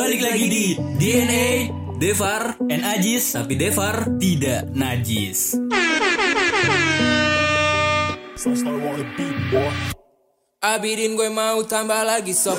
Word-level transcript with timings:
Balik 0.00 0.24
lagi 0.24 0.46
di 0.48 0.66
DNA 0.96 1.48
Devar 2.00 2.56
and 2.72 2.88
Ajis 2.88 3.36
Tapi 3.36 3.52
Devar 3.52 4.16
tidak 4.16 4.72
najis. 4.72 5.60
Abidin 10.64 11.20
gue 11.20 11.28
mau 11.28 11.60
tambah 11.68 12.00
lagi 12.00 12.32
sob 12.32 12.56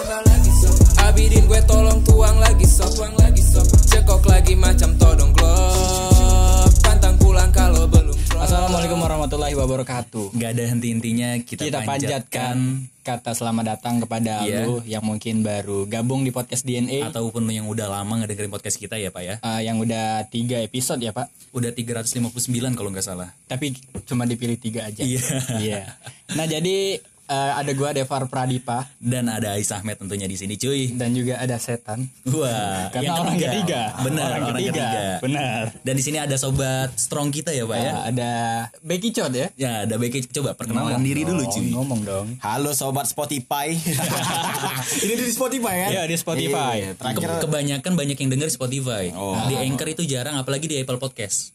Abidin 1.02 1.50
gue 1.50 1.62
tolong 1.66 2.06
tuang 2.06 2.38
lagi 2.38 2.70
sob 2.70 2.93
Cekok 3.89 4.21
lagi 4.30 4.54
macam 4.54 4.94
todong 5.02 5.30
Assalamualaikum 8.52 8.99
warahmatullahi 8.99 9.55
wabarakatuh. 9.55 10.36
Gak 10.36 10.51
ada 10.59 10.75
henti-hentinya 10.75 11.39
kita, 11.39 11.71
Kita 11.71 11.87
panjatkan 11.87 12.83
kata 13.00 13.32
selamat 13.32 13.64
datang 13.79 14.04
kepada 14.04 14.43
Iya. 14.43 14.68
lu 14.68 14.83
yang 14.83 15.07
mungkin 15.07 15.39
baru 15.39 15.87
gabung 15.87 16.28
di 16.28 16.36
podcast 16.36 16.68
DNA 16.68 17.00
Ataupun 17.07 17.47
yang 17.47 17.71
udah 17.71 17.87
lama 17.87 18.19
ngedengerin 18.19 18.51
podcast 18.51 18.75
kita 18.75 19.00
ya 19.00 19.07
pak 19.07 19.23
ya 19.23 19.36
eh, 19.39 19.61
yang 19.64 19.79
udah 19.79 20.28
tiga 20.28 20.59
episode 20.59 21.00
ya 21.00 21.15
pak. 21.15 21.32
Udah 21.56 21.71
359 21.71 22.75
kalau 22.75 22.92
nggak 22.92 23.07
salah 23.07 23.32
Tapi 23.47 23.71
cuma 24.04 24.28
dipilih 24.28 24.59
tiga 24.59 24.83
aja. 24.83 25.00
Iya. 25.00 25.23
Iya. 25.56 25.81
Nah 26.36 26.43
jadi 26.43 27.00
eh, 27.32 27.52
ada 27.56 27.71
gua 27.71 27.90
Devar 27.92 28.28
Pradipa 28.28 28.92
Dan 28.98 29.26
ada 29.26 29.56
Ais 29.56 29.71
Ahmed 29.71 29.96
tentunya 29.96 30.26
di 30.26 30.36
sini 30.36 30.54
cuy 30.54 30.92
dan 30.92 31.12
juga 31.12 31.40
ada 31.40 31.56
Setan. 31.56 32.04
Wah 32.28 32.92
Karena 32.92 33.08
yang 33.08 33.17
orang 33.17 33.38
ketiga. 33.38 33.81
Benar 33.98 34.28
Orang 34.28 34.44
orang, 34.44 34.59
ketiga. 34.59 34.72
ketiga 34.76 35.02
Benar. 35.22 35.62
Dan 35.81 35.94
di 35.95 36.04
sini 36.04 36.17
ada 36.17 36.36
sobat 36.36 36.92
strong 36.94 37.30
kita 37.30 37.50
ya 37.50 37.64
pak 37.64 37.78
ya 37.78 37.88
Eh, 37.88 37.95
ada 38.12 38.31
Becky 38.81 39.09
Chod 39.09 39.31
ya. 39.31 39.48
Ya 39.56 39.72
ada 39.84 39.95
Becky 39.95 40.28
coba 40.28 40.54
perkenalkan 40.54 41.00
diri 41.00 41.23
dulu 41.23 41.42
Oh, 41.42 41.50
cuy 41.50 41.72
ngomong 41.72 42.02
dong. 42.04 42.28
Halo 42.40 42.72
sobat 42.72 43.08
Spotify. 43.08 43.72
Ini 45.04 45.14
di 45.16 45.32
Spotify 45.32 45.76
kan? 45.80 45.90
Iya 45.90 46.04
di 46.04 46.16
Spotify. 46.16 46.76
Iya, 46.78 46.90
terakhir 46.94 47.30
Ke- 47.30 47.42
kebanyakan 47.42 47.94
banyak 47.94 48.18
yang 48.18 48.30
denger 48.30 48.50
Spotify. 48.50 49.14
Oh. 49.14 49.38
Di 49.45 49.56
Anchor 49.58 49.88
itu 49.88 50.04
jarang, 50.04 50.36
apalagi 50.36 50.66
di 50.66 50.76
Apple 50.76 50.98
Podcast. 50.98 51.54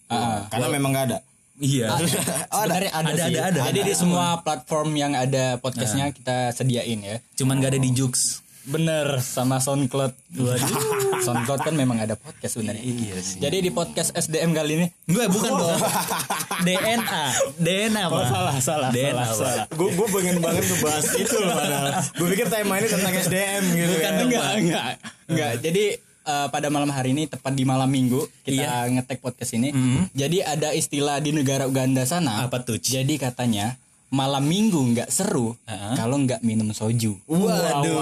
karena 0.48 0.66
memang 0.68 0.90
nggak 0.90 1.06
ada. 1.06 1.18
Iya. 1.56 1.96
Sebenarnya 2.52 2.90
ada, 2.92 3.10
Ada, 3.12 3.24
sih. 3.28 3.34
ada, 3.34 3.40
ada. 3.48 3.60
Jadi 3.72 3.80
di 3.84 3.94
semua 3.96 4.26
platform 4.44 4.88
yang 4.96 5.12
ada 5.16 5.56
podcastnya 5.60 6.12
kita 6.12 6.52
sediain 6.52 7.00
ya. 7.00 7.16
Cuman 7.36 7.60
gak 7.60 7.76
ada 7.76 7.80
di 7.80 7.90
Jux. 7.92 8.44
Bener 8.66 9.22
sama 9.22 9.62
SoundCloud. 9.62 10.12
Waduh. 10.42 10.80
SoundCloud 11.26 11.62
kan 11.62 11.74
memang 11.78 12.02
ada 12.02 12.18
podcast 12.18 12.58
sebenarnya. 12.58 12.82
Iya 12.82 13.14
sih. 13.22 13.38
Jadi 13.38 13.62
di 13.62 13.70
podcast 13.70 14.10
SDM 14.10 14.50
kali 14.50 14.72
ini 14.74 14.86
Gue 15.06 15.22
bukan 15.30 15.54
dong. 15.54 15.78
DNA. 16.66 17.24
DNA 17.62 18.02
apa? 18.10 18.26
salah, 18.26 18.54
salah, 18.58 18.88
DNA 18.90 19.22
salah, 19.22 19.36
salah. 19.38 19.66
Gue 19.70 19.94
gue 19.94 20.06
pengen 20.10 20.42
banget 20.42 20.66
ngebahas 20.66 21.06
itu 21.14 21.36
loh 21.38 21.54
padahal. 21.54 21.86
Gue 22.18 22.26
pikir 22.34 22.46
tema 22.50 22.74
ini 22.82 22.88
tentang 22.90 23.14
SDM 23.14 23.64
gitu 23.70 23.94
kan. 24.02 24.12
enggak, 24.18 24.44
enggak, 24.58 24.84
enggak. 25.30 25.52
Jadi 25.62 25.84
eh, 26.26 26.48
pada 26.50 26.66
malam 26.68 26.90
hari 26.90 27.14
ini 27.14 27.30
tepat 27.30 27.54
di 27.54 27.62
malam 27.62 27.86
minggu 27.86 28.26
kita 28.42 28.90
ngetek 28.90 29.22
podcast 29.22 29.54
ini. 29.54 29.70
Jadi 30.12 30.42
ada 30.42 30.74
istilah 30.74 31.22
di 31.22 31.30
negara 31.30 31.70
Uganda 31.70 32.02
sana. 32.02 32.42
Apa 32.44 32.66
tuh? 32.66 32.76
Jadi 32.82 33.16
katanya 33.16 33.78
malam 34.06 34.46
minggu 34.46 34.78
nggak 34.94 35.10
seru 35.10 35.54
kalau 35.94 36.18
nggak 36.22 36.42
minum 36.42 36.70
soju. 36.70 37.18
Waduh. 37.26 37.96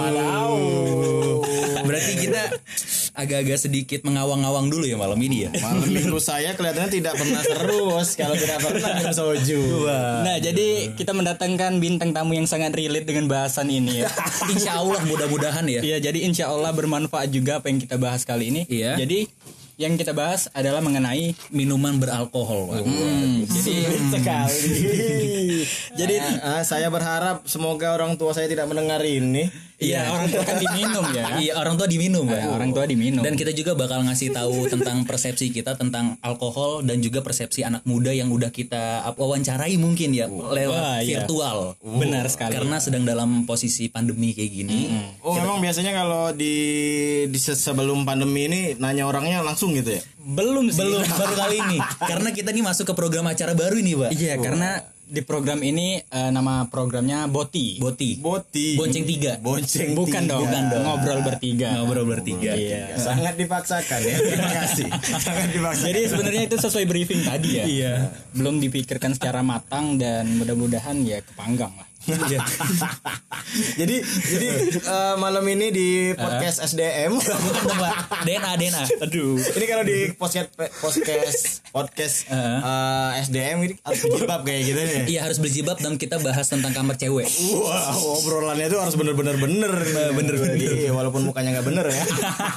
Berarti 1.85 2.13
kita 2.17 2.41
agak-agak 3.15 3.57
sedikit 3.57 4.03
mengawang-awang 4.03 4.67
dulu 4.67 4.83
ya 4.83 4.99
malam 4.99 5.17
ini 5.17 5.47
ya. 5.47 5.49
Malam 5.63 5.87
minggu 5.87 6.19
saya 6.19 6.51
kelihatannya 6.53 6.91
tidak 6.91 7.15
pernah 7.15 7.41
terus 7.41 8.07
kalau 8.19 8.35
tidak 8.35 8.59
pernah 8.59 8.89
minum 8.99 9.15
soju. 9.15 9.87
Nah, 10.21 10.37
jadi 10.43 10.91
kita 10.93 11.15
mendatangkan 11.15 11.79
bintang 11.79 12.11
tamu 12.11 12.35
yang 12.35 12.45
sangat 12.45 12.75
relate 12.75 13.07
dengan 13.07 13.31
bahasan 13.31 13.71
ini 13.71 14.03
ya. 14.03 14.11
Insya 14.53 14.83
Allah 14.83 14.99
mudah-mudahan 15.07 15.65
ya. 15.65 15.81
Iya, 15.85 15.97
jadi 16.11 16.27
insya 16.27 16.51
Allah 16.51 16.75
bermanfaat 16.75 17.31
juga 17.31 17.63
apa 17.63 17.71
yang 17.71 17.79
kita 17.79 17.95
bahas 17.95 18.27
kali 18.27 18.51
ini. 18.51 18.61
Iya. 18.67 18.99
Jadi 18.99 19.29
yang 19.75 19.99
kita 19.99 20.15
bahas 20.15 20.47
adalah 20.55 20.79
mengenai 20.79 21.35
Minuman 21.51 21.99
beralkohol. 21.99 22.79
jadi 23.43 23.91
Sekali. 24.07 24.71
Jadi 25.99 26.15
ah, 26.43 26.63
saya 26.63 26.87
berharap 26.87 27.43
semoga 27.47 27.91
orang 27.91 28.15
tua 28.15 28.31
saya 28.31 28.47
tidak 28.47 28.71
mendengar 28.71 29.03
ini. 29.03 29.51
Iya 29.79 30.07
orang 30.07 30.27
tua 30.31 30.43
kan 30.43 30.57
diminum 30.57 31.05
ya. 31.11 31.25
Iya 31.39 31.53
orang 31.59 31.75
tua 31.75 31.87
diminum 31.87 32.25
ya. 32.27 32.43
orang 32.47 32.71
tua 32.71 32.85
diminum. 32.87 33.21
Dan 33.21 33.35
kita 33.35 33.51
juga 33.51 33.75
bakal 33.75 34.03
ngasih 34.07 34.31
tahu 34.31 34.65
tentang 34.73 35.03
persepsi 35.03 35.51
kita 35.51 35.75
tentang 35.75 36.15
alkohol 36.23 36.83
dan 36.83 37.03
juga 37.03 37.19
persepsi 37.19 37.63
anak 37.63 37.83
muda 37.83 38.15
yang 38.15 38.31
udah 38.31 38.49
kita 38.49 39.03
wawancarai 39.15 39.75
mungkin 39.75 40.15
ya 40.15 40.31
lewat 40.31 40.81
Wah, 40.81 40.99
iya. 41.03 41.23
virtual. 41.23 41.75
Benar 41.83 42.31
sekali. 42.31 42.55
Karena 42.55 42.77
sedang 42.79 43.03
dalam 43.03 43.43
posisi 43.43 43.91
pandemi 43.91 44.31
kayak 44.31 44.51
gini. 44.51 44.79
Oh 45.21 45.35
memang 45.35 45.59
biasanya 45.59 45.91
kalau 45.91 46.31
di, 46.31 46.55
di 47.27 47.39
se- 47.39 47.57
sebelum 47.57 48.07
pandemi 48.07 48.47
ini 48.47 48.61
nanya 48.79 49.07
orangnya 49.09 49.43
langsung 49.43 49.75
gitu 49.75 49.95
ya? 49.95 50.03
belum 50.25 50.73
sih. 50.73 50.81
Belum 50.81 51.05
baru 51.05 51.33
kali 51.37 51.55
ini. 51.61 51.77
Karena 52.11 52.29
kita 52.33 52.49
nih 52.49 52.65
masuk 52.65 52.89
ke 52.89 52.93
program 52.97 53.29
acara 53.29 53.53
baru 53.53 53.77
ini, 53.77 53.93
Pak. 53.93 54.09
Iya, 54.17 54.41
karena 54.41 54.81
di 55.05 55.21
program 55.21 55.61
ini 55.61 56.01
eh, 56.01 56.29
nama 56.33 56.65
programnya 56.65 57.29
Boti. 57.29 57.77
Boti. 57.77 58.17
Boti. 58.17 58.73
Bonceng 58.73 59.05
tiga. 59.05 59.37
Bonceng 59.37 59.93
Bukan 59.93 60.23
tiga. 60.25 60.41
dong, 60.41 60.81
ngobrol 60.81 61.21
bertiga. 61.21 61.77
Ngobrol 61.77 62.05
bertiga. 62.09 62.51
Iya. 62.57 62.97
Sangat 62.97 63.37
dipaksakan 63.37 63.99
ya. 64.01 64.17
Terima 64.17 64.49
kasih. 64.49 64.87
Sangat 65.21 65.49
dipaksakan. 65.53 65.87
Jadi 65.93 66.01
sebenarnya 66.09 66.43
itu 66.49 66.57
sesuai 66.57 66.85
briefing 66.89 67.21
tadi 67.21 67.49
ya. 67.53 67.65
Iya. 67.65 67.93
Belum 68.33 68.57
dipikirkan 68.57 69.13
secara 69.13 69.45
matang 69.45 70.01
dan 70.01 70.25
mudah-mudahan 70.41 70.97
ya 71.05 71.21
kepanggang 71.21 71.71
lah. 71.77 71.87
Jadi 73.79 73.97
jadi 74.05 74.47
eh, 74.77 75.15
malam 75.17 75.41
ini 75.49 75.73
di 75.73 75.89
podcast 76.13 76.61
SDM. 76.61 77.17
Bukan 77.17 77.75
Pak. 77.81 78.25
DNA, 78.25 78.51
DNA. 78.61 78.83
Aduh. 79.01 79.41
ini 79.41 79.65
kalau 79.65 79.83
di 79.83 80.13
podcast 80.13 80.53
podcast 80.53 81.65
podcast 81.73 82.15
eh, 82.29 83.21
SDM 83.25 83.57
ini 83.65 83.73
harus 83.81 83.99
dijebak 84.05 84.45
kayak 84.45 84.61
gitu 84.69 84.79
nih. 84.85 85.01
Iya 85.17 85.19
harus 85.25 85.41
berjibab 85.41 85.81
dan 85.81 85.97
kita 85.97 86.21
bahas 86.21 86.45
tentang 86.45 86.77
kamar 86.77 86.93
cewek. 87.01 87.25
Wah, 87.57 87.97
obrolannya 87.97 88.69
itu 88.69 88.77
harus 88.77 88.93
bener-bener 88.93 89.35
bener. 89.41 89.73
Bener-bener. 90.13 90.55
Iya, 90.61 90.93
walaupun 90.93 91.25
mukanya 91.25 91.57
nggak 91.57 91.67
bener 91.67 91.85
ya. 91.89 92.03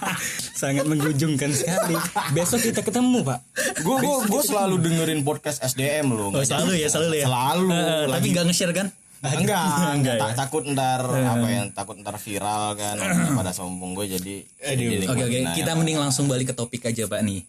Sangat 0.60 0.84
menggujungkan 0.84 1.56
sekali. 1.56 1.96
Besok 2.36 2.60
kita 2.68 2.84
ketemu, 2.84 3.24
Pak. 3.24 3.40
Gue 3.80 3.96
gue 4.28 4.42
selalu 4.44 4.76
dengerin 4.82 5.24
podcast 5.24 5.64
SDM 5.64 6.12
loh. 6.12 6.34
Oh, 6.36 6.44
selalu 6.44 6.76
ya, 6.76 6.88
selalu 6.92 7.24
ya. 7.24 7.26
Selalu. 7.30 7.66
Eh, 7.72 8.04
tapi 8.12 8.26
nggak 8.34 8.44
nge-share 8.52 8.74
kan? 8.76 8.88
Enggak, 9.20 9.62
enggak, 9.96 10.14
ya? 10.14 10.20
tak- 10.20 10.36
takut 10.38 10.62
ntar 10.64 11.02
apa 11.32 11.46
ya 11.46 11.62
takut 11.70 11.96
ntar 11.96 12.14
viral 12.16 12.74
kan 12.74 12.96
pada 13.38 13.50
sombong 13.50 13.92
gue 13.92 14.06
jadi 14.10 14.34
Oke 14.58 14.84
oke, 14.84 15.26
nikmatin 15.26 15.54
kita 15.54 15.70
aja. 15.70 15.74
mending 15.74 15.98
langsung 15.98 16.24
balik 16.24 16.50
ke 16.50 16.54
topik 16.54 16.82
aja 16.84 17.04
Pak 17.04 17.20
nih. 17.20 17.40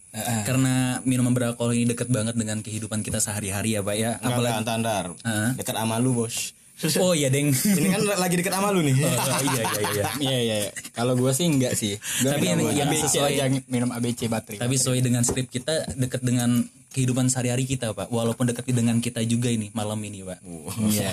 Karena 0.41 0.73
minuman 1.03 1.29
beralkohol 1.29 1.73
ini 1.73 1.85
deket 1.87 2.07
banget 2.07 2.33
dengan 2.33 2.59
kehidupan 2.59 2.99
kita 2.99 3.17
sehari-hari 3.17 3.75
ya 3.75 3.81
Pak 3.81 3.95
ya. 3.95 4.15
Enggak, 4.17 4.39
enggak, 4.39 4.55
antar, 4.57 4.75
antar. 4.75 5.05
Heeh. 5.21 5.49
dekat 5.55 5.75
sama 5.75 5.95
lu 5.97 6.13
bos 6.15 6.55
Oh 6.97 7.11
iya 7.11 7.27
deng. 7.27 7.51
ini 7.51 7.87
kan 7.87 7.99
lagi 8.15 8.35
dekat 8.35 8.53
sama 8.53 8.71
lu 8.71 8.79
nih 8.79 8.95
Oh, 8.95 9.11
iya 9.43 9.51
iya 9.51 9.63
iya. 9.91 10.03
Iya, 10.15 10.37
iya, 10.39 10.55
iya. 10.63 10.71
Kalau 10.89 11.13
gua 11.13 11.35
sih 11.35 11.43
enggak 11.45 11.75
sih. 11.75 11.99
Gua 12.23 12.33
Tapi 12.33 12.45
minum 12.49 12.71
yang 12.71 12.87
ABC 12.87 13.03
sesuai- 13.11 13.35
aja 13.35 13.43
minum 13.67 13.89
ABC 13.91 14.19
baterai. 14.25 14.57
Tapi 14.57 14.73
sesuai 14.73 14.99
dengan 15.01 15.21
skrip 15.21 15.47
kita 15.47 15.91
deket 15.93 16.23
dengan 16.23 16.63
kehidupan 16.89 17.29
sehari-hari 17.29 17.63
kita 17.63 17.91
Pak. 17.91 18.09
Walaupun 18.09 18.49
deket 18.49 18.65
dengan 18.67 18.97
kita 18.97 19.21
juga 19.23 19.47
ini 19.47 19.69
malam 19.71 19.97
ini 19.99 20.21
Pak. 20.21 20.39
Iya. 20.85 21.11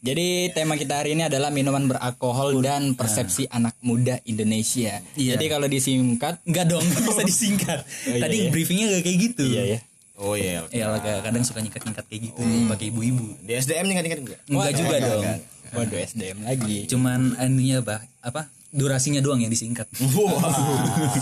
Jadi 0.00 0.26
tema 0.52 0.76
kita 0.76 1.00
hari 1.00 1.16
ini 1.16 1.24
adalah 1.24 1.48
minuman 1.48 1.84
beralkohol 1.84 2.60
dan 2.60 2.92
persepsi 2.92 3.48
anak 3.48 3.72
muda 3.80 4.20
Indonesia. 4.24 5.00
Iya. 5.16 5.36
Jadi 5.36 5.44
kalau 5.48 5.66
disingkat, 5.66 6.44
Enggak 6.44 6.66
dong, 6.68 6.84
nggak 6.84 7.02
bisa 7.08 7.22
disingkat. 7.22 7.78
iya, 8.06 8.20
Tadi 8.20 8.36
iya. 8.38 8.50
briefingnya 8.52 8.86
gak 8.90 9.02
kayak 9.02 9.18
gitu. 9.22 9.44
iya 9.48 9.62
ya. 9.64 9.78
oh 10.14 10.34
iya 10.38 10.62
oke. 10.62 10.76
Ya 10.76 10.86
kadang 11.20 11.42
suka 11.42 11.58
nyikat-nyikat 11.58 12.04
kayak 12.06 12.22
gitu 12.30 12.40
pakai 12.70 12.86
ibu-ibu. 12.92 13.34
di 13.42 13.52
SDM 13.52 13.90
kan 13.90 14.04
enggak 14.04 14.38
Enggak 14.46 14.72
juga 14.76 14.94
enggak, 14.94 15.10
dong. 15.10 15.24
enggak. 15.24 15.40
Waduh 15.74 15.98
SDM 15.98 16.38
lagi. 16.46 16.76
Cuman 16.86 17.20
ininya 17.40 17.78
bah, 17.82 18.00
apa? 18.22 18.46
Durasinya 18.74 19.22
doang 19.22 19.38
yang 19.38 19.48
disingkat. 19.48 19.86
Wah, 20.18 20.50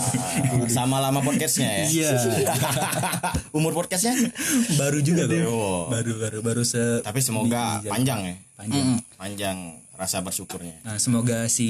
sama 0.75 0.97
lama 0.97 1.21
podcastnya 1.21 1.85
ya 1.85 1.85
Iya. 1.85 2.09
umur 3.57 3.77
podcastnya 3.77 4.17
baru 4.73 4.97
juga 4.99 5.29
kok. 5.29 5.45
Oh. 5.45 5.85
Baru 5.85 6.17
baru 6.17 6.39
baru 6.41 6.61
se 6.65 7.05
tapi 7.05 7.21
semoga 7.21 7.77
panjang 7.85 8.25
ya 8.25 8.35
panjang. 8.57 8.87
panjang 9.13 9.57
rasa 9.93 10.25
bersyukurnya 10.25 10.81
Nah, 10.81 10.97
semoga 10.97 11.45
si 11.45 11.69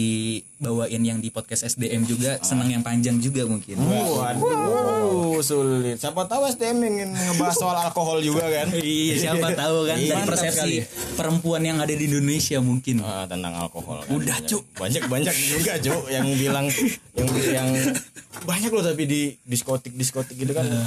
bawain 0.55 1.03
yang 1.03 1.19
di 1.19 1.27
podcast 1.27 1.67
SDM 1.67 2.07
juga 2.07 2.39
senang 2.39 2.71
yang 2.71 2.79
panjang 2.79 3.19
juga 3.19 3.43
mungkin. 3.43 3.75
Waduh, 3.75 5.02
sulit. 5.41 5.97
Siapa 5.97 6.27
tahu 6.27 6.45
SDM 6.45 6.77
ingin 6.83 7.09
ngebahas 7.15 7.55
soal 7.55 7.77
alkohol 7.79 8.19
juga 8.19 8.45
kan? 8.45 8.67
Iya, 8.83 9.13
siapa 9.17 9.55
tahu 9.55 9.87
kan 9.87 9.97
Iya, 9.97 10.11
dari 10.13 10.23
persepsi 10.27 10.71
perempuan 11.15 11.63
yang 11.63 11.79
ada 11.79 11.89
di 11.89 12.05
Indonesia 12.05 12.59
mungkin. 12.59 13.01
Ah, 13.01 13.25
tentang 13.25 13.55
alkohol. 13.55 14.03
kan. 14.03 14.13
Udah, 14.13 14.37
Cuk. 14.43 14.63
Banyak 14.75 15.07
banyak 15.07 15.33
juga, 15.33 15.79
Cuk, 15.79 16.11
yang 16.11 16.27
bilang 16.35 16.67
yang 17.17 17.29
yang 17.49 17.69
banyak 18.49 18.69
loh 18.69 18.83
tapi 18.83 19.03
di 19.07 19.21
diskotik 19.47 19.95
diskotik 19.95 20.35
gitu 20.35 20.51
kan 20.51 20.67
yang 20.67 20.83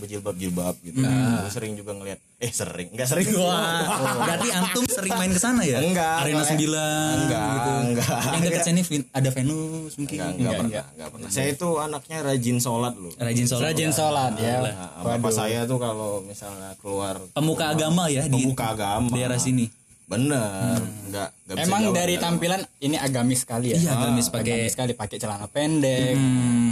berjilbab-jilbab 0.00 0.74
gitu. 0.84 1.02
Gue 1.02 1.50
sering 1.52 1.72
juga 1.76 1.92
ngeliat 1.96 2.20
eh 2.42 2.50
sering, 2.50 2.90
enggak 2.90 3.06
sering 3.06 3.26
Wah, 3.38 3.86
berarti 4.18 4.48
antum 4.50 4.84
sering 4.90 5.14
main 5.14 5.30
ke 5.30 5.38
sana 5.38 5.62
ya? 5.62 5.78
Enggak, 5.78 6.26
Arena 6.26 6.42
enggak. 6.42 6.58
9 6.58 7.22
Enggak, 7.22 7.46
gitu. 7.46 7.70
enggak. 7.86 8.18
Yang 8.22 8.42
dekat 8.42 8.62
sini 8.66 8.80
ada 9.14 9.28
Venus 9.30 9.92
mungkin. 9.94 10.18
Enggak, 10.18 10.30
enggak 10.36 10.52
pernah, 10.58 10.84
enggak 10.96 11.08
pernah. 11.14 11.28
Saya 11.30 11.48
itu 11.54 11.68
anaknya 11.78 12.18
rajin 12.26 12.58
sholat 12.58 12.94
loh. 12.98 13.12
Rajin 13.14 13.46
sholat. 13.46 13.62
Rajin 13.70 13.90
sholat 13.94 14.32
ya. 14.38 14.56
Nah, 14.62 14.90
bapak 15.04 15.32
saya 15.32 15.58
tuh 15.64 15.78
kalau 15.78 16.22
misalnya 16.26 16.74
keluar 16.82 17.14
Pemuka 17.30 17.64
agama 17.72 18.10
ya 18.10 18.26
di 18.26 18.42
pemuka 18.42 18.74
agama 18.74 19.08
daerah 19.14 19.38
sini. 19.38 19.81
Bener 20.12 20.76
enggak 21.08 21.28
enggak 21.32 21.56
bisa 21.56 21.64
Emang 21.64 21.80
jawab 21.82 21.96
dari 21.96 22.14
enggak. 22.14 22.24
tampilan 22.28 22.60
ini 22.78 22.96
agamis 22.96 23.40
sekali 23.40 23.66
ya. 23.72 23.76
Iya, 23.76 23.90
agamis 23.94 24.26
pakai 24.28 24.54
Agamis 24.58 24.72
sekali 24.72 24.92
pakai 24.92 25.16
celana 25.16 25.46
pendek, 25.46 26.16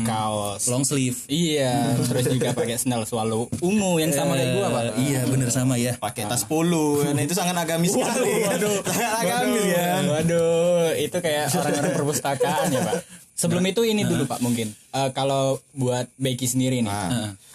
kaos. 0.04 0.68
long 0.68 0.84
sleeve. 0.84 1.16
Iya, 1.26 1.96
terus 1.96 2.26
juga 2.28 2.52
pakai 2.52 2.76
sandal 2.76 3.04
swallow 3.04 3.48
ungu 3.60 3.96
yang 3.96 4.10
sama 4.10 4.34
kayak 4.34 4.50
gua, 4.52 4.66
Pak. 4.68 4.82
Iya, 4.96 5.20
bener 5.24 5.48
sama 5.48 5.74
ya. 5.76 5.96
pakai 5.96 6.24
tas 6.24 6.44
polo 6.44 7.00
nah, 7.02 7.20
itu 7.20 7.32
sangat 7.32 7.56
agamis 7.56 7.92
sekali 7.92 8.32
sangat 8.84 9.12
agamis 9.20 9.64
ya 9.66 9.88
Waduh, 10.02 10.92
itu 10.96 11.16
kayak 11.16 11.48
orang-orang 11.50 11.92
perpustakaan 11.94 12.66
ya, 12.68 12.80
Pak. 12.82 12.94
Sebelum 13.40 13.64
itu 13.64 13.80
ini 13.88 14.04
dulu, 14.04 14.28
Pak, 14.28 14.44
mungkin. 14.44 14.68
Eh, 14.92 15.10
kalau 15.16 15.56
buat 15.72 16.04
Becky 16.20 16.44
sendiri 16.44 16.84
nih. 16.84 16.92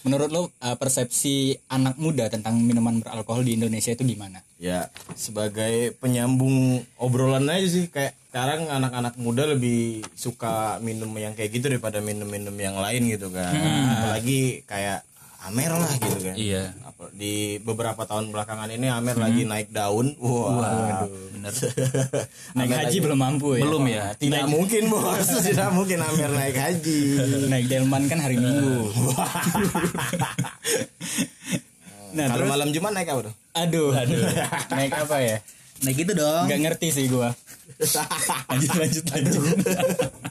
Menurut 0.01 0.29
lo 0.33 0.41
eh, 0.49 0.77
persepsi 0.77 1.53
anak 1.69 2.01
muda 2.01 2.25
tentang 2.33 2.57
minuman 2.57 3.05
beralkohol 3.05 3.45
di 3.45 3.53
Indonesia 3.53 3.93
itu 3.93 4.01
gimana? 4.01 4.41
ya 4.55 4.87
sebagai 5.19 5.91
penyambung 5.99 6.87
obrolan 6.95 7.51
aja 7.51 7.67
sih 7.67 7.85
kayak 7.91 8.15
sekarang 8.31 8.67
anak-anak 8.67 9.15
muda 9.15 9.47
lebih 9.47 10.03
suka 10.15 10.79
minum 10.83 11.11
yang 11.15 11.35
kayak 11.35 11.55
gitu 11.55 11.71
daripada 11.71 12.03
minum-minum 12.03 12.55
yang 12.55 12.75
lain 12.75 13.07
gitu 13.07 13.31
kan 13.31 13.51
apalagi 13.99 14.63
kayak 14.67 15.07
Amer 15.45 15.71
lah 15.77 15.93
gitu 16.01 16.17
kan 16.25 16.35
Iya. 16.35 16.73
Di 17.13 17.61
beberapa 17.61 18.01
tahun 18.07 18.33
belakangan 18.33 18.69
ini 18.73 18.89
Amer 18.89 19.13
lagi 19.13 19.45
naik 19.45 19.69
daun 19.69 20.17
wah 20.17 21.05
Bener. 21.05 21.53
Naik 22.57 22.71
haji 22.73 22.97
belum 23.03 23.19
mampu 23.19 23.61
ya? 23.61 23.63
Belum 23.67 23.83
ya. 23.85 24.17
tidak 24.17 24.49
mungkin 24.49 24.89
bos 24.89 25.29
tidak 25.47 25.69
mungkin 25.69 26.01
Amer 26.01 26.31
naik 26.33 26.57
haji 26.57 26.99
Naik 27.51 27.65
delman 27.69 28.09
kan 28.09 28.19
hari 28.25 28.41
Minggu. 28.41 28.89
nah, 32.15 32.25
kalau 32.31 32.37
terus 32.41 32.49
malam 32.49 32.69
Jumat 32.73 32.91
naik 32.95 33.09
apa 33.13 33.21
tuh 33.29 33.35
aduh, 33.55 33.91
aduh. 33.95 34.23
Naik 34.73 34.91
apa 34.97 35.17
ya? 35.21 35.37
Nah 35.83 35.91
gitu 35.91 36.11
dong. 36.15 36.43
Nggak 36.47 36.61
ngerti 36.65 36.87
sih 36.91 37.05
gua. 37.11 37.35
Lanjut 38.49 38.71
lanjut 38.79 39.03
lanjut. 39.11 39.41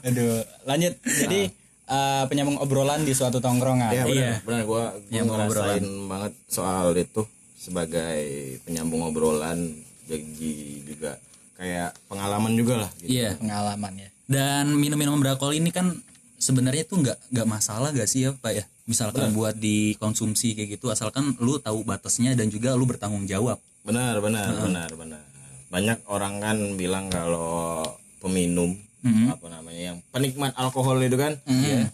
Aduh, 0.01 0.41
lanjut. 0.65 0.93
Jadi 1.05 1.41
eh, 1.85 2.23
penyambung 2.27 2.57
obrolan 2.57 3.05
di 3.05 3.13
suatu 3.13 3.37
tongkrongan. 3.37 3.91
Iya 3.93 4.03
benar, 4.05 4.15
Iya. 4.15 4.35
benar 4.41 4.61
gua, 4.65 4.83
gua 4.97 5.21
ngerasain 5.47 5.85
banget 6.09 6.33
soal 6.49 6.93
itu 6.97 7.21
sebagai 7.55 8.21
penyambung 8.65 9.01
obrolan 9.05 9.73
jadi 10.05 10.53
juga 10.85 11.17
kayak 11.57 11.97
pengalaman 12.05 12.53
juga 12.53 12.85
lah 12.85 12.89
gitu. 13.01 13.09
Iya. 13.09 13.37
Pengalaman 13.41 13.93
ya. 13.97 14.09
Dan 14.25 14.73
minum-minum 14.77 15.17
beralkohol 15.21 15.57
ini 15.57 15.69
kan 15.69 15.93
sebenarnya 16.37 16.85
tuh 16.85 17.01
nggak 17.01 17.17
nggak 17.31 17.47
masalah 17.47 17.89
gak 17.93 18.09
sih 18.09 18.25
ya 18.27 18.33
Pak 18.37 18.53
ya? 18.53 18.65
Misalkan 18.85 19.33
buat 19.33 19.57
dikonsumsi 19.57 20.53
kayak 20.53 20.77
gitu 20.77 20.93
asalkan 20.93 21.33
lu 21.41 21.57
tahu 21.57 21.81
batasnya 21.81 22.37
dan 22.37 22.53
juga 22.53 22.77
lu 22.77 22.85
bertanggung 22.85 23.25
jawab. 23.25 23.57
Benar, 23.81 24.21
benar, 24.21 24.53
benar, 24.61 24.89
benar. 24.93 25.21
Banyak 25.73 26.05
orang 26.05 26.37
kan 26.37 26.57
bilang 26.77 27.09
kalau 27.09 27.81
peminum 28.21 28.77
apa 29.05 29.45
namanya 29.47 29.81
yang 29.93 29.97
penikmat 30.09 30.57
alkohol 30.57 30.97
itu 30.99 31.13
kan 31.13 31.37
eh, 31.45 31.85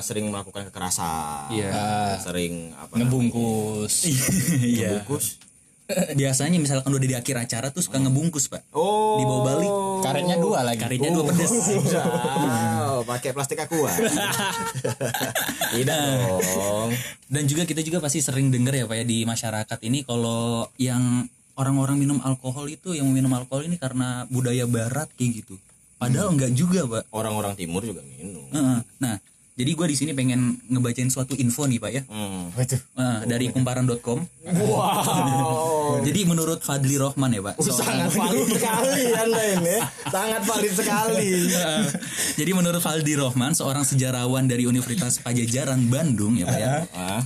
sering 0.00 0.30
melakukan 0.30 0.70
kekerasan, 0.70 1.50
Iya. 1.50 2.16
sering 2.22 2.70
apa 2.78 2.94
Ngebungkus. 2.94 4.06
Iya. 4.62 5.02
bungkus. 5.02 5.42
Biasanya 6.14 6.62
misalkan 6.62 6.94
udah 6.94 7.02
di 7.02 7.18
akhir 7.18 7.34
acara 7.34 7.74
tuh 7.74 7.82
suka 7.82 7.98
ngebungkus 7.98 8.46
Pak. 8.46 8.62
Oh, 8.70 9.18
Dibawa 9.18 9.40
balik. 9.42 9.70
Karetnya 10.06 10.36
dua 10.38 10.62
lagi. 10.62 10.78
Karetnya 10.78 11.10
dua 11.10 11.26
pedes. 11.26 11.50
Wow, 11.50 13.02
pakai 13.02 13.34
plastik 13.34 13.58
aqua. 13.58 13.90
Tidak 15.74 16.00
dong. 16.46 16.90
Dan 17.26 17.42
juga 17.46 17.66
kita 17.66 17.82
juga 17.82 17.98
pasti 17.98 18.22
sering 18.22 18.54
dengar 18.54 18.74
ya 18.74 18.86
Pak 18.86 18.96
ya 18.96 19.04
di 19.04 19.26
masyarakat 19.26 19.78
ini 19.82 20.06
kalau 20.06 20.66
yang 20.78 21.26
orang-orang 21.58 21.98
minum 21.98 22.18
alkohol 22.22 22.70
itu 22.70 22.94
yang 22.94 23.10
minum 23.10 23.30
alkohol 23.34 23.66
ini 23.66 23.76
karena 23.76 24.30
budaya 24.30 24.64
barat 24.66 25.10
kayak 25.14 25.42
gitu. 25.44 25.58
Padahal 26.00 26.32
enggak 26.32 26.50
juga 26.50 26.80
Pak. 26.88 27.12
Orang-orang 27.12 27.52
timur 27.54 27.84
juga 27.84 28.00
minum. 28.00 28.48
Heeh. 28.48 28.80
Nah, 28.98 29.20
jadi 29.52 29.70
gue 29.70 29.86
di 29.86 29.94
sini 29.94 30.10
pengen 30.10 30.40
ngebacain 30.66 31.06
suatu 31.06 31.36
info 31.36 31.68
nih 31.68 31.76
Pak 31.76 31.90
ya. 31.92 32.02
Hmm. 32.08 32.48
Eh, 32.56 33.20
dari 33.28 33.52
kumparan.com. 33.52 34.24
Wow. 34.64 36.00
Jadi 36.00 36.22
menurut 36.22 36.62
Fadli 36.62 36.96
Rohman 36.96 37.28
ya 37.28 37.42
Pak. 37.42 37.60
seorang- 37.60 38.08
Sangat 38.08 38.10
valid 38.14 38.48
sekali 38.48 39.02
Anda 39.12 39.42
ini. 39.52 39.76
Sangat 40.06 40.42
valid 40.44 40.72
sekali. 40.72 41.30
Jadi 42.32 42.50
menurut 42.50 42.80
Faldi 42.80 43.12
Rohman, 43.12 43.52
seorang 43.52 43.82
sejarawan 43.82 44.46
dari 44.46 44.64
Universitas 44.64 45.18
Pajajaran 45.18 45.82
Bandung 45.84 46.34
ya 46.34 46.46
Pak 46.46 46.56
ya. 46.56 46.72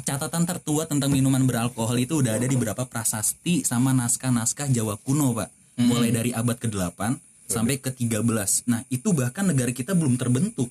Catatan 0.02 0.42
tertua 0.42 0.84
tentang 0.84 1.12
minuman 1.12 1.44
beralkohol 1.44 2.00
itu 2.00 2.18
udah 2.18 2.34
ada 2.34 2.44
di 2.44 2.56
beberapa 2.56 2.82
prasasti 2.82 3.62
sama 3.62 3.92
naskah-naskah 3.92 4.66
Jawa 4.66 4.98
kuno 4.98 5.36
Pak. 5.36 5.48
Mulai 5.76 6.10
dari 6.10 6.30
abad 6.30 6.56
ke-8 6.56 6.98
sampai 7.44 7.76
ke-13. 7.78 8.22
Nah 8.66 8.82
itu 8.88 9.10
bahkan 9.10 9.44
negara 9.44 9.70
kita 9.70 9.92
belum 9.92 10.16
terbentuk. 10.16 10.68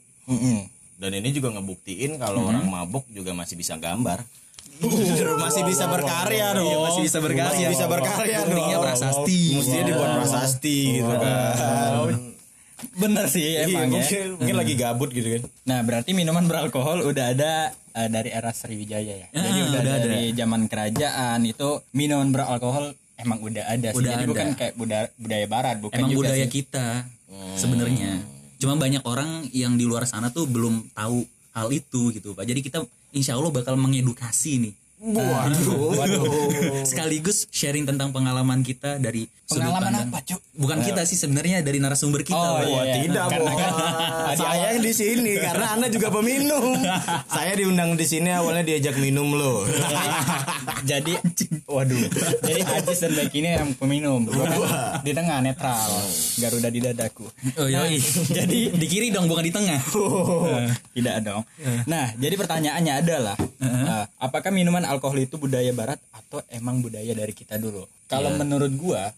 Dan 0.94 1.12
ini 1.14 1.30
juga 1.30 1.52
ngebuktiin 1.52 2.16
kalau 2.16 2.48
orang 2.48 2.64
mabuk 2.64 3.04
juga 3.10 3.34
masih 3.34 3.56
bisa 3.56 3.76
gambar. 3.76 4.24
masih 5.44 5.64
bisa 5.64 5.86
berkarya 5.86 6.56
dong. 6.56 6.66
Iya, 6.66 6.78
masih 6.82 7.02
bisa 7.04 7.20
berkarya. 7.20 7.52
Masih 7.52 7.66
bisa 7.70 7.86
berkarya 7.86 8.40
dong. 8.42 8.58
Buktinya 8.58 8.80
prasasti. 8.82 9.40
Mestinya 9.54 9.84
dibuat 9.86 10.12
prasasti 10.18 10.78
gitu 10.98 11.14
kan. 11.14 12.10
Bener 12.94 13.26
sih 13.26 13.42
Iya, 13.48 13.60
emang 13.66 13.88
ya. 13.88 13.92
mungkin, 13.96 14.24
mungkin 14.38 14.56
lagi 14.60 14.74
gabut 14.76 15.10
gitu 15.10 15.28
kan. 15.30 15.42
Nah, 15.64 15.80
berarti 15.82 16.12
minuman 16.12 16.44
beralkohol 16.44 17.06
udah 17.06 17.26
ada 17.32 17.54
eh, 17.96 18.10
dari 18.12 18.30
era 18.30 18.52
Sriwijaya 18.52 19.14
ya. 19.24 19.28
Jadi 19.32 19.40
Ah, 19.40 19.66
udah, 19.66 19.80
udah 19.82 19.94
ada. 19.96 20.04
dari 20.04 20.22
zaman 20.36 20.62
kerajaan 20.68 21.40
itu 21.48 21.70
minuman 21.96 22.30
beralkohol 22.30 22.92
emang 23.18 23.40
udah 23.42 23.64
ada 23.68 23.90
sih. 23.94 23.98
Udah 24.00 24.12
Jadi 24.18 24.24
ada. 24.26 24.32
bukan 24.32 24.48
kayak 24.58 24.74
budaya 24.76 25.06
budaya 25.18 25.46
barat, 25.50 25.78
bukan 25.80 25.98
Emang 26.00 26.12
juga 26.12 26.20
budaya 26.30 26.46
sih. 26.46 26.52
kita 26.52 26.88
sebenarnya. 27.58 28.12
Cuma 28.58 28.80
banyak 28.80 29.04
orang 29.04 29.50
yang 29.52 29.76
di 29.76 29.84
luar 29.84 30.08
sana 30.08 30.32
tuh 30.32 30.48
belum 30.48 30.94
tahu 30.96 31.26
hal 31.54 31.68
itu 31.70 32.16
gitu 32.16 32.34
Pak. 32.34 32.46
Jadi 32.48 32.60
kita 32.64 32.80
insya 33.12 33.36
Allah 33.38 33.52
bakal 33.54 33.76
mengedukasi 33.78 34.58
nih. 34.64 34.74
Waduh. 35.04 35.92
Sekaligus 36.90 37.44
sharing 37.50 37.84
tentang 37.84 38.10
pengalaman 38.10 38.64
kita 38.64 38.96
dari 38.98 39.28
sudut 39.44 39.68
Pengalaman 39.68 39.84
pandang. 39.84 40.08
apa, 40.10 40.20
Cuk? 40.24 40.40
Bukan 40.56 40.78
kita 40.82 41.02
sih 41.04 41.18
sebenarnya 41.18 41.60
dari 41.60 41.78
narasumber 41.78 42.24
kita. 42.24 42.40
Oh, 42.40 42.60
iya, 42.62 42.82
iya. 42.86 42.96
Tidak, 43.04 43.26
Karena 43.28 43.44
Bos. 43.46 43.60
kan- 43.60 43.76
Saya 44.34 44.66
yang 44.72 44.82
di 44.82 44.94
sini 44.94 45.34
karena 45.38 45.66
Anda 45.76 45.88
juga 45.88 46.08
peminum. 46.08 46.80
Saya 47.36 47.52
diundang 47.54 47.94
di 47.94 48.06
sini 48.06 48.32
awalnya 48.32 48.64
diajak 48.64 48.96
minum 48.96 49.28
loh. 49.30 49.68
Jadi 50.84 51.20
waduh. 51.66 52.00
Jadi 52.40 52.62
Ajis 52.64 53.00
dan 53.00 53.12
Becky 53.14 53.40
ini 53.40 53.50
yang 53.54 53.72
peminum. 53.74 54.24
Kan 54.26 54.52
di 55.02 55.12
tengah 55.12 55.40
netral. 55.40 55.80
Garuda 56.40 56.70
di 56.70 56.80
dadaku. 56.80 57.28
Oh 57.56 57.68
iya. 57.68 57.84
jadi 58.30 58.72
di 58.72 58.86
kiri 58.88 59.12
dong 59.12 59.28
bukan 59.28 59.44
di 59.44 59.52
tengah. 59.52 59.80
Tidak 60.94 61.16
dong. 61.20 61.44
Nah, 61.86 62.12
jadi 62.16 62.36
pertanyaannya 62.36 62.94
adalah 63.00 63.36
eh, 63.60 64.04
apakah 64.18 64.50
minuman 64.50 64.84
alkohol 64.94 65.18
itu 65.18 65.36
budaya 65.36 65.72
barat 65.72 65.98
atau 66.10 66.40
emang 66.48 66.80
budaya 66.80 67.12
dari 67.12 67.32
kita 67.32 67.58
dulu? 67.58 67.84
Kalau 68.06 68.30
menurut 68.38 68.72
gua, 68.74 69.10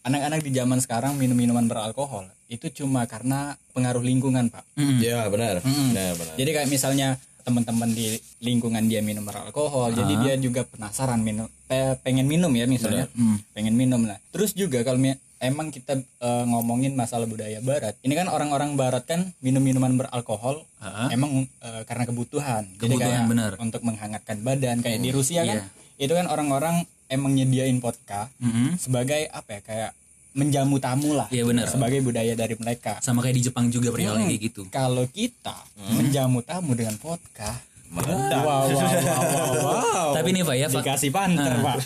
anak-anak 0.00 0.40
di 0.40 0.50
zaman 0.52 0.78
sekarang 0.78 1.14
minum 1.14 1.34
minuman 1.34 1.64
beralkohol 1.64 2.24
itu 2.46 2.70
cuma 2.74 3.04
karena 3.04 3.38
pengaruh 3.70 4.00
lingkungan, 4.00 4.48
Pak. 4.48 4.64
Ya 4.98 5.28
benar. 5.28 5.60
Benar, 5.60 6.12
benar. 6.14 6.34
Jadi 6.34 6.50
kayak 6.50 6.68
misalnya 6.68 7.08
teman-teman 7.40 7.88
di 7.90 8.12
lingkungan 8.38 8.84
dia 8.84 9.00
minum 9.00 9.22
beralkohol, 9.22 9.92
jadi 9.94 10.14
dia 10.18 10.34
juga 10.38 10.62
penasaran 10.62 11.18
minum, 11.18 11.48
pe- 11.62 11.96
pengen 11.98 12.24
minum 12.24 12.48
ya 12.50 12.64
misalnya, 12.66 13.08
pengen 13.52 13.72
minum 13.74 14.00
lah. 14.02 14.20
Terus 14.28 14.52
juga 14.52 14.80
kalau 14.82 14.96
mi- 14.96 15.16
emang 15.38 15.68
kita 15.68 15.94
eh, 15.98 16.44
ngomongin 16.44 16.92
masalah 16.92 17.24
budaya 17.24 17.58
Barat, 17.58 17.94
ini 18.00 18.12
kan 18.12 18.26
orang-orang 18.26 18.74
Barat 18.74 19.04
kan 19.04 19.30
minum 19.38 19.60
minuman 19.60 19.94
beralkohol, 19.96 20.62
emang 21.08 21.44
eh, 21.58 21.82
karena 21.84 22.04
kebutuhan, 22.04 22.66
Jadi 22.74 22.94
Kebutuhan, 22.94 23.02
kayak 23.02 23.22
benar. 23.26 23.52
untuk 23.58 23.80
menghangatkan 23.82 24.36
badan. 24.40 24.78
Kayak 24.80 25.00
di 25.00 25.10
Rusia 25.10 25.42
kan, 25.42 25.58
Iya. 25.58 26.00
itu 26.00 26.12
kan 26.12 26.26
orang-orang 26.26 26.82
emang 27.06 27.32
nyediain 27.32 27.78
vodka 27.78 28.28
Mm-mm. 28.36 28.76
sebagai 28.76 29.26
apa 29.28 29.48
ya 29.48 29.62
kayak 29.62 29.90
menjamu 30.34 30.78
tamu 30.78 31.16
lah, 31.16 31.26
Iya, 31.28 31.42
benar. 31.42 31.66
sebagai 31.66 31.98
budaya 31.98 32.30
dari 32.32 32.54
mereka. 32.54 33.00
Sama 33.00 33.18
kayak 33.20 33.34
di 33.34 33.44
Jepang 33.48 33.66
juga 33.68 33.90
perihalnya 33.90 34.22
kayak 34.24 34.42
gitu. 34.44 34.62
Kalau 34.68 35.02
kita 35.04 35.56
menjamu 35.90 36.42
tamu 36.42 36.74
dengan 36.74 36.94
vodka, 36.94 37.58
meledak 37.90 38.40
wow 38.40 38.64
wow 38.64 38.90
wow, 39.00 39.52
wow. 39.58 40.08
Tapi 40.10 40.28
nih 40.30 40.42
Pak 40.42 40.56
ya, 40.56 40.66
fak- 40.66 40.82
dikasih 40.82 41.10
panter 41.10 41.52
Ah. 41.52 41.62
pak 41.64 41.76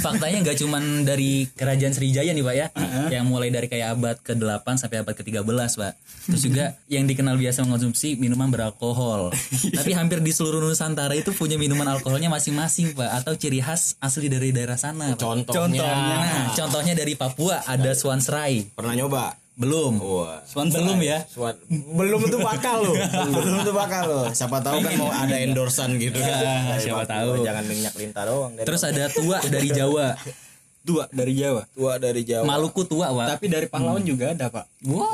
faktanya 0.00 0.38
nggak 0.40 0.56
cuman 0.56 0.82
dari 1.02 1.46
kerajaan 1.50 1.92
Sriwijaya 1.92 2.30
nih 2.30 2.40
Pak 2.40 2.54
ya, 2.54 2.66
yang 3.10 3.24
mulai 3.24 3.48
dari 3.48 3.66
kayak 3.66 3.88
abad 3.92 4.16
ke-8 4.18 4.64
sampai 4.76 5.00
abad 5.00 5.12
ke-13 5.12 5.44
Pak. 5.76 5.92
Terus 6.24 6.42
juga 6.42 6.64
yang 6.86 7.04
dikenal 7.04 7.34
biasa 7.34 7.62
mengonsumsi 7.62 8.14
minuman 8.14 8.48
beralkohol. 8.48 9.34
Tapi 9.78 9.90
hampir 9.92 10.18
di 10.18 10.30
seluruh 10.30 10.62
Nusantara 10.62 11.12
itu 11.12 11.30
punya 11.32 11.54
minuman 11.54 11.84
alkoholnya 11.86 12.26
masing-masing 12.28 12.94
Pak, 12.94 13.10
atau 13.18 13.34
ciri 13.34 13.58
khas 13.58 13.98
asli 13.98 14.26
dari 14.26 14.50
daerah 14.50 14.76
sana. 14.76 15.12
Pak. 15.12 15.20
contohnya, 15.20 15.82
Nah, 15.82 16.54
contohnya 16.54 16.94
dari 16.94 17.12
Papua 17.12 17.60
ada 17.62 17.92
Swansrai. 17.92 18.72
pernah 18.72 18.94
nyoba 18.94 19.36
Belum. 19.62 19.92
Wah. 19.96 20.42
Swan 20.42 20.66
Belum 20.68 20.98
ya. 20.98 21.22
Suat, 21.24 21.54
belum 21.70 22.20
itu 22.22 22.36
bakal 22.36 22.82
loh 22.82 22.94
belum 23.32 23.56
itu 23.60 23.72
bakal 23.72 24.02
loh 24.04 24.26
siapa 24.28 24.58
tahu 24.58 24.78
kan 24.78 24.92
mau 24.96 25.08
ada 25.08 25.38
endorsan 25.38 25.94
gitu 25.96 26.18
kan 26.18 26.34
Dari 26.68 26.82
siapa 26.82 27.04
tahu. 27.04 27.40
jangan 27.40 27.64
minyak 27.64 27.94
lintah 27.94 28.24
doang 28.24 28.52
Terus 28.58 28.82
ada 28.82 29.06
tua 29.08 29.38
dari 29.40 29.68
Jawa. 29.68 30.18
dua 30.82 31.06
dari 31.08 31.32
Jawa 31.32 31.62
tua 31.70 31.94
dari 31.96 32.22
Jawa 32.22 32.42
Maluku 32.42 32.82
tua, 32.82 33.06
Pak. 33.08 33.26
tapi 33.32 33.46
dari 33.46 33.66
pahlawan 33.66 34.02
juga 34.02 34.34
ada 34.34 34.50
pak 34.50 34.66
Wow. 34.82 35.06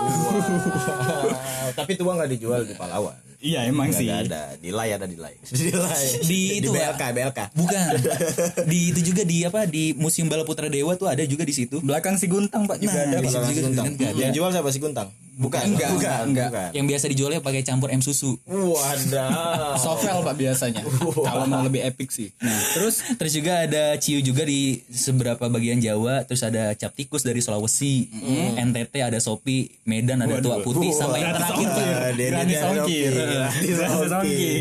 tapi 1.76 1.92
tua 1.92 2.16
nggak 2.16 2.30
dijual 2.30 2.64
di 2.64 2.72
Palawan 2.72 3.12
iya 3.40 3.62
emang 3.64 3.90
sih 3.90 4.06
ada 4.06 4.52
di 4.62 4.70
lay 4.70 4.90
ada 4.90 5.04
di 5.04 5.14
lay 5.14 5.38
di 5.44 5.70
lay 5.70 6.06
Di 6.20 6.40
itu, 6.58 6.68
BLK 6.68 7.02
BLK 7.12 7.40
Bukan. 7.52 7.86
Di 8.70 8.78
itu 8.90 9.00
juga 9.04 9.22
di 9.22 9.42
apa 9.42 9.62
di 9.64 9.94
Museum 9.94 10.26
Bala 10.26 10.42
Putra 10.42 10.66
Dewa 10.66 10.94
tuh 10.94 11.06
ada 11.06 11.22
juga 11.22 11.42
di 11.42 11.52
situ. 11.52 11.78
belakang 11.78 12.14
si 12.14 12.26
Guntang 12.26 12.64
pak 12.64 12.78
juga 12.78 12.98
Nah, 12.98 13.04
ada 13.04 13.16
di 13.16 13.22
Pak. 13.22 13.30
situ 13.30 13.38
Kalau 13.38 13.48
juga 13.48 13.62
Guntang. 13.64 13.86
ada. 13.88 14.18
yang 14.18 14.32
jual 14.32 14.50
siapa 14.50 14.68
sih 14.68 14.80
Guntang 14.80 15.08
bukan 15.38 15.62
Enggak, 15.70 15.88
bukan 15.94 16.20
enggak. 16.26 16.50
bukan. 16.50 16.70
Yang 16.74 16.86
biasa 16.90 17.04
dijualnya 17.14 17.40
pakai 17.40 17.62
campur 17.62 17.88
em 17.94 18.02
susu. 18.02 18.34
Wadah. 18.44 19.78
Sovel 19.82 20.26
pak 20.26 20.34
biasanya. 20.34 20.82
Kalau 20.98 21.46
mau 21.46 21.62
lebih 21.62 21.86
epic 21.86 22.10
sih. 22.10 22.34
Nah 22.42 22.58
terus 22.74 23.00
Terus 23.14 23.32
juga 23.32 23.62
ada 23.62 23.94
ciu 23.96 24.18
juga 24.18 24.42
di 24.42 24.82
seberapa 24.90 25.46
bagian 25.46 25.78
Jawa, 25.78 26.26
terus 26.26 26.42
ada 26.42 26.74
cap 26.74 26.92
tikus 26.92 27.22
dari 27.22 27.38
Sulawesi, 27.38 28.10
NTT 28.58 28.94
ada 28.98 29.18
Sopi, 29.22 29.70
Medan 29.86 30.26
ada 30.26 30.42
tua 30.42 30.58
putih 30.60 30.90
sama 30.90 31.16
yang 31.16 31.34
terakhir. 31.34 31.70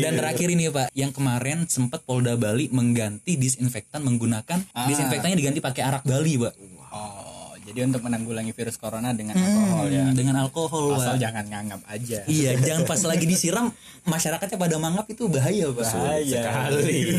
Dan 0.02 0.12
terakhir 0.14 0.48
ini 0.54 0.70
Pak, 0.70 0.94
yang 0.94 1.10
kemarin 1.10 1.66
sempat 1.66 2.06
Polda 2.06 2.38
Bali 2.38 2.70
mengganti 2.70 3.34
disinfektan 3.34 4.06
menggunakan 4.06 4.62
disinfektannya 4.86 5.36
diganti 5.36 5.58
pakai 5.58 5.82
arak 5.82 6.02
Bali, 6.06 6.38
Pak. 6.38 6.54
oh 6.94 7.27
jadi 7.68 7.84
untuk 7.84 8.00
menanggulangi 8.00 8.50
virus 8.50 8.74
corona 8.74 9.12
dengan 9.12 9.36
alkohol 9.36 9.86
ya. 9.88 10.04
Dengan 10.10 10.34
alkohol, 10.40 10.84
Pak. 10.90 10.98
asal 10.98 11.14
jangan 11.18 11.44
nganggap 11.44 11.80
aja. 11.84 12.18
Iya, 12.24 12.50
jangan 12.58 12.82
pas 12.82 13.00
lagi 13.04 13.24
disiram 13.24 13.68
masyarakatnya 14.02 14.56
pada 14.56 14.76
mangap 14.76 15.04
itu 15.06 15.28
bahaya, 15.28 15.68
Pak. 15.68 15.84
bahaya. 15.84 16.40
Sekali. 16.40 16.98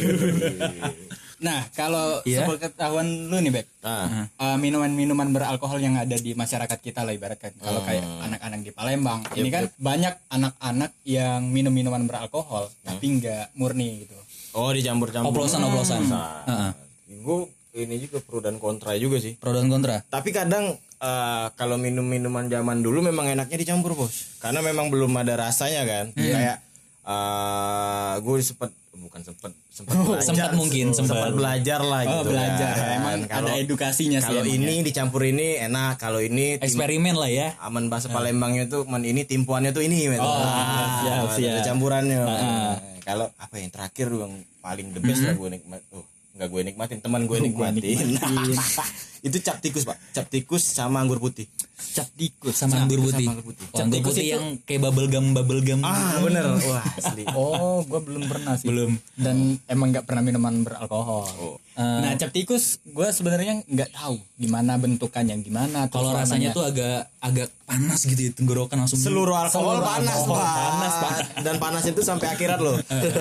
nah 1.40 1.64
kalau 1.72 2.20
Iya. 2.26 2.44
sepengetahuan 2.44 3.08
lu 3.30 3.38
nih 3.40 3.52
Bek. 3.54 3.68
Nah, 3.80 4.28
Uh, 4.36 4.58
minuman-minuman 4.58 5.30
beralkohol 5.30 5.80
yang 5.80 5.96
ada 5.96 6.18
di 6.18 6.34
masyarakat 6.34 6.80
kita 6.80 7.06
lah 7.06 7.14
ibaratkan. 7.14 7.54
Kalau 7.56 7.80
kayak 7.86 8.04
anak-anak 8.04 8.60
di 8.60 8.72
Palembang 8.74 9.22
ini 9.38 9.48
kan 9.48 9.72
banyak 9.78 10.18
anak-anak 10.28 10.92
yang 11.06 11.48
minum 11.48 11.72
minuman 11.72 12.04
beralkohol 12.04 12.68
tapi 12.82 13.22
nggak 13.22 13.54
murni 13.54 14.04
gitu. 14.04 14.18
Oh 14.52 14.74
dicampur-campur. 14.74 15.30
Oplosan-oplosan. 15.32 16.10
Nah, 16.10 16.74
gue 17.08 17.38
ini 17.72 17.96
juga 17.98 18.18
pro 18.20 18.40
dan 18.40 18.58
kontra 18.58 18.94
juga 18.96 19.18
sih. 19.18 19.36
Pro 19.36 19.52
dan 19.52 19.68
kontra. 19.68 20.02
Tapi 20.04 20.30
kadang 20.30 20.74
eh, 20.76 21.46
kalau 21.54 21.76
minum 21.76 22.04
minuman 22.04 22.46
zaman 22.46 22.80
dulu 22.80 23.02
memang 23.02 23.28
enaknya 23.28 23.58
dicampur 23.58 23.94
bos, 23.94 24.38
karena 24.38 24.60
memang 24.60 24.88
belum 24.88 25.12
ada 25.16 25.38
rasanya 25.40 25.84
kan. 25.84 26.06
Kayak 26.12 26.58
eh 27.04 28.14
gue 28.20 28.36
sempet 28.40 28.70
bukan 28.92 29.22
sempet 29.24 29.52
sempet 29.72 29.96
belajar, 29.96 30.28
sempat 30.28 30.52
mungkin, 30.54 30.86
sempat. 30.92 31.16
sempat 31.16 31.32
belajar 31.32 31.80
lah 31.82 32.02
oh 32.04 32.22
gitu. 32.22 32.30
belajar 32.30 32.74
kan. 32.76 32.90
emang 32.94 33.18
Kalau- 33.26 33.48
ada 33.48 33.54
edukasinya 33.58 34.20
sih 34.20 34.28
Kalau 34.30 34.44
ini 34.46 34.76
ya. 34.76 34.86
dicampur 34.86 35.22
ini 35.24 35.48
enak, 35.58 35.96
kalau 35.96 36.20
ini 36.20 36.60
tim- 36.60 36.68
Eksperimen 36.68 37.16
lah 37.16 37.32
ya. 37.32 37.56
aman 37.60 37.88
bahasa 37.88 38.12
Palembangnya 38.12 38.68
tuh 38.68 38.84
man 38.84 39.02
ini 39.02 39.24
timpuannya 39.24 39.72
tuh 39.72 39.82
ini. 39.82 40.12
Oh, 40.12 40.20
Ah, 40.20 41.00
siap, 41.02 41.32
siap. 41.34 41.64
campurannya 41.64 42.20
Nah, 42.20 42.76
kalau 43.02 43.32
apa 43.34 43.56
yang 43.56 43.72
terakhir 43.72 44.12
yang 44.12 44.34
paling 44.60 44.92
the 44.92 45.00
best 45.00 45.24
lah 45.24 45.34
gue 45.34 45.50
nikmat 45.50 45.82
oh 45.90 46.04
nggak 46.40 46.48
gue 46.48 46.62
nikmatin 46.72 47.00
teman 47.04 47.28
gue 47.28 47.38
nikmatin. 47.44 48.16
Itu 49.28 49.38
cap 49.44 49.60
tikus 49.60 49.84
pak. 49.84 50.00
Cap 50.16 50.32
tikus 50.32 50.64
sama 50.64 51.04
anggur 51.04 51.20
putih 51.20 51.52
cap 51.80 52.08
tikus 52.12 52.54
Sama 52.54 52.76
anggur 52.80 53.00
putih. 53.00 53.24
sama 53.24 53.32
anggur 53.34 53.46
putih. 53.48 53.66
Oh, 53.66 53.80
anggur 53.80 54.00
putih 54.02 54.26
yang 54.28 54.46
kayak 54.62 54.82
bubble 54.82 55.08
gum 55.08 55.26
bubble 55.32 55.62
gum. 55.62 55.80
ah 55.82 56.20
bener 56.20 56.46
wah 56.60 56.84
asli 56.94 57.24
oh 57.32 57.82
gue 57.82 58.00
belum 58.00 58.24
pernah 58.26 58.54
sih 58.54 58.68
Belum. 58.68 58.92
dan 59.16 59.38
emang 59.66 59.90
nggak 59.90 60.04
pernah 60.04 60.22
minuman 60.22 60.62
beralkohol 60.62 61.58
Oh. 61.72 61.96
nah 61.96 62.12
cap 62.14 62.28
tikus 62.30 62.84
gue 62.84 63.08
sebenarnya 63.08 63.64
nggak 63.64 63.92
tahu 63.92 64.20
gimana 64.36 64.76
bentukannya 64.76 65.40
gimana 65.40 65.88
terus 65.88 65.96
Kalau 65.98 66.12
rasanya 66.14 66.52
tuh 66.52 66.66
agak 66.66 67.08
agak 67.18 67.48
panas 67.64 68.04
gitu 68.04 68.20
ya 68.20 68.32
tenggorokan 68.32 68.78
langsung. 68.78 69.00
seluruh 69.00 69.32
alkohol 69.34 69.80
Seluruh 69.80 69.88
panas 69.88 70.12
alkohol 70.14 70.36
pak 70.36 70.56
panas, 70.60 70.94
Pak. 70.94 71.16
dan 71.40 71.56
panas 71.58 71.84
itu 71.86 72.02
sampai 72.02 72.28
akhirat 72.30 72.60
loh 72.60 72.76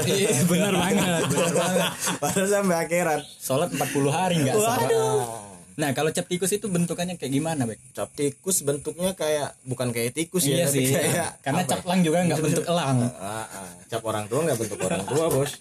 Iya, 0.05 0.43
bener 0.45 0.75
banget 0.75 1.23
bener 1.29 1.53
banget 1.53 1.83
panas 2.19 2.49
sampai 2.49 2.77
akhirat 2.81 3.21
sholat 3.39 3.69
40 3.71 3.79
hari 4.11 4.35
nggak 4.41 4.55
salah 4.55 5.48
nah 5.79 5.95
kalau 5.95 6.11
cap 6.11 6.27
tikus 6.27 6.51
itu 6.51 6.67
bentukannya 6.67 7.15
kayak 7.15 7.31
gimana 7.31 7.63
Bek? 7.63 7.79
cap 7.95 8.11
tikus 8.11 8.67
bentuknya 8.67 9.15
kayak 9.15 9.55
bukan 9.63 9.95
kayak 9.95 10.11
tikus 10.11 10.43
iya 10.43 10.67
ya 10.67 10.67
tapi 10.67 10.75
sih 10.75 10.91
kayak 10.91 11.31
karena 11.39 11.63
cap 11.63 11.81
ya? 11.81 11.87
lang 11.87 12.01
juga 12.03 12.17
nggak 12.27 12.41
bentuk 12.51 12.65
elang 12.67 12.99
Ah, 13.23 13.47
ah. 13.47 13.71
cap 13.87 14.03
orang 14.03 14.27
tua 14.27 14.43
nggak 14.43 14.59
bentuk 14.59 14.79
orang 14.83 15.03
tua 15.07 15.25
bos 15.35 15.55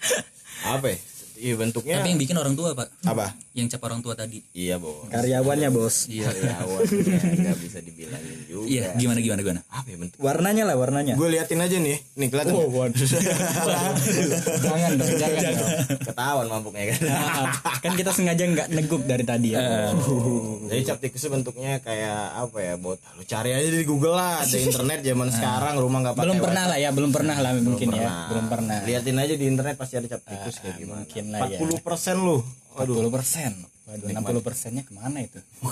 apa 0.65 0.88
ya? 0.89 0.97
Iya 1.38 1.53
bentuknya 1.53 1.96
Tapi 1.98 2.10
yang 2.10 2.20
bikin 2.20 2.36
orang 2.36 2.53
tua, 2.53 2.74
Pak. 2.74 2.88
apa? 3.03 3.38
Yang 3.51 3.67
cap 3.72 3.82
orang 3.84 4.00
tua 4.00 4.13
tadi. 4.13 4.41
iya 4.51 4.75
bos. 4.75 5.06
Karyawannya 5.08 5.70
bos. 5.70 6.06
Iya. 6.08 6.27
karyawan 6.27 6.82
nggak 7.38 7.58
bisa 7.60 7.77
dibilangin 7.79 8.38
juga. 8.44 8.65
Iya, 8.67 8.86
gimana 8.94 9.20
gimana 9.20 9.41
gimana. 9.41 9.62
apa 9.67 9.88
ya 9.88 9.98
bentuk? 9.98 10.17
Warnanya 10.17 10.63
lah 10.63 10.75
warnanya. 10.75 11.13
Gue 11.13 11.29
liatin 11.29 11.58
aja 11.58 11.77
nih 11.77 11.98
nih 12.13 12.27
kelihatan 12.27 12.53
Oh, 12.53 12.67
nggak? 12.67 12.94
jangan 14.60 14.91
dong 14.94 15.12
jangan 15.15 15.53
dong. 15.53 15.72
ketahuan 16.01 16.48
mabuknya 16.48 16.84
kan? 16.91 17.00
Ah, 17.10 17.53
kan 17.79 17.94
kita 17.94 18.12
sengaja 18.12 18.44
nggak 18.44 18.67
neguk 18.72 19.01
dari 19.03 19.24
tadi 19.24 19.48
ya. 19.53 19.91
Jadi 20.67 20.82
cap 20.84 20.98
tikus 21.00 21.24
bentuknya 21.27 21.79
kayak 21.79 22.17
apa 22.38 22.58
ya 22.60 22.74
bot 22.75 23.00
lu 23.13 23.24
cari 23.24 23.51
aja 23.51 23.67
di 23.67 23.84
Google 23.84 24.13
lah 24.13 24.41
ada 24.41 24.58
internet 24.67 25.00
zaman 25.01 25.29
sekarang 25.29 25.74
rumah 25.77 26.00
nggak 26.01 26.15
pakai 26.15 26.25
belum 26.27 26.39
pernah 26.39 26.63
lah 26.65 26.77
ya 26.77 26.89
belum 26.91 27.12
pernah 27.12 27.36
lah 27.36 27.51
mungkin 27.58 27.88
ya 27.91 28.06
Nah, 28.08 28.27
belum 28.29 28.46
pernah. 28.48 28.77
Liatin 28.84 29.17
aja 29.17 29.34
di 29.34 29.46
internet 29.46 29.75
pasti 29.75 29.96
ada 29.96 30.08
cap 30.08 30.22
tikus 30.24 30.56
kayak 30.60 30.75
gimana. 30.77 31.01
mungkin 31.01 31.25
lah 31.29 31.48
ya. 31.48 31.60
40 31.60 31.79
persen 31.81 32.15
lu 32.17 32.38
40 32.75 33.10
persen 33.10 33.51
waduh 33.88 34.07
60 34.12 34.43
persennya 34.43 34.84
ke 34.84 34.91
mana 34.91 35.19
itu 35.22 35.39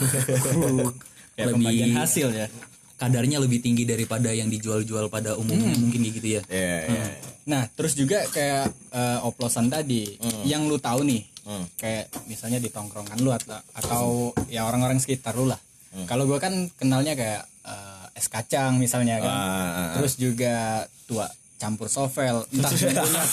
ya 1.36 1.46
Lebih- 1.46 1.54
pembagian 1.54 1.92
hasil 1.96 2.30
ya 2.32 2.48
Kadarnya 2.96 3.44
lebih 3.44 3.60
tinggi 3.60 3.84
daripada 3.84 4.32
yang 4.32 4.48
dijual-jual 4.48 5.12
pada 5.12 5.36
umumnya 5.36 5.76
mungkin 5.76 6.00
kayak 6.00 6.16
gitu 6.16 6.28
ya. 6.32 6.42
Iya, 6.48 6.78
iya. 6.88 7.06
Nah, 7.44 7.68
terus 7.68 7.92
juga 7.92 8.24
kayak 8.24 8.72
eh, 8.72 9.20
oplosan 9.20 9.68
tadi, 9.68 10.16
yang 10.48 10.64
lu 10.64 10.80
tahu 10.80 11.04
nih, 11.04 11.28
Hmm. 11.44 11.68
kayak 11.76 12.08
misalnya 12.26 12.56
di 12.56 12.72
tongkrongan 12.72 13.20
lu 13.20 13.36
atau, 13.36 13.60
atau 13.76 14.06
ya 14.48 14.64
orang-orang 14.64 14.98
sekitar 14.98 15.36
lu 15.36 15.44
lah. 15.44 15.60
Kalau 16.08 16.24
gua 16.24 16.40
kan 16.40 16.72
kenalnya 16.72 17.20
kayak 17.20 17.44
eh, 17.68 18.16
es 18.16 18.32
kacang 18.32 18.80
misalnya 18.80 19.20
kan, 19.20 19.28
Ah, 19.28 19.44
ah, 19.44 19.68
ah. 19.76 19.94
terus 20.00 20.16
juga 20.16 20.88
tua 21.04 21.28
campur 21.66 21.88
sovel, 21.88 22.46
entah 22.54 22.70
bentuknya. 22.70 23.24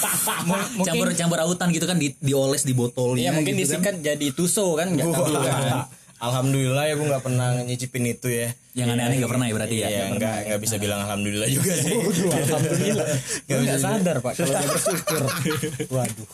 Mu- 0.43 0.57
mungkin 0.75 0.89
Campur-campur 0.89 1.39
autan 1.39 1.69
gitu 1.69 1.85
kan 1.85 1.95
di, 1.95 2.17
dioles 2.17 2.65
di 2.65 2.73
botol 2.73 3.15
Iya 3.15 3.31
mungkin 3.31 3.53
gitu 3.55 3.77
kan. 3.77 3.93
disingkat 3.93 3.97
jadi 4.01 4.27
tuso 4.33 4.73
kan 4.73 4.89
nggak 4.89 5.05
tahu 5.07 5.37
kan. 5.37 5.85
Alhamdulillah 6.17 6.87
ya 6.87 6.95
gue 6.95 7.03
nggak 7.05 7.21
pernah 7.21 7.61
nyicipin 7.61 8.07
itu 8.09 8.31
ya. 8.31 8.55
Yang 8.73 8.95
aneh-aneh 8.95 9.17
nggak 9.19 9.29
pernah 9.29 9.45
ya 9.45 9.53
berarti 9.53 9.77
ya? 9.77 9.87
Iya, 9.87 10.05
nggak 10.15 10.37
nggak 10.49 10.61
bisa 10.61 10.75
bilang 10.79 11.03
alhamdulillah 11.03 11.49
juga 11.59 11.73
sih. 11.75 11.93
Alhamdulillah. 11.93 13.07
Gua 13.43 13.59
nggak 13.67 13.81
sadar 13.81 14.17
pak 14.19 14.33
kalau 14.33 14.55
dia 14.55 14.67
bersyukur. 14.67 15.21
Waduh. 15.91 16.29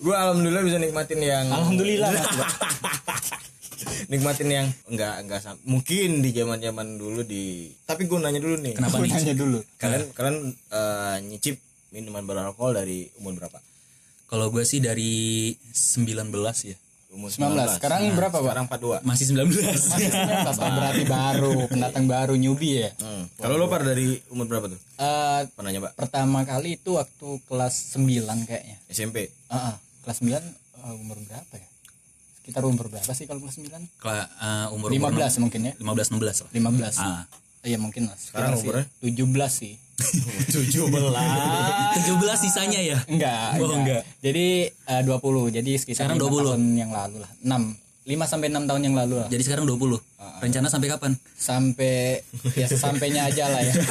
gue 0.00 0.14
alhamdulillah 0.14 0.62
bisa 0.62 0.76
nikmatin 0.76 1.20
yang 1.20 1.46
Alhamdulillah. 1.48 2.08
Nikmatin 4.06 4.48
yang 4.48 4.66
nggak 4.86 5.14
nggak 5.22 5.40
sam- 5.40 5.62
mungkin 5.62 6.18
di 6.18 6.30
zaman 6.30 6.58
zaman 6.58 6.94
dulu 6.94 7.20
di 7.22 7.68
tapi 7.82 8.04
gue 8.04 8.16
nanya 8.16 8.38
dulu 8.38 8.56
nih 8.56 8.74
Kenapa 8.74 8.96
nih? 8.98 9.10
nanya 9.10 9.34
dulu. 9.34 9.58
kalian 9.76 10.02
kalian 10.10 10.36
eh, 10.68 11.16
nyicip 11.24 11.56
minuman 11.90 12.22
beralkohol 12.22 12.74
dari 12.74 13.08
umur 13.16 13.34
berapa 13.36 13.58
Kalau 14.26 14.46
gue 14.48 14.62
sih 14.62 14.78
dari 14.78 15.50
19 15.66 16.30
ya. 16.62 16.78
umur 17.10 17.26
19. 17.26 17.42
Sekarang 17.74 18.14
berapa, 18.14 18.38
Pak? 18.38 18.46
sekarang 18.46 18.64
42 18.70 19.02
Masih 19.02 19.24
19. 19.26 19.50
Masih 19.90 20.08
19 20.08 20.46
oh, 20.54 20.70
berarti 20.70 21.02
baru 21.04 21.54
pendatang 21.66 22.04
baru 22.06 22.34
newbie 22.34 22.86
ya. 22.86 22.90
Hmm. 22.96 23.26
kalau 23.34 23.54
lo 23.54 23.66
par 23.66 23.82
dari 23.82 24.14
umur 24.28 24.46
berapa 24.46 24.70
tuh 24.70 24.78
Eh, 24.94 25.40
pernah 25.50 25.70
nyoba 25.70 25.90
pertama 25.92 26.44
kali 26.44 26.76
itu 26.76 26.94
waktu 26.94 27.28
kelas 27.44 27.98
9 27.98 28.06
kayaknya. 28.44 28.76
SMP 28.86 29.34
Ah, 29.46 29.74
ah. 29.74 29.76
kelas 30.00 30.18
9 30.20 30.30
eh, 30.30 30.44
umur 30.94 31.18
berapa 31.20 31.50
ya? 31.52 31.66
Sekitar 32.40 32.62
umur 32.64 32.88
berapa 32.88 33.10
sih 33.10 33.24
kalau 33.24 33.40
kelas 33.40 33.56
9? 33.58 34.00
Kela- 34.00 34.30
uh, 34.34 34.66
umur 34.72 34.88
15 34.88 35.38
mungkin 35.38 35.60
ya. 35.62 35.72
15 35.76 36.10
16 36.10 36.40
lah. 36.40 36.50
15. 36.50 36.98
Ah. 36.98 37.24
Iya 37.60 37.76
mungkin 37.76 38.08
lah. 38.08 38.16
Sekarang 38.16 38.56
Sekitar 38.56 38.80
umurnya? 38.80 38.84
sih 38.88 39.12
17 39.12 39.52
sih. 39.52 39.76
17 40.00 40.80
17 40.80 42.40
sisanya 42.40 42.80
ya 42.80 42.98
Enggak, 43.04 43.60
Oh, 43.60 43.68
enggak. 43.70 44.02
Jadi 44.18 44.72
eh, 44.72 45.02
20. 45.04 45.52
Jadi 45.52 45.70
sekitar 45.76 46.08
Sekarang 46.08 46.18
5 46.18 46.24
20. 46.24 46.48
tahun 46.48 46.62
yang 46.74 46.90
lalu 46.90 47.16
lah. 47.20 47.30
6. 47.38 47.76
5 48.00 48.16
sampai 48.26 48.48
6 48.48 48.64
tahun 48.64 48.82
yang 48.82 48.96
lalu 48.96 49.14
lah. 49.20 49.28
jadi 49.28 49.42
sekarang 49.44 49.68
20 49.68 50.00
rencana 50.40 50.66
sampai 50.66 50.88
kapan 50.88 51.12
Sampai 51.36 52.24
ya 52.56 52.66
sampainya 52.66 53.28
aja 53.28 53.44
lah 53.46 53.60
ya. 53.60 53.74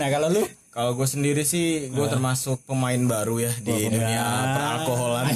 nah, 0.00 0.08
kalau 0.08 0.32
lu 0.32 0.42
Kalau 0.78 0.94
gue 0.94 1.08
sendiri 1.10 1.42
sih 1.42 1.90
gue 1.90 2.06
termasuk 2.06 2.62
pemain 2.62 3.02
baru 3.02 3.42
ya 3.42 3.52
di 3.58 3.90
dunia 3.90 4.22
peralkoholan. 4.54 5.26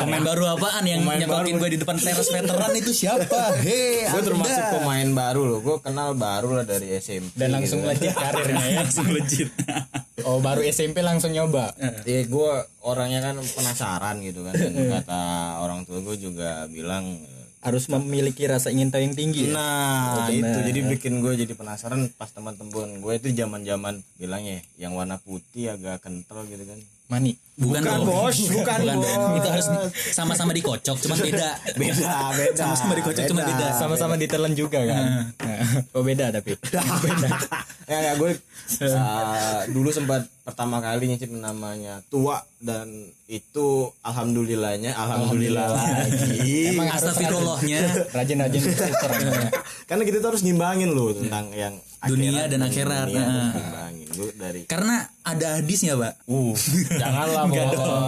pemain 0.00 0.24
baru 0.24 0.56
apaan 0.56 0.84
yang 0.88 1.04
nyekokin 1.04 1.60
gue 1.60 1.76
di 1.76 1.78
depan 1.84 2.00
teras 2.00 2.32
veteran 2.32 2.72
itu 2.72 2.88
siapa 2.96 3.52
hei 3.60 4.08
gue 4.08 4.22
termasuk 4.24 4.80
pemain 4.80 5.04
baru 5.12 5.44
loh. 5.44 5.60
Gue 5.60 5.76
kenal 5.84 6.16
baru 6.16 6.56
lah 6.56 6.64
dari 6.64 6.88
SMP. 6.96 7.36
dan 7.36 7.52
langsung 7.52 7.84
gitu. 7.84 7.92
legit 8.00 8.16
karirnya 8.16 8.64
ya. 8.64 8.76
langsung 8.80 9.06
legit 9.12 9.52
Oh, 10.24 10.40
baru 10.40 10.64
SMP 10.64 11.04
langsung 11.04 11.36
nyoba. 11.36 11.76
Iya 12.08 12.24
gue 12.24 12.52
orangnya 12.80 13.20
kan 13.28 13.36
penasaran 13.36 14.24
gitu 14.24 14.40
kan. 14.40 14.56
Dan 14.56 14.72
kata 14.88 15.20
orang 15.60 15.84
tua 15.84 16.00
gue 16.00 16.16
juga 16.16 16.64
bilang 16.72 17.20
Harus 17.66 17.90
memiliki 17.90 18.46
rasa 18.46 18.70
ingin 18.70 18.94
tahu 18.94 19.02
yang 19.02 19.18
tinggi. 19.18 19.50
ya? 19.50 19.58
Nah 19.58 20.30
itu 20.30 20.58
jadi 20.62 20.80
bikin 20.86 21.18
gue 21.18 21.34
jadi 21.34 21.50
penasaran 21.58 22.06
pas 22.14 22.30
teman-teman 22.30 23.02
gue 23.02 23.12
itu 23.18 23.28
zaman-zaman 23.34 24.06
bilangnya 24.14 24.62
yang 24.78 24.94
warna 24.94 25.18
putih 25.18 25.74
agak 25.74 26.06
kental 26.06 26.46
gitu 26.46 26.62
kan. 26.62 26.78
Mani. 27.06 27.38
bukan, 27.54 27.82
Bukan, 27.86 27.98
bos, 28.02 28.34
bukan, 28.50 28.78
dong. 28.82 28.98
bos. 28.98 29.38
itu 29.38 29.48
harus 29.48 29.66
sama-sama 30.10 30.50
dikocok 30.50 30.96
cuman 31.06 31.16
beda 31.22 31.48
Beda, 31.78 32.14
beda. 32.34 32.54
Sama-sama 32.58 32.92
dikocok, 32.98 33.24
cuma 33.30 33.40
beda. 33.46 33.66
Sama-sama 33.78 34.14
ditelan 34.18 34.52
juga 34.58 34.82
kan. 34.82 35.30
oh, 35.94 36.02
beda 36.02 36.34
tapi. 36.34 36.58
beda. 36.58 36.80
ya 37.90 37.98
ya 38.10 38.12
gue 38.18 38.30
uh, 38.82 39.62
dulu 39.74 39.88
sempat 39.94 40.26
pertama 40.42 40.82
kali 40.82 41.10
nyicip 41.10 41.30
namanya 41.30 42.02
tua 42.10 42.42
dan 42.58 42.90
itu 43.26 43.90
alhamdulillahnya 44.02 44.94
alhamdulillah 44.94 45.66
lagi. 45.74 46.70
Emang 46.74 46.90
astagfirullahnya 46.90 48.10
Rajin-rajin 48.14 48.62
filter 48.66 49.10
ya. 49.22 49.50
karena 49.86 50.02
kita 50.06 50.22
tuh 50.22 50.28
harus 50.34 50.42
ngimbangin 50.46 50.90
loh 50.94 51.14
tentang 51.14 51.50
yang 51.54 51.74
Dunia 52.02 52.44
dan 52.46 52.60
akhirat. 52.60 53.06
dunia 53.06 53.22
Nah. 53.22 53.52
dari 54.32 54.64
karena 54.64 54.96
ada 55.20 55.60
hadisnya 55.60 55.92
pak 55.92 56.16
Uh, 56.24 56.56
janganlah 56.90 57.44
Enggak 57.44 57.68
bos 57.68 57.76
dong. 57.78 58.04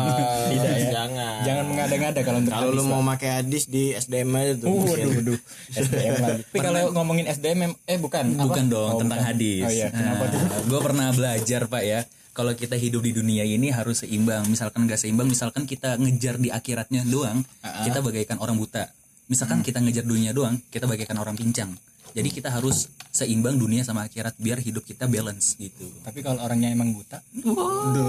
Tidak 0.48 0.72
ya. 0.74 0.88
jangan 0.90 1.34
Jangan 1.44 1.64
mengada-ngada 1.66 2.20
kalau 2.22 2.38
untuk 2.38 2.52
kalau 2.54 2.70
lu 2.70 2.82
mau 2.82 3.00
Pak. 3.02 3.08
pakai 3.14 3.30
hadis 3.38 3.64
di 3.66 3.92
SDM 3.92 4.32
aja 4.32 4.52
tuh 4.56 4.68
Uh, 4.68 4.84
waduh, 4.86 5.10
waduh. 5.14 5.38
SDM 5.70 6.14
lagi. 6.18 6.42
Tapi 6.48 6.58
kalau 6.58 6.80
ngomongin 6.92 7.26
SDM 7.26 7.60
eh 7.78 7.98
bukan. 7.98 8.24
apa? 8.30 8.42
bukan 8.42 8.64
dong 8.66 8.88
Oh, 8.88 8.98
tentang 8.98 9.20
bukan. 9.20 9.30
hadis 9.30 9.62
Oh 9.62 9.70
iya, 9.70 9.88
kenapa 9.90 10.24
tuh? 10.26 10.40
gue 10.64 10.80
pernah 10.80 11.06
belajar 11.10 11.60
pak 11.66 11.82
ya 11.82 12.00
kalau 12.30 12.52
kita 12.54 12.74
hidup 12.74 13.02
di 13.02 13.12
dunia 13.12 13.42
ini 13.42 13.68
harus 13.68 14.00
seimbang 14.00 14.46
misalkan 14.46 14.86
gak 14.86 14.96
seimbang 14.96 15.26
misalkan 15.26 15.66
kita 15.66 15.98
ngejar 15.98 16.38
di 16.38 16.48
akhiratnya 16.48 17.02
doang 17.04 17.42
kita 17.82 17.98
bagaikan 17.98 18.38
orang 18.38 18.56
buta 18.56 18.88
misalkan 19.26 19.60
kita 19.60 19.76
ngejar 19.78 20.04
dunia 20.04 20.30
doang 20.30 20.56
kita 20.68 20.86
bagaikan 20.86 21.18
orang 21.18 21.34
pincang 21.34 21.74
jadi 22.10 22.28
kita 22.30 22.48
harus 22.48 22.86
seimbang 23.08 23.54
dunia 23.54 23.82
sama 23.82 24.02
akhirat 24.02 24.36
biar 24.36 24.58
hidup 24.58 24.82
kita 24.82 25.04
balance 25.04 25.56
gitu 25.56 25.88
Tapi 26.00 26.20
kalau 26.20 26.40
orangnya 26.40 26.68
emang 26.68 26.92
buta, 26.92 27.18
do 27.34 27.52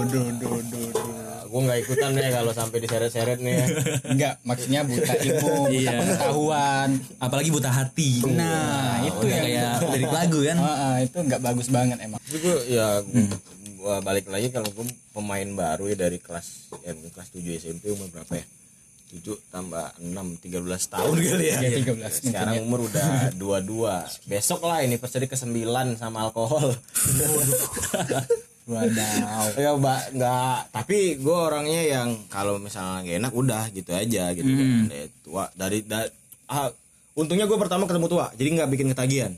do 0.04 0.20
do 0.32 0.50
do 0.62 0.80
do. 0.86 1.02
gue 1.42 1.60
nggak 1.60 1.78
ikutan 1.82 2.10
ya 2.14 2.30
kalau 2.32 2.52
sampai 2.52 2.78
diseret-seret 2.78 3.38
nih 3.38 3.54
ya 3.54 3.66
Enggak, 4.06 4.34
maksudnya 4.40 4.80
buta 4.82 5.12
ilmu, 5.16 5.50
buta 5.66 5.72
Iya. 5.72 5.92
pengetahuan. 5.96 6.88
apalagi 7.18 7.50
buta 7.50 7.70
hati 7.70 8.10
Nah, 8.24 9.02
itu 9.02 9.18
Udah 9.20 9.30
yang 9.30 9.44
kayak 9.44 9.72
lirik 9.90 10.12
lagu 10.12 10.38
kan 10.40 10.56
Ah, 10.62 10.70
ah, 10.70 10.96
itu 11.00 11.16
enggak 11.18 11.40
bagus 11.40 11.66
banget 11.68 11.98
emang. 11.98 12.20
Tapi 12.20 12.38
gue 12.38 12.56
ya 12.68 12.86
gua, 13.02 13.24
gua 13.76 13.94
balik 14.00 14.26
lagi 14.26 14.48
kalau 14.48 14.70
gue 14.70 14.84
pemain 15.10 15.48
baru 15.50 15.84
ya 15.86 15.96
dari 15.98 16.18
kelas 16.18 16.46
ya 16.78 16.92
kelas 16.94 17.28
7 17.30 17.42
SMP 17.58 17.90
umur 17.90 18.06
berapa 18.08 18.30
ya? 18.32 18.44
7 19.10 19.26
tambah 19.50 19.90
6 19.98 20.14
13 20.38 20.94
tahun 20.94 21.14
kali 21.26 21.46
ya. 21.50 21.58
Ya, 21.58 21.70
13. 21.82 22.30
Sekarang 22.30 22.54
umur 22.62 22.86
udah 22.86 23.34
22. 23.34 24.30
Besok 24.30 24.62
lah 24.62 24.86
ini 24.86 25.02
perseri 25.02 25.26
ke-9 25.26 25.50
sama 25.98 26.30
alkohol. 26.30 26.78
Wadaw. 28.70 29.44
ya 29.66 29.70
mbak 29.74 30.14
nggak. 30.14 30.58
Tapi 30.70 31.18
gue 31.18 31.36
orangnya 31.36 31.82
yang 31.82 32.08
kalau 32.30 32.62
misalnya 32.62 33.02
gak 33.02 33.16
enak 33.18 33.32
udah 33.34 33.62
gitu 33.74 33.90
aja 33.90 34.30
gitu. 34.30 34.46
Kan 34.46 34.86
dari 34.86 35.08
tua. 35.26 35.44
Dari 35.58 35.78
da- 35.82 36.12
ah, 36.46 36.70
untungnya 37.18 37.50
gue 37.50 37.58
pertama 37.58 37.90
ketemu 37.90 38.06
tua 38.06 38.30
jadi 38.38 38.48
nggak 38.62 38.70
bikin 38.70 38.88
ketagihan. 38.94 39.32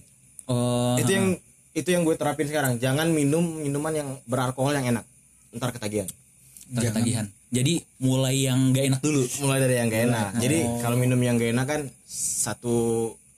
Oh 0.53 1.01
itu 1.01 1.09
yang 1.09 1.27
itu 1.73 1.89
yang 1.89 2.05
gue 2.05 2.13
terapin 2.21 2.45
sekarang. 2.45 2.77
Jangan 2.77 3.09
minum 3.09 3.41
minuman 3.41 3.93
yang 3.97 4.09
beralkohol 4.29 4.77
yang 4.77 4.85
enak. 4.93 5.05
Ntar 5.57 5.73
ketagihan. 5.73 6.09
Ntar 6.69 6.93
ketagihan 6.93 7.27
jadi 7.53 7.75
mulai 8.01 8.49
yang 8.49 8.73
gak 8.73 8.85
enak 8.89 9.01
dulu. 9.01 9.23
Mulai 9.45 9.59
dari 9.61 9.75
yang 9.77 9.87
gak 9.87 10.03
enak. 10.09 10.29
Jadi 10.41 10.59
kalau 10.81 10.97
minum 10.97 11.21
yang 11.21 11.37
gak 11.37 11.53
enak 11.53 11.67
kan 11.69 11.81
satu 12.09 12.77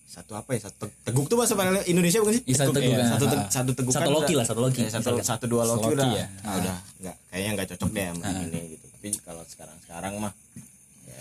satu 0.06 0.38
apa 0.38 0.54
ya? 0.54 0.70
Satu 0.70 0.86
teguk 1.02 1.26
tuh 1.26 1.34
bahasa 1.34 1.58
Indonesia 1.84 2.22
bukan 2.22 2.38
sih? 2.38 2.42
Iya, 2.46 2.56
satu 2.62 2.72
teguk, 2.72 2.94
kan. 2.94 3.08
satu 3.10 3.24
te- 3.26 3.46
satu 3.50 3.70
teguk 3.74 3.92
Satu 3.92 4.06
kan 4.06 4.14
loki 4.14 4.34
lah, 4.38 4.46
satu 4.46 4.60
loki. 4.62 4.80
Eh, 4.86 4.90
satu 4.90 5.10
satu 5.18 5.44
dua 5.50 5.66
loki 5.66 5.90
Loki 5.90 5.98
udah 5.98 6.08
ya. 6.14 6.26
ah, 6.46 6.54
udah. 6.62 6.76
Nggak 7.02 7.16
kayaknya 7.26 7.50
nggak 7.58 7.66
cocok 7.74 7.88
deh 7.90 8.04
sama 8.06 8.24
ini 8.46 8.60
gitu. 8.78 8.86
Tapi 8.94 9.08
kalau 9.26 9.42
sekarang 9.44 9.76
sekarang 9.82 10.12
mah 10.22 10.32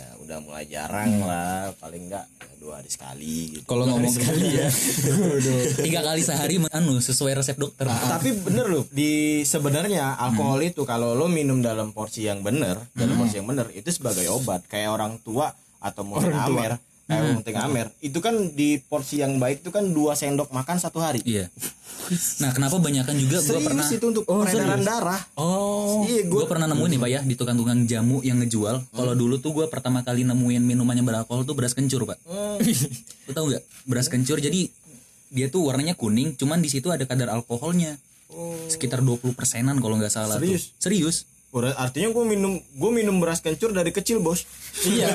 ya 0.04 0.10
udah 0.20 0.38
mulai 0.44 0.68
jarang 0.68 1.24
lah 1.24 1.72
paling 1.80 2.12
enggak 2.12 2.28
ya, 2.28 2.54
dua 2.60 2.74
hari 2.84 2.90
sekali 2.92 3.56
gitu. 3.56 3.64
Kalau 3.64 3.88
ngomong 3.88 4.12
sekali 4.12 4.48
ya. 4.52 4.68
Tiga 5.88 6.04
kali 6.04 6.22
sehari 6.24 6.60
anu 6.60 7.00
sesuai 7.00 7.40
resep 7.40 7.56
dokter. 7.56 7.88
Tapi 7.88 8.36
bener 8.36 8.68
loh 8.68 8.84
di 8.92 9.44
sebenarnya 9.48 10.20
alkohol 10.20 10.60
itu 10.64 10.84
kalau 10.84 11.16
lo 11.16 11.32
minum 11.32 11.64
dalam 11.64 11.96
porsi 11.96 12.28
yang 12.28 12.44
bener 12.44 12.80
dalam 12.92 13.16
porsi 13.16 13.40
yang 13.40 13.48
bener 13.48 13.72
itu 13.72 13.88
sebagai 13.96 14.28
obat. 14.28 14.68
Kayak 14.68 15.00
orang 15.00 15.24
tua 15.24 15.56
atau 15.80 16.04
mungkin 16.04 16.36
amer 16.36 16.80
kayak 17.08 17.24
mungkin 17.40 17.56
amer. 17.60 17.88
Itu 18.00 18.20
kan 18.24 18.36
di 18.56 18.80
porsi 18.80 19.20
yang 19.20 19.38
baik 19.38 19.66
itu 19.66 19.72
kan 19.72 19.84
dua 19.92 20.16
sendok 20.16 20.50
makan 20.56 20.78
satu 20.80 21.04
hari. 21.04 21.20
Iya. 21.28 21.52
Nah 22.44 22.52
kenapa 22.52 22.80
banyakan 22.80 23.16
juga? 23.16 23.40
Gue 23.40 23.48
serius 23.56 23.68
pernah 23.68 23.88
itu 23.88 24.06
untuk 24.08 24.24
peredaran 24.28 24.82
darah. 24.84 25.22
Oh. 25.40 26.04
Iya, 26.04 26.28
gue 26.28 26.44
pernah 26.48 26.68
nemuin 26.68 26.92
nih 26.96 27.00
pak 27.00 27.10
ya 27.10 27.20
di 27.24 27.36
tukang-tukang 27.40 27.88
jamu 27.88 28.20
yang 28.24 28.40
ngejual. 28.44 28.76
Kalau 28.92 29.14
dulu 29.16 29.40
tuh 29.40 29.52
gue 29.56 29.66
pertama 29.72 30.04
kali 30.04 30.28
nemuin 30.28 30.64
minuman 30.64 30.96
yang 30.96 31.08
beralkohol 31.08 31.48
tuh 31.48 31.56
beras 31.56 31.76
kencur 31.76 32.04
pak. 32.08 32.20
Lu 33.28 33.32
tau 33.32 33.46
nggak? 33.48 33.64
Beras 33.88 34.08
kencur 34.12 34.40
jadi 34.40 34.68
dia 35.34 35.50
tuh 35.50 35.66
warnanya 35.66 35.98
kuning 35.98 36.38
cuman 36.38 36.62
di 36.62 36.70
situ 36.70 36.92
ada 36.92 37.04
kadar 37.08 37.32
alkoholnya. 37.32 38.00
Sekitar 38.68 39.06
20 39.06 39.38
persenan 39.38 39.78
kalau 39.78 39.94
nggak 40.02 40.10
salah 40.10 40.42
Serius? 40.42 40.74
tuh 40.74 40.82
serius 40.82 41.18
artinya 41.54 42.10
gue 42.10 42.26
minum 42.26 42.58
gue 42.58 42.92
minum 42.92 43.22
beras 43.22 43.38
kencur 43.38 43.70
dari 43.70 43.94
kecil 43.94 44.18
bos 44.18 44.42
iya, 44.90 45.06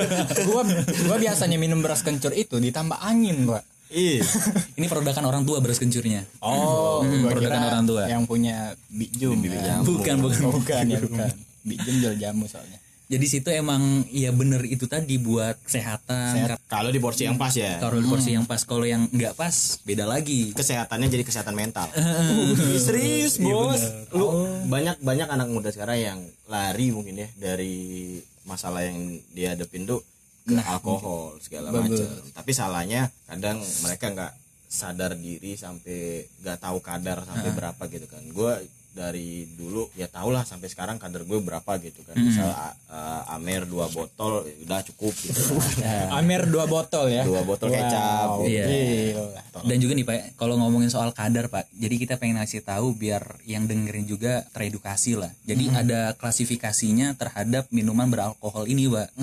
gua 0.47 0.63
gua 1.03 1.17
biasanya 1.19 1.59
minum 1.59 1.83
beras 1.83 2.07
kencur 2.07 2.31
itu 2.31 2.63
ditambah 2.63 2.95
angin, 2.95 3.43
Pak. 3.43 3.67
iya 3.91 4.23
ini 4.79 4.87
produkan 4.87 5.27
orang 5.27 5.43
tua 5.43 5.59
beras 5.59 5.83
kencurnya 5.83 6.23
Oh, 6.39 7.03
Hmm, 7.03 7.27
produkan 7.27 7.59
kira 7.59 7.69
orang 7.75 7.85
tua. 7.87 8.03
Yang 8.07 8.23
punya 8.31 8.57
bijum. 8.87 9.39
ya. 9.43 9.83
bukan 9.83 10.17
bukan 10.23 10.41
Oh, 10.47 10.53
bukan 10.63 10.85
ya, 10.87 10.99
bukan. 11.03 11.31
Bijum 11.67 11.95
jual 11.99 12.15
jamu 12.15 12.47
soalnya. 12.47 12.79
Jadi 13.09 13.25
situ 13.25 13.49
emang 13.49 14.05
ya 14.13 14.29
bener 14.37 14.61
itu 14.69 14.85
tadi 14.85 15.17
buat 15.17 15.57
kesehatan. 15.65 16.61
Kalau 16.69 16.93
di 16.93 17.01
porsi 17.01 17.25
yang 17.25 17.41
pas 17.41 17.57
ya. 17.57 17.81
Kalau 17.81 17.97
di 17.97 18.05
porsi 18.05 18.37
yang 18.37 18.45
pas 18.45 18.61
kalau 18.69 18.85
yang 18.85 19.09
nggak 19.09 19.33
pas 19.33 19.81
beda 19.89 20.05
lagi. 20.05 20.53
Kesehatannya 20.53 21.09
jadi 21.09 21.25
kesehatan 21.25 21.57
mental. 21.57 21.89
Serius 22.77 23.41
bos. 23.41 23.81
lu 24.13 24.29
banyak 24.69 25.01
banyak 25.01 25.25
anak 25.25 25.49
muda 25.49 25.73
sekarang 25.73 25.97
yang 25.97 26.21
lari 26.53 26.93
mungkin 26.93 27.17
ya 27.17 27.29
dari 27.41 28.21
masalah 28.45 28.85
yang 28.85 29.21
dia 29.33 29.57
hadapin 29.57 29.89
tuh 29.89 30.05
ke 30.45 30.57
alkohol 30.65 31.37
segala 31.45 31.69
macam 31.69 32.09
tapi 32.33 32.57
salahnya 32.57 33.13
kadang 33.29 33.61
mereka 33.85 34.09
nggak 34.09 34.33
sadar 34.69 35.17
diri 35.17 35.57
sampai 35.57 36.29
nggak 36.45 36.61
tahu 36.61 36.85
kadar 36.85 37.25
sampai 37.25 37.57
berapa 37.57 37.83
gitu 37.89 38.05
kan. 38.05 38.21
Gue 38.37 38.69
dari 38.91 39.47
dulu 39.49 39.87
ya 39.93 40.05
tau 40.05 40.29
lah 40.29 40.43
sampai 40.43 40.67
sekarang 40.67 40.97
kadar 40.97 41.23
gue 41.23 41.39
berapa 41.39 41.73
gitu 41.79 42.03
kan 42.03 42.17
misal 42.17 42.47
a- 42.47 42.75
a- 42.87 43.25
amer 43.33 43.63
dua 43.63 43.87
botol 43.87 44.43
ya 44.43 44.55
udah 44.61 44.81
cukup 44.85 45.15
gitu 45.15 45.55
kan. 45.79 46.11
Amer 46.15 46.45
dua 46.45 46.65
botol 46.65 47.07
ya. 47.07 47.23
dua 47.23 47.43
botol 47.43 47.71
kecap 47.71 48.43
Iya. 48.43 48.65
Gila. 48.67 49.43
Dan 49.61 49.77
juga 49.77 49.93
nih 49.93 50.03
Pak, 50.03 50.17
kalau 50.35 50.55
ngomongin 50.57 50.89
soal 50.89 51.11
kadar 51.13 51.47
Pak, 51.47 51.71
jadi 51.73 51.95
kita 51.97 52.15
pengen 52.17 52.39
ngasih 52.39 52.61
tahu 52.61 52.93
biar 52.93 53.23
yang 53.45 53.65
dengerin 53.65 54.05
juga 54.05 54.47
teredukasi 54.49 55.15
lah. 55.15 55.31
Jadi 55.43 55.71
ada 55.71 56.15
klasifikasinya 56.15 57.15
terhadap 57.15 57.67
minuman 57.69 58.07
beralkohol 58.07 58.65
ini 58.65 58.87
Pak. 58.87 59.15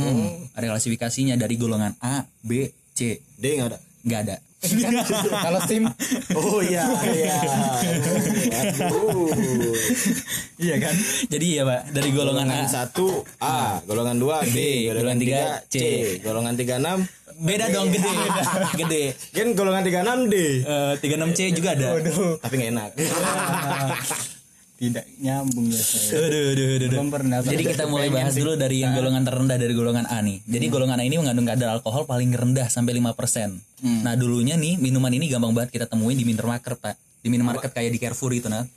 Ada 0.53 0.65
klasifikasinya 0.69 1.35
dari 1.35 1.55
golongan 1.55 1.95
A, 1.99 2.23
B, 2.39 2.67
C. 2.91 3.19
D 3.35 3.43
nggak 3.55 3.69
ada 3.69 3.79
Nggak 4.01 4.19
ada. 4.21 4.35
Kalau 5.45 5.61
sim 5.69 5.83
Oh 6.33 6.59
iya 6.63 6.89
iya. 7.11 7.37
Iya 10.55 10.75
kan? 10.81 10.95
Jadi 11.29 11.47
ya 11.59 11.63
Pak, 11.67 11.81
dari 11.93 12.09
golongan 12.15 12.47
A, 12.49 12.65
satu 12.65 13.21
A, 13.43 13.83
golongan 13.85 14.17
dua 14.17 14.41
B, 14.47 14.89
golongan 14.89 15.17
tiga 15.21 15.41
C, 15.69 15.77
golongan 16.23 16.55
tiga 16.57 16.81
enam 16.81 17.05
Beda 17.35 17.67
dong 17.67 17.91
gede. 17.91 18.07
gede. 18.79 19.03
Kan 19.35 19.59
golongan 19.59 19.83
36 19.83 20.31
D. 20.31 20.35
Eh, 20.63 20.93
36C 21.03 21.39
juga 21.51 21.75
ada. 21.75 21.99
Tapi 22.39 22.53
nggak 22.55 22.71
enak. 22.71 22.91
Tidak 24.75 25.05
nyambung 25.23 25.71
ya 25.71 25.79
saya. 25.79 26.19
Aduh, 26.19 26.27
aduh, 26.27 26.45
aduh, 26.51 26.67
aduh. 26.75 26.89
Belum 26.91 27.07
pernah. 27.07 27.37
Jadi 27.39 27.63
kita 27.63 27.87
mulai 27.87 28.11
bahas 28.11 28.35
sih. 28.35 28.43
dulu 28.43 28.59
dari 28.59 28.83
yang 28.83 28.91
golongan 28.91 29.23
terendah 29.23 29.55
dari 29.55 29.71
golongan 29.71 30.05
A 30.11 30.19
nih. 30.19 30.43
Jadi 30.43 30.65
golongan 30.67 30.99
A 30.99 31.03
ini 31.07 31.15
mengandung 31.15 31.47
kadar 31.47 31.79
alkohol 31.79 32.03
paling 32.03 32.35
rendah 32.35 32.67
sampai 32.67 32.99
5%. 32.99 33.55
Nah, 34.03 34.13
dulunya 34.19 34.59
nih 34.59 34.75
minuman 34.75 35.11
ini 35.15 35.31
gampang 35.31 35.55
banget 35.55 35.71
kita 35.79 35.85
temuin 35.87 36.19
di 36.19 36.27
minimarket, 36.27 36.75
Pak. 36.75 36.95
Di 37.23 37.31
minimarket 37.31 37.71
kayak 37.71 37.89
di 37.95 37.99
Carrefour 38.03 38.35
itu 38.35 38.51
nah. 38.51 38.67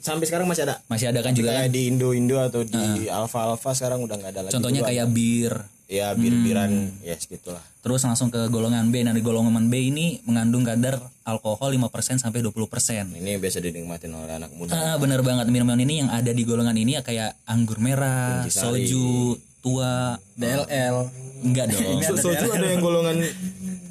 Sampai 0.00 0.24
sekarang 0.30 0.46
masih 0.48 0.64
ada. 0.64 0.80
Masih 0.86 1.10
ada 1.10 1.20
kan 1.20 1.34
juga 1.36 1.52
kan? 1.52 1.66
Kayak 1.66 1.72
di 1.74 1.80
Indo 1.90 2.08
Indo 2.14 2.38
atau 2.38 2.62
di 2.62 3.10
Alfa 3.10 3.50
Alfa 3.50 3.74
sekarang 3.74 4.00
udah 4.06 4.14
nggak 4.14 4.32
ada 4.32 4.40
lagi. 4.46 4.52
Contohnya 4.54 4.80
kayak 4.86 5.06
bir. 5.10 5.54
Ya 5.92 6.16
bir-biran 6.16 6.88
ya 7.04 7.12
segitulah. 7.20 7.60
Terus 7.84 8.00
langsung 8.08 8.32
ke 8.32 8.48
golongan 8.48 8.88
B. 8.88 9.04
Nah, 9.04 9.12
di 9.12 9.20
golongan 9.20 9.68
B 9.68 9.92
ini 9.92 10.24
mengandung 10.24 10.64
kadar 10.64 10.96
alkohol 11.28 11.76
5% 11.76 12.16
sampai 12.16 12.40
20%. 12.40 13.12
Ini 13.12 13.36
biasa 13.36 13.60
dinikmatin 13.60 14.16
oleh 14.16 14.40
anak 14.40 14.56
muda. 14.56 14.72
Ah, 14.72 14.96
bener 14.96 15.20
banget 15.20 15.52
minuman 15.52 15.76
ini 15.76 16.00
yang 16.00 16.08
ada 16.08 16.32
di 16.32 16.48
golongan 16.48 16.72
ini 16.72 16.96
ya 16.96 17.04
kayak 17.04 17.36
anggur 17.44 17.76
merah, 17.76 18.48
soju, 18.48 19.36
tua, 19.60 20.16
DLL. 20.40 21.12
enggak 21.44 21.74
dong. 21.76 22.00
So, 22.06 22.32
soju 22.32 22.46
ada 22.54 22.66
yang 22.72 22.80
golongan 22.80 23.20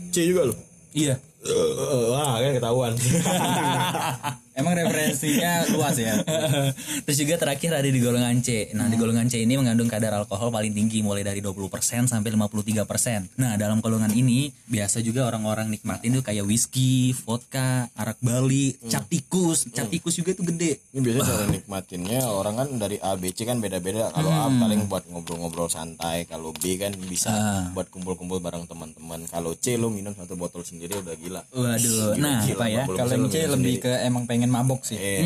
C 0.10 0.26
juga 0.26 0.50
loh. 0.50 0.58
iya. 0.98 1.20
Eh, 1.42 2.06
Wah 2.14 2.38
kan 2.38 2.52
ketahuan. 2.54 2.94
Emang 4.52 4.76
referensinya 4.76 5.64
luas 5.72 5.96
ya. 5.96 6.20
Terus 7.08 7.18
juga 7.24 7.40
terakhir 7.40 7.72
ada 7.72 7.88
di 7.88 8.00
golongan 8.04 8.44
C. 8.44 8.70
Nah, 8.76 8.92
di 8.92 9.00
golongan 9.00 9.32
C 9.32 9.40
ini 9.42 9.56
mengandung 9.56 9.88
kadar 9.88 10.12
alkohol 10.12 10.52
paling 10.52 10.76
tinggi 10.76 11.00
mulai 11.00 11.24
dari 11.24 11.40
20% 11.40 11.72
sampai 12.06 12.30
53%. 12.36 13.40
Nah, 13.40 13.56
dalam 13.56 13.80
golongan 13.80 14.12
ini 14.12 14.52
biasa 14.68 15.00
juga 15.00 15.32
orang-orang 15.32 15.72
nikmatin 15.72 16.20
tuh 16.20 16.24
kayak 16.28 16.44
whisky, 16.44 17.16
vodka, 17.16 17.88
arak 17.96 18.20
Bali, 18.20 18.76
cap 18.92 19.08
tikus. 19.08 19.72
Cap 19.72 19.88
tikus 19.88 20.20
juga 20.20 20.36
tuh 20.36 20.44
gede. 20.52 20.84
Ini 20.92 21.00
biasanya 21.00 21.24
cara 21.26 21.46
nikmatinnya 21.48 22.20
orang 22.28 22.56
kan 22.60 22.68
dari 22.78 22.98
A 23.02 23.16
B 23.16 23.32
C 23.32 23.48
kan 23.48 23.64
beda-beda. 23.64 24.12
Kalau 24.12 24.30
A 24.30 24.52
paling 24.52 24.92
buat 24.92 25.08
ngobrol-ngobrol 25.08 25.72
santai, 25.72 26.28
kalau 26.28 26.52
B 26.52 26.76
kan 26.76 26.92
bisa 27.00 27.32
buat 27.72 27.88
kumpul-kumpul 27.88 28.44
bareng 28.44 28.68
teman-teman. 28.68 29.24
Kalau 29.32 29.56
C 29.56 29.80
lu 29.80 29.88
minum 29.88 30.12
satu 30.12 30.36
botol 30.36 30.68
sendiri 30.68 31.00
udah 31.00 31.16
gila. 31.16 31.42
Waduh. 31.56 32.20
Nah, 32.20 32.44
Gila, 32.44 32.60
Pak 32.60 32.68
ya. 32.68 32.84
Kalau 32.86 33.16
C 33.32 33.36
lebih 33.48 33.80
sendiri. 33.80 33.84
ke 33.84 33.92
emang 34.04 34.24
pengen 34.28 34.51
mabok 34.52 34.84
sih. 34.84 35.00
Eh, 35.00 35.24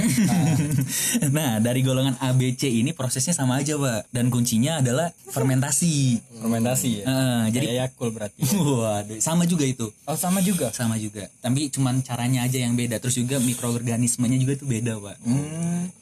nah, 1.36 1.58
dari 1.58 1.82
golongan 1.82 2.16
A, 2.22 2.32
B, 2.38 2.54
C 2.54 2.70
ini 2.70 2.94
prosesnya 2.94 3.34
sama 3.34 3.58
aja, 3.58 3.74
Pak. 3.76 4.14
Dan 4.14 4.30
kuncinya 4.30 4.80
adalah 4.80 5.10
fermentasi. 5.34 6.22
Fermentasi 6.40 6.90
ya. 7.02 7.04
Eh, 7.10 7.44
jadi 7.58 7.66
Kayak 7.74 7.80
Yakul 7.90 8.10
berarti. 8.14 8.40
Waduh, 8.86 9.18
sama 9.20 9.50
juga 9.50 9.66
itu. 9.66 9.90
Oh 10.06 10.14
sama 10.16 10.40
juga. 10.46 10.70
Sama 10.70 11.02
juga. 11.02 11.26
Tapi 11.42 11.74
cuman 11.74 12.06
caranya 12.06 12.46
aja 12.46 12.62
yang 12.62 12.78
beda. 12.78 13.02
Terus 13.02 13.18
juga 13.18 13.42
mikroorganismenya 13.42 14.38
juga 14.38 14.54
tuh 14.62 14.70
beda, 14.70 15.02
Pak. 15.02 15.18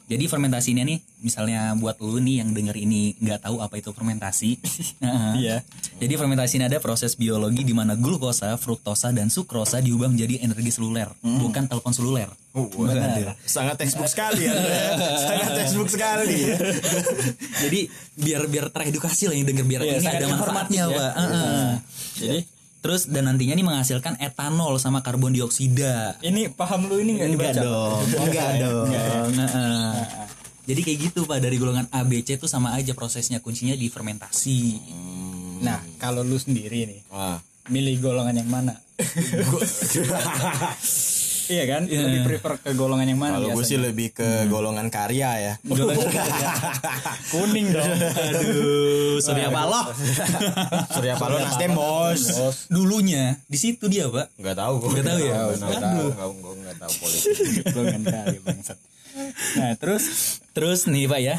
Jadi 0.04 0.24
fermentasinya 0.28 0.84
nih, 0.84 1.00
misalnya 1.24 1.72
buat 1.80 1.96
lu 2.04 2.20
nih 2.20 2.44
yang 2.44 2.52
denger 2.52 2.76
ini 2.76 3.16
nggak 3.24 3.48
tahu 3.48 3.64
apa 3.64 3.80
itu 3.80 3.88
fermentasi. 3.96 4.60
Heeh. 5.04 5.32
Iya. 5.40 5.56
Jadi 5.96 6.12
fermentasi 6.20 6.60
ini 6.60 6.68
ada 6.68 6.76
proses 6.76 7.16
biologi 7.16 7.64
di 7.64 7.72
mana 7.72 7.96
glukosa, 7.96 8.52
fruktosa, 8.60 9.16
dan 9.16 9.32
sukrosa 9.32 9.80
diubah 9.80 10.12
menjadi 10.12 10.44
energi 10.44 10.76
seluler, 10.76 11.08
bukan 11.24 11.64
telepon 11.64 11.96
seluler. 11.96 12.28
Waduh. 12.54 13.34
sangat 13.42 13.74
textbook 13.76 14.06
sekali 14.14 14.46
ya. 14.46 14.54
sangat 15.18 15.50
textbook 15.56 15.90
sekali. 15.90 16.38
ya. 16.46 16.56
Jadi 17.62 17.80
biar 18.14 18.46
biar 18.46 18.70
teredukasi 18.70 19.26
lah 19.26 19.34
yang 19.34 19.42
denger 19.44 19.66
biar 19.66 19.80
Iya, 19.82 19.98
ini 19.98 20.06
ada 20.06 20.26
manfaatnya, 20.30 20.82
ya. 20.84 20.94
Pak. 20.94 21.12
Heeh. 21.16 21.66
Jadi 22.16 22.40
Terus 22.78 23.08
dan 23.08 23.24
nantinya 23.24 23.56
nih 23.56 23.64
menghasilkan 23.64 24.20
etanol 24.20 24.76
sama 24.76 25.00
karbon 25.00 25.32
dioksida. 25.32 26.20
ini 26.20 26.46
paham 26.46 26.84
lu 26.84 27.00
ini 27.00 27.16
nggak 27.16 27.28
Enggak 27.28 27.52
dibaca? 27.56 27.62
dong, 27.64 28.04
enggak 28.28 28.50
dong. 28.60 28.86
Heeh. 29.34 29.92
Jadi 30.64 30.80
kayak 30.80 30.98
gitu 31.02 31.20
Pak 31.24 31.40
dari 31.40 31.56
golongan 31.56 31.88
A 31.88 32.04
B 32.04 32.20
C 32.20 32.36
itu 32.36 32.44
sama 32.44 32.72
aja 32.72 32.92
prosesnya 32.92 33.40
kuncinya 33.40 33.72
di 33.72 33.88
fermentasi. 33.88 34.60
Nah 35.60 35.80
kalau 35.96 36.20
lu 36.20 36.36
sendiri 36.36 36.84
nih 36.84 37.00
Wah. 37.08 37.40
milih 37.66 37.98
golongan 37.98 38.36
yang 38.36 38.48
mana? 38.48 38.76
Iya 41.50 41.64
kan? 41.68 41.82
Lebih 41.88 42.20
prefer 42.24 42.52
ke 42.60 42.70
golongan 42.76 43.06
yang 43.08 43.20
mana? 43.20 43.40
Kalau 43.40 43.56
gue 43.56 43.64
sih 43.64 43.78
lebih 43.80 44.12
ke 44.14 44.46
golongan 44.48 44.88
karya 44.92 45.30
ya. 45.40 45.54
kuning 47.32 47.72
dong. 47.72 47.88
Aduh, 47.90 49.18
Surya 49.20 49.48
Paloh. 49.50 49.84
Surya 50.92 51.14
Paloh 51.16 51.38
Nasdem 51.40 51.72
bos. 51.74 52.22
Dulunya 52.68 53.40
di 53.48 53.58
situ 53.58 53.88
dia, 53.88 54.08
Pak. 54.08 54.36
Nggak 54.38 54.56
tahu 54.56 54.74
gue. 54.84 54.90
Nggak 54.94 55.06
tahu 55.06 55.18
ya? 55.20 55.34
Nggak 55.56 55.82
tahu. 55.82 56.06
Gue 56.38 56.54
nggak 56.62 56.76
tahu 56.78 56.92
politik. 57.02 57.34
golongan 57.74 58.02
kari 58.04 58.38
bangsat. 58.44 58.78
Nah 59.58 59.72
terus 59.78 60.04
Terus 60.54 60.86
nih, 60.86 61.10
Pak 61.10 61.18
ya. 61.20 61.36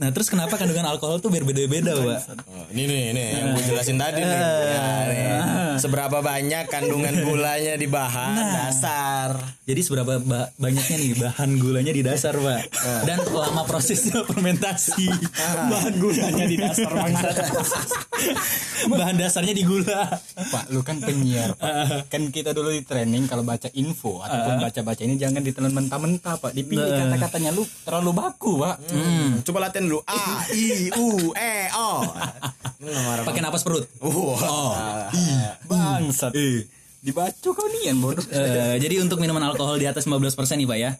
Nah, 0.00 0.08
terus 0.10 0.26
kenapa 0.26 0.56
kandungan 0.56 0.82
alkohol 0.82 1.20
tuh 1.20 1.30
berbeda-beda, 1.30 1.94
Pak? 1.94 2.20
Oh, 2.48 2.66
ini 2.72 2.88
nih, 2.88 3.02
ini 3.12 3.22
yang 3.36 3.48
gue 3.54 3.62
jelasin 3.62 4.00
tadi 4.00 4.18
nih. 4.18 4.34
Ya, 4.34 4.86
nih. 5.06 5.26
Seberapa 5.78 6.18
banyak 6.18 6.66
kandungan 6.66 7.22
gulanya 7.22 7.76
di 7.76 7.86
bahan 7.86 8.34
dasar. 8.34 9.38
Jadi 9.62 9.80
seberapa 9.80 10.18
ba- 10.18 10.50
banyaknya 10.56 10.96
nih 10.96 11.12
bahan 11.20 11.50
gulanya 11.56 11.92
di 11.92 12.02
dasar, 12.02 12.34
Pak. 12.34 12.60
Dan 13.04 13.22
lama 13.30 13.62
prosesnya 13.62 14.26
fermentasi. 14.26 15.06
bahan 15.70 15.94
gulanya 15.96 16.44
di 16.44 16.56
dasar, 16.58 16.90
bangsat. 16.90 17.36
bahan 18.88 19.16
dasarnya 19.16 19.52
di 19.52 19.62
gula. 19.62 20.08
Pak 20.34 20.72
lu 20.72 20.80
kan 20.80 20.98
penyiar 20.98 21.52
Pak. 21.54 22.08
Kan 22.08 22.32
kita 22.32 22.50
dulu 22.50 22.72
di 22.72 22.80
training 22.82 23.28
kalau 23.28 23.44
baca 23.44 23.68
info 23.76 24.18
ataupun 24.18 24.58
baca-baca 24.58 25.02
ini 25.04 25.14
jangan 25.14 25.44
ditelan 25.44 25.70
mentah-mentah 25.70 26.40
Pak. 26.40 26.56
Dipilih 26.56 26.88
kata-katanya 26.88 27.52
lu 27.52 27.68
terlalu 27.84 27.99
baku 28.08 28.64
Pak. 28.64 28.76
Hmm, 28.88 29.44
coba 29.44 29.68
latihan 29.68 29.84
dulu. 29.84 30.00
A, 30.08 30.48
I, 30.48 30.88
U, 30.96 31.36
E, 31.36 31.54
O. 31.76 31.90
Pakai 33.28 33.44
napas 33.44 33.60
perut. 33.60 33.84
Wah. 34.00 35.12
Bangsat. 35.68 36.32
Dibaca 37.00 37.32
kau 37.56 37.64
nian 37.80 37.96
bodoh. 37.96 38.20
Eh, 38.30 38.76
jadi 38.76 39.00
untuk 39.00 39.24
minuman 39.24 39.40
alkohol 39.40 39.80
di 39.80 39.88
atas 39.88 40.04
15% 40.04 40.36
nih 40.36 40.68
Pak 40.68 40.78
ya. 40.78 40.90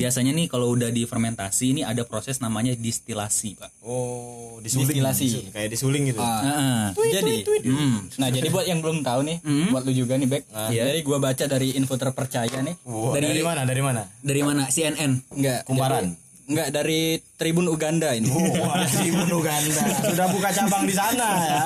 Biasanya 0.00 0.32
nih 0.32 0.48
kalau 0.48 0.72
udah 0.72 0.88
difermentasi 0.88 1.76
ini 1.76 1.80
ada 1.84 2.08
proses 2.08 2.40
namanya 2.40 2.72
distilasi 2.72 3.60
Pak. 3.60 3.70
Oh, 3.84 4.56
disuling. 4.64 4.88
Distilasi. 4.88 5.52
Kayak 5.52 5.68
disuling 5.76 6.08
gitu. 6.08 6.20
Heeh. 6.24 6.96
jadi, 7.12 7.34
hmm. 7.68 8.16
nah 8.16 8.28
jadi 8.32 8.48
buat 8.48 8.64
yang 8.64 8.80
belum 8.80 9.04
tahu 9.04 9.20
nih, 9.28 9.36
buat 9.68 9.84
lu 9.84 9.92
juga 9.92 10.16
nih 10.16 10.28
Bek. 10.28 10.42
Jadi 10.72 11.00
gua 11.04 11.20
baca 11.20 11.44
dari 11.44 11.76
info 11.76 12.00
terpercaya 12.00 12.58
nih. 12.64 12.76
Wah, 12.88 13.12
Dari- 13.12 13.28
dari, 13.36 13.42
mana? 13.44 13.62
Dari 13.68 13.82
mana? 13.84 14.02
Dari 14.24 14.40
mana? 14.40 14.62
CNN. 14.72 15.36
Enggak. 15.36 15.68
Kumparan. 15.68 16.16
jadi- 16.16 16.20
Enggak 16.52 16.68
dari 16.68 17.16
Tribun 17.40 17.64
Uganda 17.72 18.12
ini. 18.12 18.28
Wah, 18.28 18.84
si 18.84 19.08
Uganda. 19.08 19.82
Sudah 20.04 20.28
buka 20.28 20.52
cabang 20.52 20.84
di 20.84 20.92
sana 20.92 21.28
ya. 21.40 21.62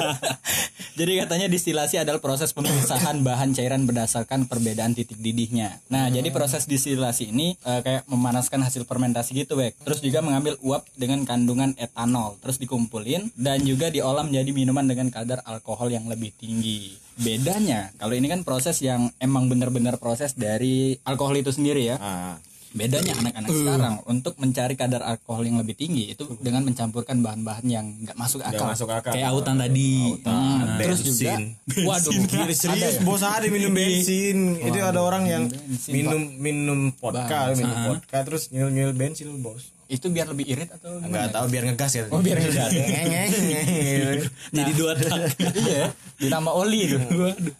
Jadi 0.98 1.12
katanya 1.20 1.50
distilasi 1.50 2.00
adalah 2.00 2.22
proses 2.22 2.54
pemisahan 2.54 3.20
bahan 3.20 3.52
cairan 3.52 3.84
berdasarkan 3.84 4.48
perbedaan 4.48 4.96
titik 4.96 5.20
didihnya. 5.20 5.76
Nah, 5.92 6.08
jadi 6.08 6.32
proses 6.32 6.64
distilasi 6.64 7.36
ini 7.36 7.52
eh, 7.68 7.84
kayak 7.84 8.08
memanaskan 8.08 8.64
hasil 8.64 8.88
fermentasi 8.88 9.36
gitu, 9.36 9.60
Bek. 9.60 9.76
Terus 9.84 10.00
juga 10.00 10.24
mengambil 10.24 10.56
uap 10.64 10.88
dengan 10.96 11.28
kandungan 11.28 11.76
etanol, 11.76 12.40
terus 12.40 12.56
dikumpulin 12.56 13.28
dan 13.36 13.60
juga 13.68 13.92
diolah 13.92 14.24
menjadi 14.24 14.56
minuman 14.56 14.88
dengan 14.88 15.12
kadar 15.12 15.44
alkohol 15.44 15.92
yang 15.92 16.08
lebih 16.08 16.32
tinggi. 16.32 16.96
Bedanya, 17.20 17.92
kalau 18.00 18.16
ini 18.16 18.32
kan 18.32 18.40
proses 18.40 18.80
yang 18.80 19.12
emang 19.20 19.52
benar-benar 19.52 20.00
proses 20.00 20.32
dari 20.32 20.96
alkohol 21.04 21.36
itu 21.36 21.52
sendiri 21.52 21.92
ya. 21.92 22.00
Ah. 22.00 22.40
Bedanya 22.76 23.12
anak-anak 23.16 23.50
sekarang 23.50 23.94
untuk 24.04 24.36
mencari 24.36 24.74
kadar 24.76 25.00
alkohol 25.00 25.48
yang 25.48 25.56
lebih 25.56 25.72
tinggi 25.72 26.12
itu 26.12 26.28
dengan 26.44 26.60
mencampurkan 26.68 27.24
bahan-bahan 27.24 27.64
yang 27.64 27.86
nggak 28.04 28.16
masuk 28.20 28.44
akal. 28.44 28.68
masuk 28.68 28.88
akal. 28.92 29.16
Kayak 29.16 29.32
autan 29.32 29.56
tadi. 29.56 30.20
Ah, 30.28 30.76
Terus 30.76 31.00
juga, 31.00 31.40
bensin. 31.40 31.86
waduh, 31.88 32.12
serius 32.52 32.96
bos 33.00 33.24
ada 33.24 33.48
minum 33.48 33.72
bensin. 33.72 34.60
Itu 34.60 34.78
ada 34.84 35.00
orang 35.00 35.24
yang 35.24 35.42
bensin, 35.48 35.92
minum 35.92 36.22
minum 36.36 36.80
vodka, 37.00 37.56
minum 37.56 37.96
vodka 37.96 38.18
terus 38.28 38.52
nyil 38.52 38.68
nyil 38.68 38.92
bensin 38.92 39.32
bos. 39.40 39.75
Itu 39.86 40.06
biar 40.06 40.26
lebih 40.26 40.46
irit 40.46 40.70
atau 40.70 40.98
Enggak 40.98 41.30
tahu 41.30 41.46
biar 41.46 41.64
ngegas 41.64 41.92
ya. 41.92 42.02
Oh, 42.10 42.18
biar 42.18 42.38
ngegas. 42.38 42.70
Jadi 44.56 44.70
dua 44.74 44.92
tak. 44.94 45.36
iya, 45.62 45.90
ditambah 46.18 46.52
oli 46.52 46.78
itu. 46.84 46.98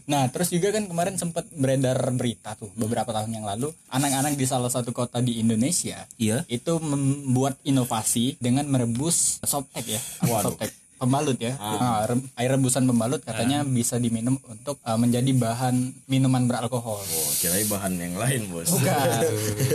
Nah, 0.07 0.31
terus 0.31 0.49
juga 0.49 0.71
kan 0.71 0.87
kemarin 0.87 1.15
sempat 1.15 1.47
beredar 1.51 1.99
berita 2.13 2.55
tuh 2.55 2.71
beberapa 2.75 3.11
tahun 3.11 3.31
yang 3.33 3.47
lalu, 3.47 3.71
anak-anak 3.89 4.35
di 4.35 4.47
salah 4.47 4.71
satu 4.71 4.91
kota 4.91 5.19
di 5.19 5.39
Indonesia 5.39 6.07
Iya. 6.17 6.47
itu 6.47 6.79
membuat 6.79 7.59
inovasi 7.63 8.39
dengan 8.39 8.67
merebus 8.67 9.43
softtek 9.43 9.87
ya, 9.89 10.01
softtek 10.23 10.71
pembalut 10.97 11.37
ya, 11.37 11.53
Ah, 11.59 12.07
re- 12.07 12.25
air 12.35 12.51
rebusan 12.51 12.85
pembalut 12.85 13.21
katanya 13.21 13.61
bisa 13.63 13.99
diminum 13.99 14.41
untuk 14.43 14.81
uh, 14.81 14.97
menjadi 14.97 15.29
bahan 15.31 15.77
minuman 16.07 16.49
beralkohol. 16.49 16.97
Oh, 16.97 17.31
kirain 17.37 17.69
bahan 17.69 17.93
yang 17.95 18.15
lain 18.17 18.49
bos. 18.49 18.73
Bukan. 18.73 19.07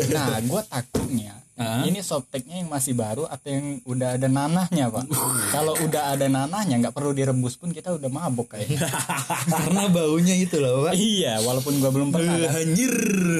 Nah, 0.10 0.42
gue 0.42 0.62
takutnya 0.66 1.34
Hah? 1.62 1.86
ini 1.86 2.02
softteknya 2.02 2.65
yang 2.65 2.69
masih 2.69 2.93
baru 2.93 3.26
atau 3.26 3.47
yang 3.47 3.80
udah 3.86 4.17
ada 4.17 4.26
nanahnya 4.26 4.89
pak 4.89 5.06
kalau 5.56 5.78
udah 5.78 6.17
ada 6.17 6.26
nanahnya 6.26 6.82
nggak 6.82 6.95
perlu 6.95 7.13
direbus 7.13 7.56
pun 7.56 7.69
kita 7.69 7.93
udah 7.93 8.10
mabok 8.10 8.58
kayaknya 8.58 8.89
Karena 9.52 9.88
baunya 9.88 10.36
itu 10.36 10.58
loh, 10.58 10.88
Pak. 10.88 10.93
iya 10.95 11.38
walaupun 11.39 11.78
gua 11.78 11.91
belum 11.91 12.10
pernah 12.10 12.36
kan. 12.38 12.63
Anjir. 12.63 12.93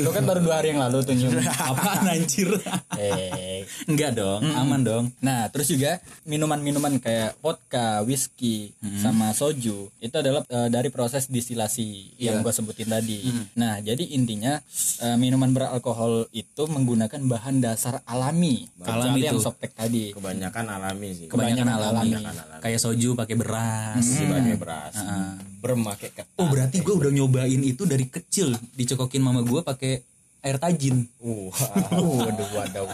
Lu 0.06 0.12
kan 0.12 0.24
baru 0.24 0.40
dua 0.40 0.62
hari 0.62 0.74
yang 0.74 0.82
lalu 0.82 1.02
tuh 1.02 1.14
nyium 1.14 1.40
Apaan 1.72 2.06
anjir? 2.06 2.50
eh 2.96 3.66
Enggak 3.88 4.18
dong, 4.18 4.42
aman 4.46 4.82
dong. 4.82 5.06
Nah, 5.20 5.48
terus 5.50 5.70
juga 5.70 5.98
minuman-minuman 6.24 6.98
kayak 6.98 7.38
vodka, 7.40 8.02
whisky, 8.04 8.74
sama 9.00 9.32
soju 9.34 9.90
itu 9.98 10.16
adalah 10.16 10.46
eh, 10.48 10.70
dari 10.70 10.90
proses 10.90 11.28
distilasi 11.28 12.18
yang 12.18 12.42
gue 12.42 12.54
sebutin 12.54 12.90
tadi. 12.90 13.26
Nah, 13.56 13.80
jadi 13.80 14.02
intinya 14.14 14.60
eh, 15.02 15.18
minuman 15.18 15.52
beralkohol 15.52 16.30
itu 16.32 16.64
menggunakan 16.66 17.22
bahan 17.22 17.60
dasar 17.60 18.02
alami, 18.12 18.68
Alami 18.78 18.84
kecuali 18.84 19.22
yang 19.24 19.34
tuh. 19.34 19.44
softtek 19.44 19.72
tadi. 19.72 20.12
kebanyakan 20.12 20.66
alami 20.70 21.10
sih 21.12 21.26
Kebanyakan 21.26 21.68
alami. 21.70 22.12
alami. 22.12 22.60
Kayak 22.60 22.80
soju 22.80 23.10
pakai 23.14 23.36
beras. 23.36 23.96
masih 23.98 24.26
pakai 24.28 24.56
beras 24.56 24.96
bermakai 25.58 26.10
ketan 26.12 26.36
Oh, 26.36 26.46
berarti 26.46 26.78
gue 26.78 26.92
udah 26.92 27.10
nyobain 27.10 27.62
itu 27.62 27.84
dari 27.84 28.06
kecil 28.06 28.50
dicokokin 28.74 29.20
mama 29.20 29.42
gue 29.42 29.62
pakai 29.62 30.02
air 30.42 30.58
tajin. 30.58 31.06
Wah, 31.18 31.54
Waduh, 31.94 32.50
waduh. 32.58 32.90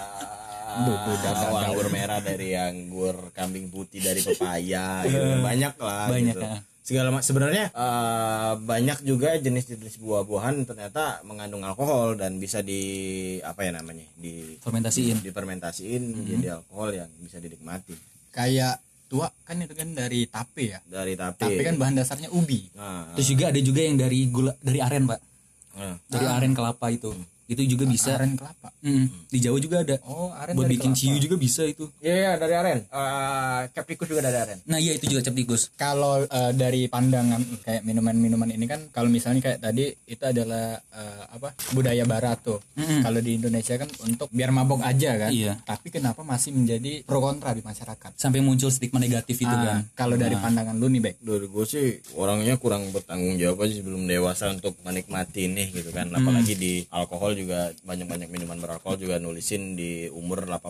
Wow, 0.78 1.58
anggur 1.58 1.90
merah 1.90 2.20
dari 2.20 2.54
anggur 2.54 3.34
kambing 3.34 3.68
putih 3.68 3.98
dari 3.98 4.22
pepaya 4.22 5.02
gitu 5.04 5.42
banyak 5.48 5.74
lah 5.76 6.06
Banyak, 6.06 6.36
gitu. 6.36 6.46
ah. 6.46 6.60
Segala 6.88 7.12
macam 7.12 7.28
sebenarnya 7.28 7.67
eh, 7.67 8.54
banyak 8.63 9.04
juga 9.04 9.36
jenis-jenis 9.36 10.00
buah-buahan 10.00 10.63
ternyata 10.63 11.19
mengandung 11.28 11.67
alkohol 11.67 12.15
dan 12.15 12.39
bisa 12.39 12.63
di 12.63 12.80
apa 13.43 13.67
ya 13.67 13.76
namanya 13.76 14.08
di 14.15 14.56
Fermentasiin. 14.63 15.19
difermentasiin 15.19 16.02
menjadi 16.15 16.56
alkohol 16.56 16.95
yang 16.95 17.12
bisa 17.19 17.43
dinikmati 17.43 17.91
Kayak 18.32 18.80
tua 19.08 19.28
kan 19.43 19.60
itu 19.60 19.76
kan 19.76 19.91
dari 19.91 20.28
tape 20.28 20.63
ya. 20.67 20.80
dari 20.84 21.15
tapi 21.15 21.43
Tape 21.43 21.63
kan 21.63 21.76
bahan 21.76 21.95
dasarnya 21.95 22.30
ubi. 22.30 22.67
nah, 22.71 23.12
Terus 23.15 23.28
juga 23.32 23.52
ada 23.52 23.60
juga 23.60 23.82
yang 23.84 23.95
dari 23.95 24.28
gula 24.28 24.54
dari 24.60 24.80
aren, 24.80 25.08
Pak. 25.08 25.19
nah. 25.76 25.95
Dari 26.06 26.26
aren 26.28 26.52
kelapa 26.52 26.88
itu. 26.88 27.12
Itu 27.48 27.64
juga 27.64 27.84
bisa. 27.86 28.12
Aren 28.14 28.36
kelapa. 28.36 28.70
Mm, 28.80 29.08
Di 29.26 29.40
Jawa 29.40 29.58
juga 29.58 29.80
ada. 29.80 29.96
Oh, 30.04 30.30
aren 30.32 30.52
Buat 30.54 30.68
bikin 30.68 30.92
kelapa. 30.92 31.00
ciu 31.02 31.16
juga 31.18 31.36
bisa 31.36 31.64
itu. 31.64 31.88
Iya 31.98 32.16
iya, 32.18 32.32
dari 32.36 32.54
aren 32.54 32.80
Eh, 32.84 33.62
Capricus 33.70 34.08
juga 34.08 34.22
dari 34.22 34.36
aren 34.38 34.60
Nah, 34.66 34.78
iya 34.78 34.92
itu 34.92 35.08
juga 35.08 35.22
cap 35.22 35.32
tikus. 35.34 35.72
kalau 35.74 36.20
eh, 36.22 36.52
dari 36.54 36.86
pandangan 36.86 37.40
kayak 37.62 37.82
minuman-minuman 37.82 38.50
ini 38.50 38.66
kan 38.66 38.84
kalau 38.90 39.08
misalnya 39.08 39.40
kayak 39.40 39.60
tadi 39.60 39.88
itu 40.04 40.20
adalah 40.22 40.76
eh, 40.76 41.24
apa 41.30 41.56
budaya 41.72 42.04
barat 42.04 42.40
tuh 42.42 42.60
kalau 43.00 43.20
di 43.20 43.38
Indonesia 43.38 43.76
kan 43.76 43.88
untuk 44.02 44.28
biar 44.30 44.50
mabok 44.50 44.82
aja 44.82 45.16
kan 45.18 45.32
Iya. 45.32 45.56
tapi 45.62 45.88
kenapa 45.90 46.20
masih 46.22 46.52
menjadi 46.52 47.02
pro 47.04 47.20
kontra 47.20 47.52
di 47.52 47.62
masyarakat 47.62 48.12
Sampai 48.14 48.40
muncul 48.40 48.68
stigma 48.68 48.98
negatif 48.98 49.38
itu 49.38 49.48
Ah, 49.48 49.64
kan. 49.78 49.78
kalau 49.96 50.16
dari 50.16 50.36
pandangan 50.36 50.76
lu 50.76 50.90
nih 50.90 51.02
Bek 51.02 51.16
dari 51.20 51.48
gue 51.48 51.66
sih 51.66 51.88
orangnya 52.14 52.58
kurang 52.58 52.90
bertanggung 52.90 53.38
jawab 53.38 53.64
aja 53.64 53.74
sebelum 53.76 54.04
dewasa 54.04 54.52
untuk 54.52 54.76
menikmati 54.82 55.46
ini 55.46 55.72
gitu 55.72 55.90
kan 55.90 56.10
apalagi 56.10 56.54
di 56.54 56.74
alkohol 56.90 57.37
juga 57.38 57.60
banyak-banyak 57.82 58.28
minuman 58.28 58.58
beralkohol 58.58 58.97
juga 58.97 59.15
nulisin 59.17 59.73
di 59.73 60.10
umur 60.10 60.43
18 60.43 60.65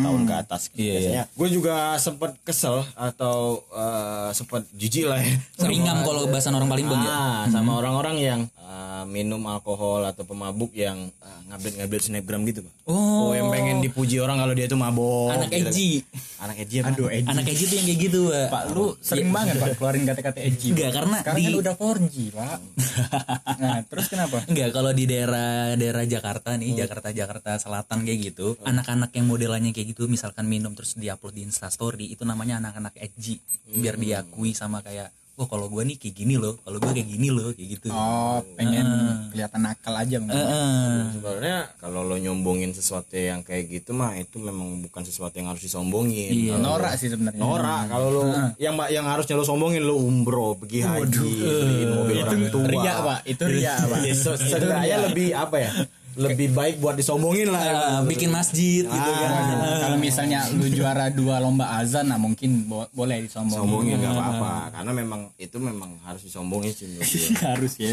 tahun 0.00 0.22
ke 0.24 0.34
atas 0.34 0.62
gitu. 0.68 0.80
Iya, 0.80 0.92
biasanya 0.96 1.24
gue 1.30 1.48
juga 1.52 1.74
sempat 1.96 2.32
kesel 2.40 2.80
atau 2.92 3.60
eh, 3.70 4.30
sempat 4.32 4.64
jijik 4.72 5.04
lah 5.04 5.20
ya 5.20 5.36
Seringam 5.60 6.00
kalau 6.00 6.24
bahasan 6.26 6.52
orang 6.52 6.66
Palembang 6.66 6.98
ya. 6.98 7.12
Ah, 7.12 7.44
sama 7.46 7.76
orang-orang 7.76 8.16
yang 8.16 8.40
eh, 8.48 9.04
minum 9.06 9.44
alkohol 9.44 10.02
atau 10.02 10.24
pemabuk 10.24 10.72
yang 10.72 10.96
uh, 11.20 11.40
ngupdate-ngupdate 11.46 12.04
snapgram 12.04 12.42
gitu 12.44 12.64
pak 12.64 12.74
Oh. 12.86 13.34
yang 13.34 13.50
pengen 13.50 13.82
dipuji 13.82 14.22
orang 14.22 14.38
kalau 14.38 14.54
dia 14.54 14.66
tuh 14.66 14.78
mabok 14.78 15.34
Anak 15.34 15.50
gitu 15.50 15.68
edgy. 15.68 15.90
Anak 16.36 16.56
edgy 16.60 16.76
apa? 16.80 16.88
aduh 16.92 17.08
edgy 17.08 17.28
Anak 17.32 17.44
edgy 17.48 17.64
tuh 17.64 17.76
yang 17.76 17.86
kayak 17.86 18.00
gitu, 18.04 18.20
Pak. 18.28 18.48
Pak 18.52 18.62
lu 18.72 18.86
sering 19.00 19.28
banget 19.32 19.54
Pak 19.56 19.68
keluarin 19.76 20.04
kata-kata 20.04 20.38
edgy 20.40 20.68
Enggak, 20.72 20.90
karena 20.92 21.16
sekarang 21.24 21.38
di- 21.40 21.46
kan 21.46 21.60
udah 21.62 21.74
4G 21.74 22.16
Pak. 22.32 22.58
Nah 23.62 23.78
terus 23.88 24.06
kenapa? 24.12 24.36
Enggak, 24.46 24.68
kalau 24.70 24.92
di 24.92 25.04
daerah 25.08 25.72
daerah 25.74 26.04
Jakarta 26.04 26.50
nih, 26.54 26.76
Jakarta 26.76 27.08
Jakarta 27.10 27.50
Selatan 27.56 28.04
kayak 28.04 28.18
gitu, 28.32 28.56
anak-anak 28.62 29.10
yang 29.16 29.26
modelannya 29.26 29.72
kayak 29.72 29.96
gitu, 29.96 30.06
misalkan 30.06 30.44
minum 30.44 30.76
terus 30.76 30.94
diupload 30.94 31.34
di 31.34 31.42
Instastory, 31.44 32.12
itu 32.12 32.22
namanya 32.22 32.60
anak-anak 32.60 32.94
edgy, 32.96 33.40
biar 33.66 33.96
diakui 33.96 34.52
sama 34.52 34.84
kayak, 34.84 35.08
oh 35.36 35.44
kalau 35.44 35.68
gue 35.68 35.82
nih 35.84 35.96
kayak 35.96 36.14
gini 36.16 36.34
loh, 36.34 36.56
kalau 36.58 36.76
gue 36.78 36.90
kayak 36.90 37.06
gini 37.06 37.28
loh, 37.28 37.52
kayak 37.52 37.68
gitu. 37.70 37.86
oh 37.88 38.40
pengen 38.56 38.86
kelihatan 39.28 39.60
nakal 39.62 39.92
aja 39.92 40.16
Heeh. 40.16 40.96
sebenarnya 41.12 41.58
kalau 41.76 42.00
lo 42.02 42.16
nyombongin 42.16 42.72
sesuatu 42.72 43.12
yang 43.12 43.40
kayak 43.40 43.68
gitu 43.70 43.92
mah 43.92 44.14
itu 44.14 44.36
memang 44.38 44.80
bukan 44.82 45.02
sesuatu 45.02 45.34
yang 45.34 45.48
harus 45.48 45.60
disombongin. 45.60 46.32
Iya. 46.32 46.52
Kalau- 46.54 46.64
norak 46.74 46.92
sih 46.96 47.08
sebenarnya. 47.08 47.36
Norak. 47.36 47.84
Kalau 47.86 48.08
lo 48.10 48.22
yang 48.56 48.74
yang 48.88 49.04
harusnya 49.04 49.34
lo 49.34 49.44
sombongin 49.44 49.82
lo 49.82 49.94
umroh 49.94 50.56
pergi 50.56 50.80
haji 50.80 51.28
beliin 51.36 51.88
mobil 51.92 52.16
orang 52.18 52.42
tua. 52.48 52.64
ria 52.66 52.94
Pak. 52.98 53.20
Itu 53.24 53.44
ria 53.46 53.74
Pak. 53.78 53.98
Ya, 54.02 54.14
se- 54.14 54.40
setidaknya 54.40 54.96
lebih 55.04 55.28
apa 55.32 55.56
ya 55.58 55.70
lebih 56.16 56.48
baik 56.50 56.80
buat 56.80 56.96
disombongin 56.96 57.52
lah. 57.52 57.60
Eh, 57.60 58.00
bikin 58.08 58.32
masjid 58.32 58.82
gitu 58.82 59.10
kan. 59.12 59.30
Nah, 59.52 59.78
kalau 59.84 59.98
misalnya 60.00 60.48
lu 60.50 60.64
juara 60.66 61.12
dua 61.12 61.38
lomba 61.38 61.76
azan 61.76 62.08
nah 62.08 62.16
mungkin 62.16 62.64
bo- 62.64 62.88
boleh 62.90 63.20
disombongin. 63.22 63.60
Sombongin 63.60 63.94
nggak 64.00 64.12
apa-apa. 64.12 64.52
Karena 64.72 64.92
memang 64.92 65.20
itu 65.36 65.56
memang 65.56 66.00
harus 66.02 66.24
disombongin 66.24 66.72
sih 66.72 66.88
harus 67.52 67.76
ya. 67.76 67.92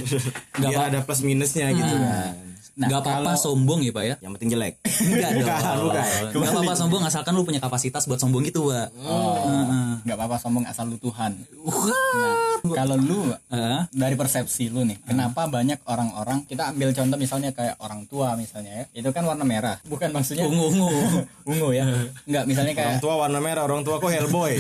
Nggak 0.55 0.71
biar 0.71 0.83
ada 0.87 0.99
plus 1.03 1.21
minusnya 1.21 1.67
gitu 1.69 1.95
kan 1.95 2.52
Nggak 2.73 2.99
apa-apa 3.05 3.37
sombong 3.37 3.85
ya, 3.85 3.93
Pak 3.93 4.03
ya? 4.03 4.15
yang 4.17 4.33
penting 4.33 4.49
jelek. 4.57 4.73
Enggak 5.05 5.31
dong. 5.37 5.93
Enggak 6.33 6.51
apa-apa 6.57 6.73
sombong 6.73 7.03
asalkan 7.05 7.33
lu 7.37 7.45
punya 7.45 7.61
kapasitas 7.61 8.09
buat 8.09 8.17
sombong 8.17 8.41
gitu, 8.49 8.73
Pak. 8.73 8.89
oh, 9.05 10.01
nggak 10.01 10.17
apa-apa 10.17 10.37
sombong 10.41 10.65
asal 10.65 10.89
lu 10.89 10.97
Tuhan. 10.97 11.37
Nah, 11.37 12.35
kalau 12.63 12.95
lu 12.97 13.29
Heeh. 13.51 13.81
dari 13.91 14.15
persepsi 14.15 14.71
lu 14.71 14.87
nih 14.87 14.95
kenapa 15.03 15.51
banyak 15.51 15.83
orang-orang 15.83 16.47
kita 16.47 16.71
ambil 16.71 16.95
contoh 16.95 17.17
misalnya 17.19 17.51
kayak 17.51 17.75
orang 17.83 18.07
tua 18.07 18.39
misalnya 18.39 18.87
ya 18.87 19.03
itu 19.03 19.09
kan 19.13 19.23
warna 19.27 19.43
merah. 19.45 19.77
Bukan 19.85 20.09
maksudnya 20.15 20.47
Ungu 20.47 20.71
ungu. 20.71 20.89
ungu 21.51 21.69
ya. 21.75 21.85
Nggak 22.25 22.43
misalnya 22.49 22.73
orang 22.73 22.97
kayak 22.97 23.03
tua 23.03 23.15
warna 23.19 23.39
merah 23.43 23.63
orang 23.67 23.81
tua 23.85 23.99
kok 23.99 24.11
hellboy? 24.11 24.53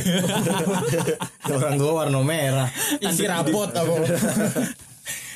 Orang 1.53 1.75
tua 1.75 1.91
warna 2.03 2.19
merah. 2.23 2.67
Isi 3.03 3.27
rapot 3.27 3.71
aku 3.71 3.95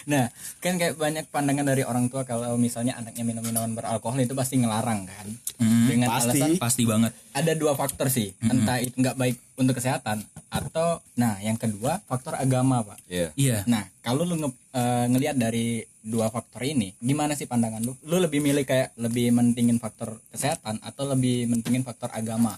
Nah, 0.07 0.31
kan 0.63 0.79
kayak 0.79 0.95
banyak 0.95 1.27
pandangan 1.27 1.67
dari 1.67 1.83
orang 1.83 2.07
tua 2.07 2.23
kalau 2.23 2.55
misalnya 2.55 2.95
anaknya 2.95 3.27
minum 3.27 3.43
minuman 3.43 3.75
beralkohol 3.75 4.23
itu 4.23 4.31
pasti 4.31 4.55
ngelarang 4.55 5.03
kan. 5.03 5.27
Dengan 5.59 6.07
pasti. 6.07 6.39
alasan 6.39 6.51
Pasti 6.55 6.83
banget. 6.87 7.11
ada 7.35 7.51
dua 7.53 7.75
faktor 7.75 8.07
sih, 8.07 8.33
entah 8.39 8.79
itu 8.81 8.95
nggak 8.95 9.19
baik 9.19 9.37
untuk 9.59 9.77
kesehatan 9.77 10.25
atau 10.47 11.03
nah 11.19 11.37
yang 11.43 11.59
kedua 11.59 11.99
faktor 12.07 12.39
agama, 12.39 12.81
Pak. 12.81 12.97
Iya 13.11 13.27
Iya. 13.35 13.57
Nah, 13.67 13.83
kalau 13.99 14.23
lu 14.23 14.39
nge, 14.39 14.49
eh, 14.73 15.05
ngelihat 15.11 15.35
dari 15.35 15.83
dua 15.99 16.31
faktor 16.31 16.63
ini, 16.63 16.95
gimana 17.03 17.35
sih 17.35 17.45
pandangan 17.45 17.83
lu? 17.83 17.93
Lu 18.07 18.17
lebih 18.17 18.39
milih 18.39 18.63
kayak 18.63 18.95
lebih 18.95 19.35
mentingin 19.35 19.77
faktor 19.77 20.23
kesehatan 20.31 20.79
atau 20.79 21.03
lebih 21.11 21.51
mentingin 21.51 21.83
faktor 21.83 22.07
agama? 22.15 22.55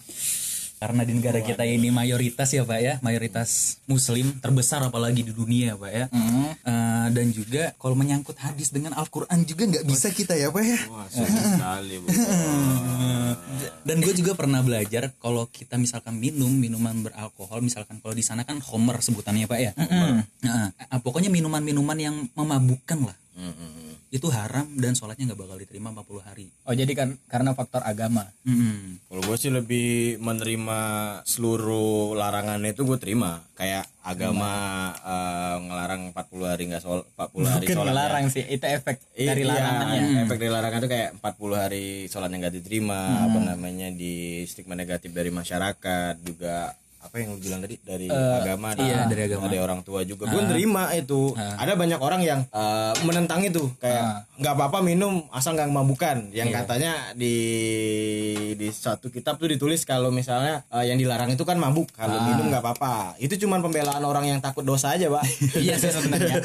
Karena 0.80 1.04
di 1.04 1.12
negara 1.12 1.44
kita 1.44 1.68
ini 1.68 1.92
mayoritas 1.92 2.56
ya 2.56 2.64
Pak 2.64 2.80
ya, 2.80 2.94
mayoritas 3.04 3.84
muslim 3.84 4.40
terbesar 4.40 4.80
apalagi 4.80 5.28
di 5.28 5.36
dunia 5.36 5.76
Pak 5.76 5.92
ya. 5.92 6.06
Hmm. 6.08 6.56
Eh, 6.56 7.08
dan 7.12 7.28
juga 7.36 7.76
kalau 7.76 8.00
menyangkut 8.00 8.40
hadis 8.40 8.72
dengan 8.72 8.96
Al-Quran 8.96 9.44
juga 9.44 9.68
nggak 9.68 9.84
bisa 9.84 10.08
kita 10.16 10.40
ya 10.40 10.48
Pak 10.48 10.64
ya. 10.64 10.80
wah 10.88 11.08
sekali 11.12 12.00
Dan 13.88 14.00
gue 14.00 14.14
juga 14.16 14.40
pernah 14.40 14.64
belajar 14.64 15.12
kalau 15.20 15.52
kita 15.52 15.76
misalkan 15.76 16.16
minum 16.16 16.50
minuman 16.50 16.96
beralkohol, 17.04 17.60
misalkan 17.60 18.00
kalau 18.00 18.16
di 18.16 18.24
sana 18.24 18.48
kan 18.48 18.64
homer 18.64 19.04
sebutannya 19.04 19.52
Pak 19.52 19.60
ya. 19.60 19.72
Nah, 19.76 20.72
eh, 20.72 21.00
pokoknya 21.04 21.28
minuman-minuman 21.28 21.98
yang 22.00 22.16
memabukkan 22.40 23.04
lah. 23.04 23.18
Itu 24.10 24.28
haram 24.28 24.66
dan 24.76 24.94
sholatnya 24.94 25.30
nggak 25.30 25.40
bakal 25.40 25.56
diterima 25.56 25.94
40 25.94 26.24
hari. 26.24 26.50
Oh, 26.64 26.74
jadi 26.74 26.90
kan 26.92 27.10
karena 27.26 27.54
faktor 27.54 27.82
agama. 27.82 28.26
Mm-mm. 28.42 28.98
Kalau 29.06 29.22
gue 29.22 29.38
sih 29.38 29.50
lebih 29.50 29.90
menerima 30.18 30.80
seluruh 31.24 32.14
larangan 32.14 32.58
itu 32.64 32.82
gue 32.84 32.98
terima. 32.98 33.46
Kayak 33.54 33.86
agama 34.02 34.52
eh, 34.98 35.56
ngelarang 35.62 36.02
40 36.12 36.42
hari 36.48 36.64
nggak 36.68 36.82
sol 36.82 37.06
40 37.12 37.46
hari 37.46 37.64
Bukan 37.64 37.76
sholatnya. 37.76 37.92
melarang 37.92 38.26
sih, 38.28 38.44
itu 38.44 38.66
efek 38.66 38.98
Iya, 39.14 39.30
dari 39.30 39.44
larangannya. 39.44 40.02
efek 40.26 40.38
dari 40.38 40.52
larangan 40.52 40.80
itu 40.80 40.90
kayak 40.90 41.10
40 41.16 41.54
hari 41.56 41.86
sholatnya 42.08 42.38
nggak 42.40 42.56
diterima, 42.56 43.00
apa 43.24 43.38
namanya 43.46 43.88
di 43.90 44.16
stigma 44.44 44.74
negatif 44.74 45.12
dari 45.12 45.30
masyarakat 45.30 46.16
juga 46.20 46.74
apa 47.00 47.16
yang 47.24 47.32
lu 47.36 47.40
bilang 47.40 47.64
tadi? 47.64 47.80
Dari 47.80 48.12
agama 48.12 48.76
iya, 48.76 49.08
dari 49.08 49.32
agama. 49.32 49.48
dari 49.48 49.58
orang 49.64 49.80
tua 49.88 50.04
juga. 50.04 50.28
Gue 50.28 50.44
nerima 50.44 50.92
itu. 50.92 51.32
Ada 51.36 51.80
banyak 51.80 52.00
orang 52.04 52.22
yang 52.22 52.40
eh, 52.52 52.94
menentang 53.08 53.40
itu. 53.48 53.72
Kayak 53.80 54.28
nggak 54.36 54.54
apa-apa 54.56 54.84
minum 54.84 55.24
asal 55.32 55.56
nggak 55.56 55.72
mabukan. 55.72 56.28
Yang 56.36 56.50
katanya 56.60 57.16
di 57.16 57.36
di 58.60 58.68
satu 58.68 59.08
kitab 59.08 59.40
tuh 59.40 59.48
ditulis 59.48 59.88
kalau 59.88 60.12
misalnya 60.12 60.68
eh, 60.76 60.92
yang 60.92 61.00
dilarang 61.00 61.32
itu 61.32 61.48
kan 61.48 61.56
mabuk. 61.56 61.88
Kalau 61.96 62.20
minum 62.20 62.52
nggak 62.52 62.64
apa-apa. 62.64 63.16
Itu 63.16 63.40
cuman 63.40 63.64
pembelaan 63.64 64.04
orang 64.04 64.28
yang 64.28 64.40
takut 64.44 64.68
dosa 64.68 64.96
aja 64.96 65.08
pak. 65.08 65.24
Iya 65.60 65.76
sih 65.76 65.92
sebenarnya. 65.92 66.40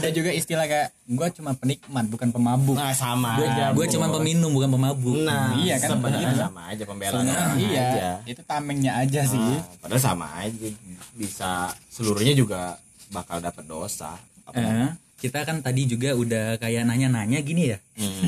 Ada 0.00 0.10
juga 0.10 0.30
istilah 0.34 0.66
kayak 0.66 0.88
gue 1.06 1.28
cuma 1.38 1.54
penikmat 1.54 2.06
bukan 2.10 2.28
pemabuk. 2.30 2.78
Nah 2.78 2.94
sama. 2.94 3.38
Gue 3.74 3.86
cuma 3.90 4.10
peminum 4.10 4.50
bukan 4.54 4.70
pemabuk. 4.70 5.18
Nah 5.22 5.54
Iya 5.54 5.78
kan, 5.82 5.98
sebenarnya 5.98 6.34
sama 6.34 6.62
aja 6.70 6.82
pembelaan 6.82 7.24
iya. 7.58 7.82
aja. 7.90 8.08
Itu 8.26 8.42
tamengnya 8.42 8.92
aja 8.98 9.22
sih. 9.26 9.38
Ah, 9.38 9.95
sama 10.00 10.30
aja 10.40 10.68
bisa 11.16 11.72
seluruhnya 11.90 12.32
juga 12.36 12.78
bakal 13.12 13.40
dapat 13.40 13.64
dosa. 13.66 14.16
Eh, 14.54 14.90
kita 15.16 15.48
kan 15.48 15.64
tadi 15.64 15.88
juga 15.88 16.12
udah 16.12 16.60
kayak 16.60 16.84
nanya-nanya 16.86 17.40
gini 17.40 17.72
ya. 17.72 17.78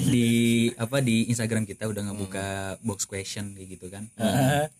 Di 0.09 0.29
apa 0.75 1.05
di 1.05 1.29
Instagram 1.29 1.69
kita 1.69 1.85
udah 1.85 2.11
ngebuka 2.11 2.47
box 2.81 3.05
question 3.05 3.53
kayak 3.53 3.69
gitu 3.77 3.87
kan. 3.93 4.09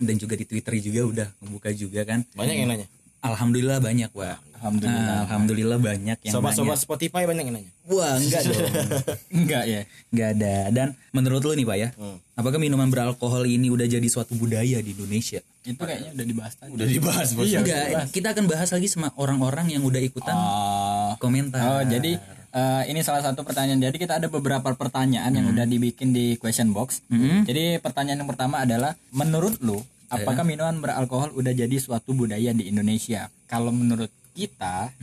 Dan 0.01 0.15
juga 0.17 0.35
di 0.35 0.49
Twitter 0.49 0.81
juga 0.81 1.01
udah 1.05 1.29
ngebuka 1.45 1.69
juga 1.77 2.01
kan. 2.09 2.25
Banyak 2.33 2.55
yang 2.57 2.69
nanya. 2.71 2.89
Alhamdulillah 3.19 3.83
banyak 3.83 4.15
wa 4.15 4.39
Alhamdulillah. 4.59 5.07
Nah, 5.07 5.19
Alhamdulillah 5.23 5.79
banyak 5.79 6.19
yang 6.27 6.35
sobat-sobat 6.35 6.75
nanya. 6.75 6.83
Spotify 6.83 7.23
banyak 7.31 7.45
yang 7.47 7.57
nanya? 7.63 7.73
Wah 7.87 8.19
enggak 8.19 8.43
dong. 8.43 8.59
Enggak 9.39 9.65
ya 9.65 9.81
enggak 10.11 10.29
ada. 10.35 10.55
Dan 10.75 10.87
menurut 11.15 11.41
lu 11.47 11.55
nih 11.55 11.67
pak 11.67 11.77
ya 11.79 11.89
apakah 12.35 12.59
minuman 12.59 12.91
beralkohol 12.91 13.47
ini 13.47 13.71
udah 13.71 13.87
jadi 13.87 14.05
suatu 14.11 14.35
budaya 14.35 14.83
di 14.83 14.91
Indonesia? 14.93 15.39
Itu 15.63 15.79
kayaknya 15.79 16.11
udah 16.19 16.27
dibahas 16.27 16.53
tadi. 16.59 16.71
Udah 16.75 16.87
dibahas 16.91 17.29
bos. 17.39 17.47
Enggak 17.49 18.11
kita 18.11 18.35
akan 18.35 18.45
bahas 18.51 18.69
lagi 18.75 18.89
sama 18.91 19.09
orang-orang 19.15 19.71
yang 19.73 19.87
udah 19.87 20.03
ikutan 20.03 20.35
oh 20.35 21.15
komentar. 21.23 21.63
Oh, 21.63 21.83
jadi 21.87 22.19
eh, 22.53 22.83
ini 22.91 23.01
salah 23.07 23.23
satu 23.23 23.47
pertanyaan. 23.47 23.79
Jadi 23.79 23.97
kita 23.97 24.19
ada 24.19 24.27
beberapa 24.27 24.75
pertanyaan 24.75 25.31
yang 25.31 25.47
udah 25.55 25.65
dibikin 25.65 26.11
di 26.11 26.35
question 26.37 26.75
box. 26.75 27.07
Jadi 27.47 27.79
pertanyaan 27.79 28.27
yang 28.27 28.31
pertama 28.31 28.67
adalah 28.67 28.99
menurut 29.15 29.57
lu 29.63 29.79
apakah 30.09 30.45
minuman 30.45 30.81
beralkohol 30.81 31.37
udah 31.37 31.53
jadi 31.53 31.77
suatu 31.77 32.17
budaya 32.17 32.53
di 32.57 32.69
Indonesia? 32.69 33.29
Kalau 33.49 33.73
menurut 33.73 34.13
kita, 34.39 34.95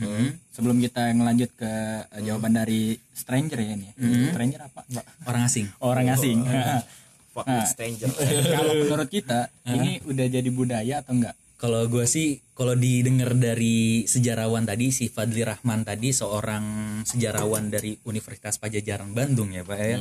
sebelum 0.56 0.80
kita 0.80 1.12
ngelanjut 1.12 1.50
ke 1.52 1.72
eh, 2.16 2.22
jawaban 2.24 2.56
dari 2.56 2.96
stranger 3.12 3.60
ya 3.60 3.76
ini. 3.76 3.88
Stranger 4.32 4.60
apa? 4.72 4.80
Mbak? 4.88 5.04
orang 5.28 5.42
asing 5.44 5.66
Orang 5.84 6.06
asing. 6.08 6.38
fuck 7.36 7.44
with 7.44 7.68
stranger 7.68 8.08
Kalau 8.56 8.72
menurut 8.80 9.08
kita 9.12 9.52
ini 9.68 10.00
udah 10.08 10.26
jadi 10.32 10.48
budaya 10.48 11.04
atau 11.04 11.12
enggak? 11.12 11.36
Kalau 11.56 11.88
gue 11.88 12.04
sih, 12.04 12.36
kalau 12.52 12.76
didengar 12.76 13.32
dari 13.32 14.04
sejarawan 14.04 14.68
tadi 14.68 14.92
si 14.92 15.08
Fadli 15.08 15.40
Rahman 15.40 15.88
tadi 15.88 16.12
seorang 16.12 16.64
sejarawan 17.04 17.72
dari 17.72 17.96
Universitas 18.04 18.60
Pajajaran 18.60 19.16
Bandung 19.16 19.56
ya 19.56 19.64
pak 19.64 19.76
ya, 19.80 19.96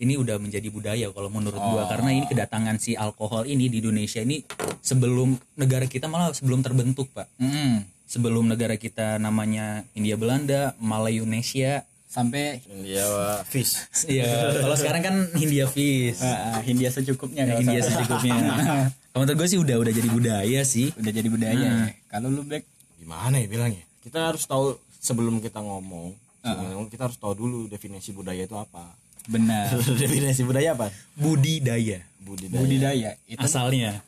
ini 0.00 0.16
udah 0.20 0.36
menjadi 0.36 0.68
budaya 0.68 1.08
kalau 1.08 1.32
menurut 1.32 1.56
gua 1.56 1.88
karena 1.88 2.16
ini 2.16 2.24
kedatangan 2.28 2.76
si 2.80 2.96
alkohol 3.00 3.48
ini 3.48 3.72
di 3.72 3.80
Indonesia 3.80 4.20
ini 4.20 4.44
sebelum 4.84 5.36
negara 5.56 5.88
kita 5.88 6.04
malah 6.04 6.36
sebelum 6.36 6.60
terbentuk 6.60 7.08
pak, 7.16 7.28
Mm-mm. 7.40 7.84
Sebelum 8.10 8.50
negara 8.50 8.74
kita 8.74 9.22
namanya 9.22 9.86
India 9.94 10.18
Belanda, 10.18 10.74
Malayunesia, 10.82 11.86
Sampai 12.10 12.58
dia 12.82 13.06
wah, 13.06 13.46
fish 13.46 13.86
ya 14.18 14.26
kalau 14.58 14.74
sekarang 14.74 14.98
kan 14.98 15.14
Hindia 15.38 15.70
Fish, 15.70 16.18
eh, 16.18 16.58
Hindia 16.66 16.90
secukupnya 16.90 17.46
kalau 17.46 17.62
Hindia 17.62 17.86
salah. 17.86 18.02
secukupnya. 18.02 18.34
Kalau 19.10 19.26
menurut 19.26 19.38
gue 19.42 19.48
sih 19.50 19.58
udah 19.58 19.76
udah 19.78 19.90
jadi 19.94 20.06
budaya 20.10 20.60
sih. 20.62 20.94
udah 20.94 21.10
jadi 21.10 21.26
budaya. 21.26 21.58
Ya. 21.58 21.90
Kalau 22.06 22.30
lu 22.30 22.46
back 22.46 22.62
gimana 22.94 23.42
ya 23.42 23.46
bilangnya? 23.50 23.82
Kita 24.06 24.30
harus 24.30 24.46
tahu 24.46 24.78
sebelum 25.02 25.42
kita 25.42 25.58
ngomong 25.58 26.14
sebelum 26.46 26.66
ngomong, 26.78 26.86
kita 26.90 27.10
harus 27.10 27.18
tahu 27.18 27.34
dulu 27.34 27.66
definisi 27.66 28.14
budaya 28.14 28.46
itu 28.46 28.54
apa. 28.54 28.94
Benar. 29.26 29.74
Definisi 30.02 30.46
budaya 30.46 30.78
apa? 30.78 30.94
Budidaya. 31.18 32.06
Budidaya. 32.22 32.58
Budidaya. 32.62 33.10
Itu 33.26 33.42
asalnya 33.42 33.98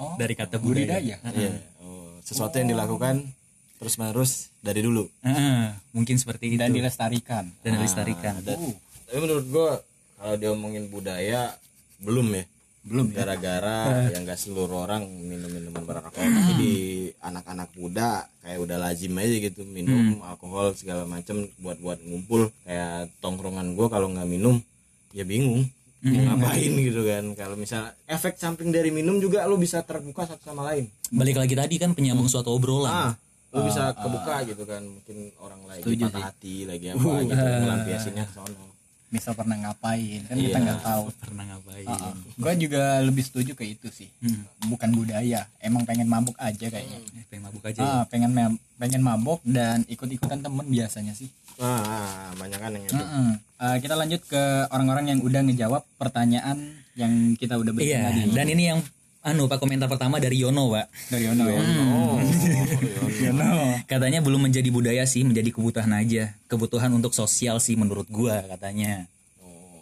oh, 0.00 0.16
dari 0.16 0.32
kata 0.32 0.56
budaya. 0.56 0.96
budidaya? 0.98 1.16
Iya. 1.36 1.50
Oh, 1.84 2.16
sesuatu 2.24 2.56
yang 2.56 2.72
dilakukan 2.72 3.28
terus 3.76 3.94
menerus 4.00 4.48
dari 4.64 4.80
dulu. 4.80 5.04
Heeh, 5.22 5.76
mungkin 5.92 6.16
seperti 6.16 6.56
itu. 6.56 6.60
dan 6.60 6.72
dan, 6.72 6.76
dilestarikan 6.76 7.44
dilestarikan. 7.62 8.34
Uh, 8.42 8.74
tapi 9.06 9.18
menurut 9.20 9.46
gua 9.52 9.70
kalau 10.16 10.36
diomongin 10.40 10.88
budaya 10.88 11.54
belum 12.00 12.28
ya. 12.32 12.44
Belum 12.86 13.10
gara-gara 13.10 13.90
yang 14.14 14.22
gak 14.22 14.38
seluruh 14.38 14.86
orang 14.86 15.02
minum 15.10 15.50
minuman 15.50 15.82
beralkohol 15.82 16.30
tapi 16.30 16.52
di 16.54 16.74
anak-anak 17.18 17.74
muda 17.74 18.30
kayak 18.46 18.62
udah 18.62 18.78
lazim 18.78 19.10
aja 19.18 19.36
gitu 19.42 19.66
minum 19.66 20.22
alkohol 20.22 20.70
segala 20.78 21.02
macem 21.02 21.50
buat 21.58 21.76
buat 21.82 21.98
ngumpul. 22.00 22.48
Kayak 22.62 23.10
tongkrongan 23.18 23.74
gua 23.74 23.90
kalau 23.90 24.08
nggak 24.14 24.28
minum 24.30 24.62
ya 25.10 25.26
bingung. 25.26 25.66
Mau 26.06 26.22
ngapain 26.22 26.72
gitu 26.78 27.02
kan. 27.02 27.24
Kalau 27.34 27.58
misal 27.58 27.90
efek 28.06 28.38
samping 28.38 28.70
dari 28.70 28.94
minum 28.94 29.18
juga 29.18 29.42
lo 29.50 29.58
bisa 29.58 29.82
terbuka 29.82 30.30
satu 30.30 30.46
sama 30.46 30.62
lain. 30.70 30.86
Balik 31.10 31.42
lagi 31.42 31.58
tadi 31.58 31.82
kan 31.82 31.90
penyambung 31.90 32.30
suatu 32.30 32.54
obrolan. 32.54 32.92
ah 32.94 33.12
lo 33.56 33.60
bisa 33.64 33.82
kebuka 33.92 34.36
gitu 34.44 34.62
kan 34.62 34.82
mungkin 34.84 35.16
orang 35.38 35.60
lagi 35.64 35.96
patah 35.96 36.22
hati 36.22 36.54
lagi 36.62 36.86
apa 36.90 37.08
gitu 37.22 37.40
ngelampiasinnya 37.40 38.24
ke 38.24 38.34
sono. 38.34 38.64
Misal 39.06 39.32
pernah 39.32 39.56
ngapain 39.56 40.20
kan 40.26 40.34
kita 40.36 40.58
nggak 40.58 40.80
tahu. 40.82 41.04
Pernah 41.16 41.44
ngapain? 41.48 41.86
gue 42.36 42.52
juga 42.58 42.82
lebih 43.00 43.22
setuju 43.22 43.54
ke 43.54 43.64
itu 43.64 43.88
sih. 43.88 44.10
Bukan 44.62 44.90
budaya 44.92 45.46
emang 45.58 45.82
pengen 45.82 46.04
mabuk 46.04 46.34
aja 46.36 46.66
kayaknya. 46.66 46.98
Eh, 47.00 47.24
pengen 47.26 47.42
mabuk 47.46 47.62
aja. 47.64 47.78
ya. 47.78 47.86
ah 47.86 48.04
pengen 48.04 48.30
ma- 48.30 48.58
pengen 48.76 49.00
mabuk 49.00 49.40
dan 49.40 49.86
ikut-ikutan 49.86 50.42
temen 50.42 50.66
biasanya 50.66 51.14
sih. 51.14 51.30
Ah 51.56 52.28
banyak 52.36 52.58
kan 52.58 52.70
yang 52.70 52.84
itu 52.84 52.92
Mm-mm. 52.92 53.28
Ah, 53.56 53.80
kita 53.80 53.96
lanjut 53.96 54.20
ke 54.28 54.42
orang-orang 54.68 55.16
yang 55.16 55.20
udah 55.24 55.40
ngejawab 55.40 55.82
pertanyaan 55.96 56.58
yang 56.92 57.32
kita 57.34 57.56
udah 57.56 57.72
berikan 57.72 57.88
Iya, 57.88 58.08
tadi. 58.10 58.36
dan 58.36 58.46
ini 58.50 58.62
yang 58.66 58.80
anu 59.26 59.44
Pak 59.44 59.58
komentar 59.58 59.84
pertama 59.86 60.16
dari 60.16 60.38
Yono, 60.38 60.70
Pak. 60.70 60.86
dari 61.10 61.26
Yono 61.26 61.44
ya. 61.44 61.58
oh 61.58 62.16
Yono. 63.26 63.50
Katanya 63.84 64.22
belum 64.22 64.38
menjadi 64.40 64.68
budaya 64.68 65.02
sih, 65.02 65.20
menjadi 65.20 65.50
kebutuhan 65.50 65.90
aja. 65.92 66.30
Kebutuhan 66.46 66.90
untuk 66.92 67.10
sosial 67.10 67.58
sih 67.58 67.74
menurut 67.74 68.06
gua 68.06 68.46
katanya. 68.46 69.10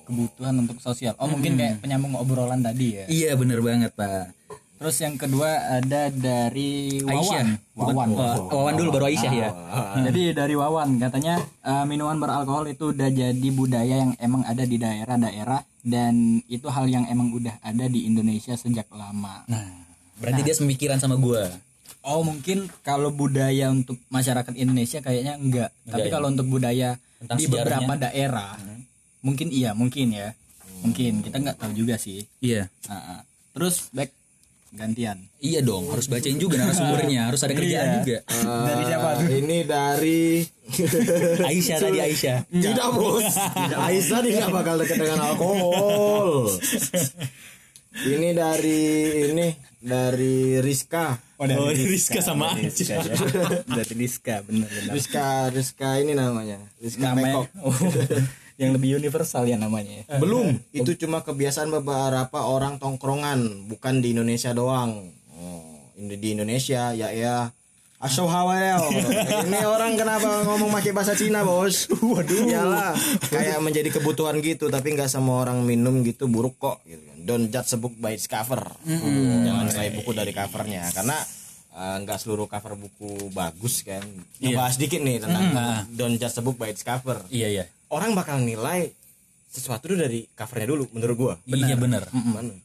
kebutuhan 0.04 0.52
untuk 0.58 0.76
sosial 0.78 1.16
oh 1.16 1.24
mungkin 1.24 1.56
kayak 1.56 1.80
penyambung 1.80 2.12
obrolan 2.14 2.60
tadi 2.60 2.92
ya 2.94 3.04
Iya, 3.08 3.30
bener 3.34 3.60
banget, 3.60 3.88
Pak. 3.90 4.36
terus 4.76 5.00
yang 5.00 5.16
kedua 5.16 5.48
ada 5.80 6.12
dari 6.12 7.00
Aisyah. 7.00 7.56
Wawan 7.72 7.88
Wawan 7.96 8.08
Oh, 8.52 8.60
Wawan 8.60 8.74
dulu 8.76 8.88
baru 8.92 9.08
Aisyah 9.08 9.32
ya. 9.32 9.48
Jadi 10.04 10.36
dari 10.36 10.52
Wawan 10.52 11.00
katanya 11.00 11.40
eh, 11.40 11.84
minuman 11.84 12.20
beralkohol 12.20 12.68
itu 12.68 12.92
udah 12.92 13.08
jadi 13.08 13.48
budaya 13.48 14.04
yang 14.04 14.12
emang 14.18 14.44
ada 14.44 14.60
di 14.62 14.76
daerah-daerah 14.76 15.64
dan 15.84 16.40
itu 16.48 16.64
hal 16.72 16.88
yang 16.88 17.04
emang 17.12 17.30
udah 17.36 17.60
ada 17.60 17.84
di 17.86 18.08
Indonesia 18.08 18.56
sejak 18.56 18.88
lama. 18.88 19.44
Nah, 19.44 19.84
berarti 20.16 20.40
dia 20.40 20.56
semikiran 20.56 20.96
sama 20.96 21.20
gua. 21.20 21.52
Oh 22.04 22.24
mungkin 22.24 22.68
kalau 22.80 23.12
budaya 23.12 23.68
untuk 23.68 24.00
masyarakat 24.08 24.56
Indonesia 24.56 25.04
kayaknya 25.04 25.36
enggak. 25.36 25.70
Tapi 25.84 26.08
kalau 26.08 26.32
untuk 26.32 26.48
budaya 26.48 26.96
Tentang 27.20 27.36
di 27.36 27.44
sejarahnya. 27.48 27.84
beberapa 27.84 27.92
daerah 28.08 28.56
mungkin 29.24 29.48
iya 29.52 29.76
mungkin 29.76 30.12
ya. 30.12 30.32
Mungkin 30.84 31.24
kita 31.24 31.36
nggak 31.40 31.56
tahu 31.60 31.72
juga 31.72 31.96
sih. 31.96 32.24
Iya. 32.44 32.68
Ah, 32.88 32.96
ah. 32.96 33.20
Terus 33.56 33.88
back 33.92 34.12
gantian. 34.74 35.18
Iya 35.38 35.62
dong, 35.62 35.86
harus 35.88 36.06
bacain 36.06 36.36
juga 36.36 36.58
narasumbernya, 36.58 37.30
harus 37.30 37.40
ada 37.40 37.54
kerjaan 37.54 38.02
juga. 38.02 38.18
Dari 38.68 38.82
siapa 38.84 39.08
tuh? 39.16 39.28
ini 39.30 39.58
dari 39.62 40.22
Aisyah 41.48 41.76
tadi 41.78 41.98
Aisyah. 42.00 42.38
tidak 42.48 42.88
bos 42.92 43.28
Aisyah 43.56 44.18
nggak 44.20 44.50
bakal 44.50 44.74
dekat 44.80 44.96
dengan 44.96 45.20
alkohol 45.22 46.48
ini 48.04 48.32
dari 48.32 48.80
ini 49.30 49.48
dari 49.78 50.58
Rizka 50.58 51.14
Oh, 51.36 51.44
dari 51.44 51.58
Oh, 51.60 51.68
Rizka 51.68 52.22
sama 52.22 52.54
Rizka 52.56 52.94
ya. 52.94 53.14
Dari 53.66 53.94
Rizka 53.98 54.40
benar-benar. 54.46 54.92
Rizka 54.94 55.26
Rizka 55.50 55.88
ini 55.98 56.14
namanya 56.14 56.62
Rizka 56.78 57.10
Namanya 57.12 57.42
Pekok 57.44 57.46
oh, 57.60 57.74
yang 58.54 58.70
lebih 58.74 59.02
universal 59.02 59.46
ya 59.50 59.58
namanya. 59.58 60.06
ya. 60.06 60.18
belum. 60.22 60.62
itu 60.70 60.94
cuma 60.94 61.26
kebiasaan 61.26 61.70
beberapa 61.74 62.38
orang 62.46 62.78
tongkrongan 62.78 63.66
bukan 63.66 63.98
di 63.98 64.14
Indonesia 64.14 64.54
doang. 64.54 65.10
Oh, 65.34 65.90
ini 65.98 66.14
di 66.14 66.28
Indonesia 66.38 66.94
ya 66.94 67.10
ya. 67.10 67.50
Asyau 68.04 68.28
hawel. 68.28 68.84
Ini 69.48 69.64
orang 69.64 69.96
kenapa 69.96 70.44
ngomong 70.44 70.68
pakai 70.76 70.92
bahasa 70.92 71.16
Cina 71.16 71.40
bos? 71.40 71.88
Waduh. 71.88 72.44
Iyalah 72.44 72.92
Kayak 73.32 73.64
menjadi 73.64 73.88
kebutuhan 73.88 74.44
gitu 74.44 74.68
Tapi 74.68 74.92
nggak 74.92 75.08
semua 75.08 75.40
orang 75.40 75.64
minum 75.64 76.04
gitu 76.04 76.28
buruk 76.28 76.60
kok 76.60 76.84
gitu 76.84 77.00
kan. 77.00 77.16
Don't 77.24 77.48
judge 77.48 77.72
a 77.72 77.78
book 77.80 77.96
by 77.96 78.12
its 78.12 78.28
cover. 78.28 78.60
Jangan 78.84 79.72
nilai 79.72 79.88
buku 79.96 80.12
dari 80.12 80.36
covernya 80.36 80.84
Karena 80.92 81.16
eh, 81.72 81.96
nggak 82.04 82.18
seluruh 82.20 82.44
cover 82.44 82.76
buku 82.76 83.32
bagus 83.32 83.80
kan. 83.80 84.04
Ngebahas 84.36 84.76
dikit 84.76 85.00
nih 85.00 85.24
tentang 85.24 85.48
Don't 85.96 86.20
judge 86.20 86.36
a 86.36 86.42
book 86.44 86.60
by 86.60 86.76
its 86.76 86.84
cover. 86.84 87.24
Iya 87.32 87.48
iya. 87.48 87.64
Orang 87.94 88.18
bakal 88.18 88.42
nilai 88.42 88.90
sesuatu 89.46 89.86
tuh 89.86 89.94
dari 89.94 90.26
covernya 90.34 90.66
dulu 90.74 90.90
menurut 90.90 91.14
gua. 91.14 91.34
Iya 91.46 91.78
bener. 91.78 92.10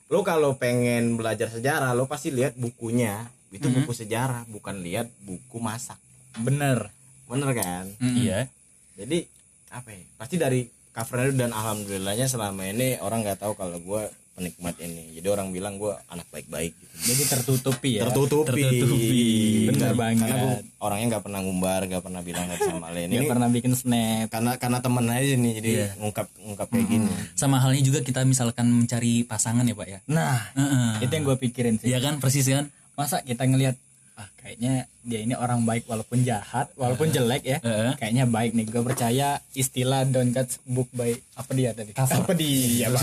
Lo 0.09 0.25
kalau 0.25 0.57
pengen 0.57 1.21
belajar 1.21 1.53
sejarah 1.53 1.93
lo 1.93 2.09
pasti 2.09 2.33
lihat 2.33 2.57
bukunya. 2.57 3.29
Itu 3.53 3.69
buku 3.69 3.93
sejarah 3.93 4.49
bukan 4.49 4.81
lihat 4.81 5.05
buku 5.21 5.61
masak. 5.61 6.01
Bener 6.41 6.89
bener 7.29 7.53
kan? 7.53 7.85
Iya. 8.01 8.49
jadi 8.97 9.29
apa 9.69 9.93
ya? 9.93 10.01
Pasti 10.17 10.41
dari 10.41 10.65
covernya 10.89 11.29
dulu 11.29 11.37
dan 11.45 11.51
alhamdulillahnya 11.53 12.25
selama 12.25 12.65
ini 12.65 12.97
orang 12.97 13.21
nggak 13.21 13.37
tahu 13.45 13.53
kalau 13.53 13.77
gue 13.77 14.03
penikmat 14.39 14.75
ini 14.80 15.04
jadi 15.13 15.28
orang 15.30 15.52
bilang 15.52 15.75
gue 15.75 15.91
anak 16.08 16.23
baik-baik 16.30 16.71
gitu. 16.71 16.96
jadi 17.06 17.23
tertutupi 17.29 17.92
ya 17.94 18.02
tertutupi, 18.02 18.48
Tertutupi. 18.48 19.21
Nggak- 19.69 19.94
banget. 19.94 20.23
karena 20.23 20.35
gue 20.40 20.54
orangnya 20.79 21.06
nggak 21.10 21.23
pernah 21.25 21.40
ngumbar 21.42 21.81
nggak 21.83 22.02
pernah 22.02 22.21
bilang 22.21 22.46
nggak 22.46 22.60
sama 22.62 22.87
lain 22.90 23.08
nggak 23.10 23.27
pernah 23.27 23.50
bikin 23.50 23.73
snap 23.73 24.27
karena 24.29 24.52
karena 24.56 24.77
temen 24.79 25.06
aja 25.06 25.33
nih 25.35 25.54
jadi 25.54 25.69
Iya. 25.69 25.87
ngungkap 25.98 26.27
ngungkap 26.40 26.67
kayak 26.69 26.87
gini 26.87 27.12
Sama 27.33 27.60
halnya 27.60 27.81
juga 27.81 28.00
kita 28.00 28.23
misalkan 28.23 28.67
mencari 28.69 29.21
pasangan 29.23 29.62
ya 29.62 29.73
pak 29.73 29.87
ya. 29.87 30.00
nah 30.06 30.40
Heeh. 30.54 31.04
itu 31.04 31.12
yang 31.12 31.25
gue 31.25 31.37
pikirin 31.37 31.75
sih 31.75 31.87
Iya 31.87 32.00
kan 32.00 32.17
persis 32.17 32.48
kan. 32.48 32.71
masa 32.94 33.19
kita 33.21 33.44
ngelihat 33.44 33.75
ah 34.19 34.27
kayaknya 34.35 34.83
dia 35.07 35.23
ini 35.23 35.31
orang 35.31 35.63
baik 35.63 35.87
walaupun 35.87 36.27
jahat 36.27 36.67
walaupun 36.75 37.07
jelek 37.07 37.47
ya. 37.47 37.57
Heeh. 37.63 37.95
kayaknya 37.95 38.27
baik 38.27 38.51
nih. 38.51 38.67
Gue 38.67 38.83
percaya 38.83 39.39
istilah 39.55 40.03
don't 40.03 40.35
judge 40.35 40.59
book 40.67 40.91
by 40.91 41.15
apa 41.39 41.51
dia 41.55 41.71
tadi? 41.71 41.95
Apa 41.95 42.35
dia 42.35 42.91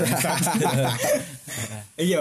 iya 1.96 2.20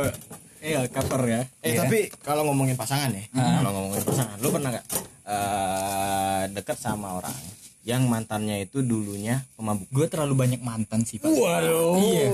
iya 0.63 0.79
cover 0.87 1.21
ya. 1.27 1.41
Eh 1.59 1.75
tapi 1.75 2.07
kalau 2.23 2.47
ngomongin 2.47 2.79
pasangan 2.79 3.11
ya 3.11 3.27
kalau 3.35 3.71
ngomongin 3.75 4.03
pasangan 4.07 4.35
lu 4.39 4.47
pernah 4.55 4.69
nggak 4.79 4.87
eh 5.27 6.43
dekat 6.55 6.77
sama 6.79 7.19
orang 7.19 7.35
yang 7.85 8.07
mantannya 8.07 8.63
itu 8.63 8.79
dulunya 8.79 9.43
pemabuk? 9.59 9.91
Gue 9.91 10.07
terlalu 10.07 10.39
banyak 10.39 10.63
mantan 10.63 11.03
sih 11.03 11.19
pak. 11.19 11.29
Waduh. 11.29 11.99
Iya. 11.99 12.27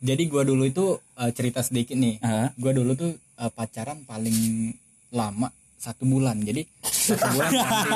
jadi 0.00 0.22
gue 0.26 0.42
dulu 0.48 0.64
itu 0.64 0.96
eh, 1.20 1.30
cerita 1.36 1.60
sedikit 1.60 1.94
nih. 1.94 2.24
Heeh. 2.24 2.48
gue 2.56 2.72
dulu 2.72 2.96
tuh 2.96 3.12
eh, 3.14 3.52
pacaran 3.52 4.00
paling 4.08 4.72
lama 5.12 5.52
satu 5.78 6.04
bulan. 6.04 6.36
Jadi 6.38 6.66
satu 6.82 7.24
bulan 7.30 7.50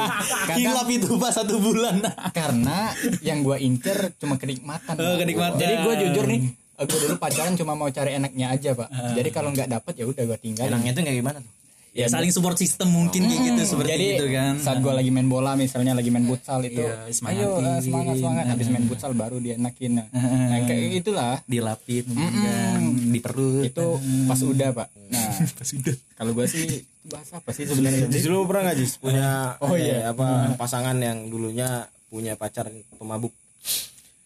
Hilap 0.57 0.89
itu 0.89 1.09
pak 1.14 1.33
satu 1.33 1.55
bulan. 1.59 1.99
karena 2.30 2.95
yang 3.20 3.43
gue 3.43 3.59
incer 3.59 4.14
cuma 4.16 4.37
kenikmatan 4.37 4.95
Oh, 4.95 5.16
kenikmatan. 5.16 5.59
jadi 5.59 5.74
gue 5.80 5.95
jujur 6.01 6.24
nih 6.26 6.41
gue 6.74 6.99
dulu 6.99 7.14
pacaran 7.16 7.55
cuma 7.55 7.74
mau 7.74 7.87
cari 7.89 8.16
enaknya 8.16 8.51
aja 8.51 8.70
pak. 8.72 8.89
Jadi 9.12 9.28
kalau 9.28 9.51
nggak 9.51 9.68
dapet 9.68 9.95
ya 9.95 10.05
udah 10.05 10.22
gue 10.24 10.39
tinggal 10.41 10.66
enaknya 10.66 10.91
tuh 10.93 11.03
kayak 11.03 11.18
gimana 11.18 11.39
tuh? 11.39 11.53
Ya 11.93 12.09
saling 12.09 12.33
support 12.33 12.57
system 12.57 12.89
mungkin 12.89 13.20
kayak 13.22 13.53
gitu 13.53 13.62
seperti 13.68 13.91
jadi 13.93 14.07
itu 14.16 14.26
kan. 14.33 14.55
saat 14.57 14.80
gue 14.80 14.89
lagi 14.89 15.12
main 15.12 15.28
bola 15.28 15.53
misalnya 15.53 15.93
lagi 15.93 16.09
main 16.09 16.24
futsal 16.24 16.64
itu 16.64 16.80
Iya, 16.80 17.05
ayo 17.28 17.61
eh, 17.61 17.85
semangat 17.85 18.16
semangat. 18.16 18.45
Habis 18.49 18.66
main 18.66 18.87
futsal 18.89 19.12
baru 19.12 19.37
dia 19.37 19.55
enakin 19.55 20.01
nah, 20.01 20.07
nah 20.09 20.59
kayak 20.64 21.05
itulah 21.05 21.45
dilapit 21.45 22.09
kan 22.09 22.80
di 23.05 23.20
perut. 23.20 23.62
itu 23.62 23.87
pas 24.24 24.41
udah 24.41 24.68
pak 24.72 24.89
nah 25.35 25.64
udah. 25.64 25.97
kalau 26.14 26.33
gue 26.33 26.47
sih 26.47 26.64
bahasa 27.03 27.33
apa 27.39 27.51
sih 27.51 27.64
sebenarnya 27.64 28.07
Jis 28.07 28.26
lu 28.26 28.45
pernah 28.45 28.70
nggak 28.70 28.78
Jis 28.78 28.93
punya 28.97 29.57
Oh, 29.59 29.74
eh, 29.74 29.83
iya. 29.83 30.11
apa 30.11 30.55
pasangan 30.55 30.95
yang 30.97 31.26
dulunya 31.26 31.87
punya 32.07 32.37
pacar 32.37 32.68
pemabuk 32.95 33.33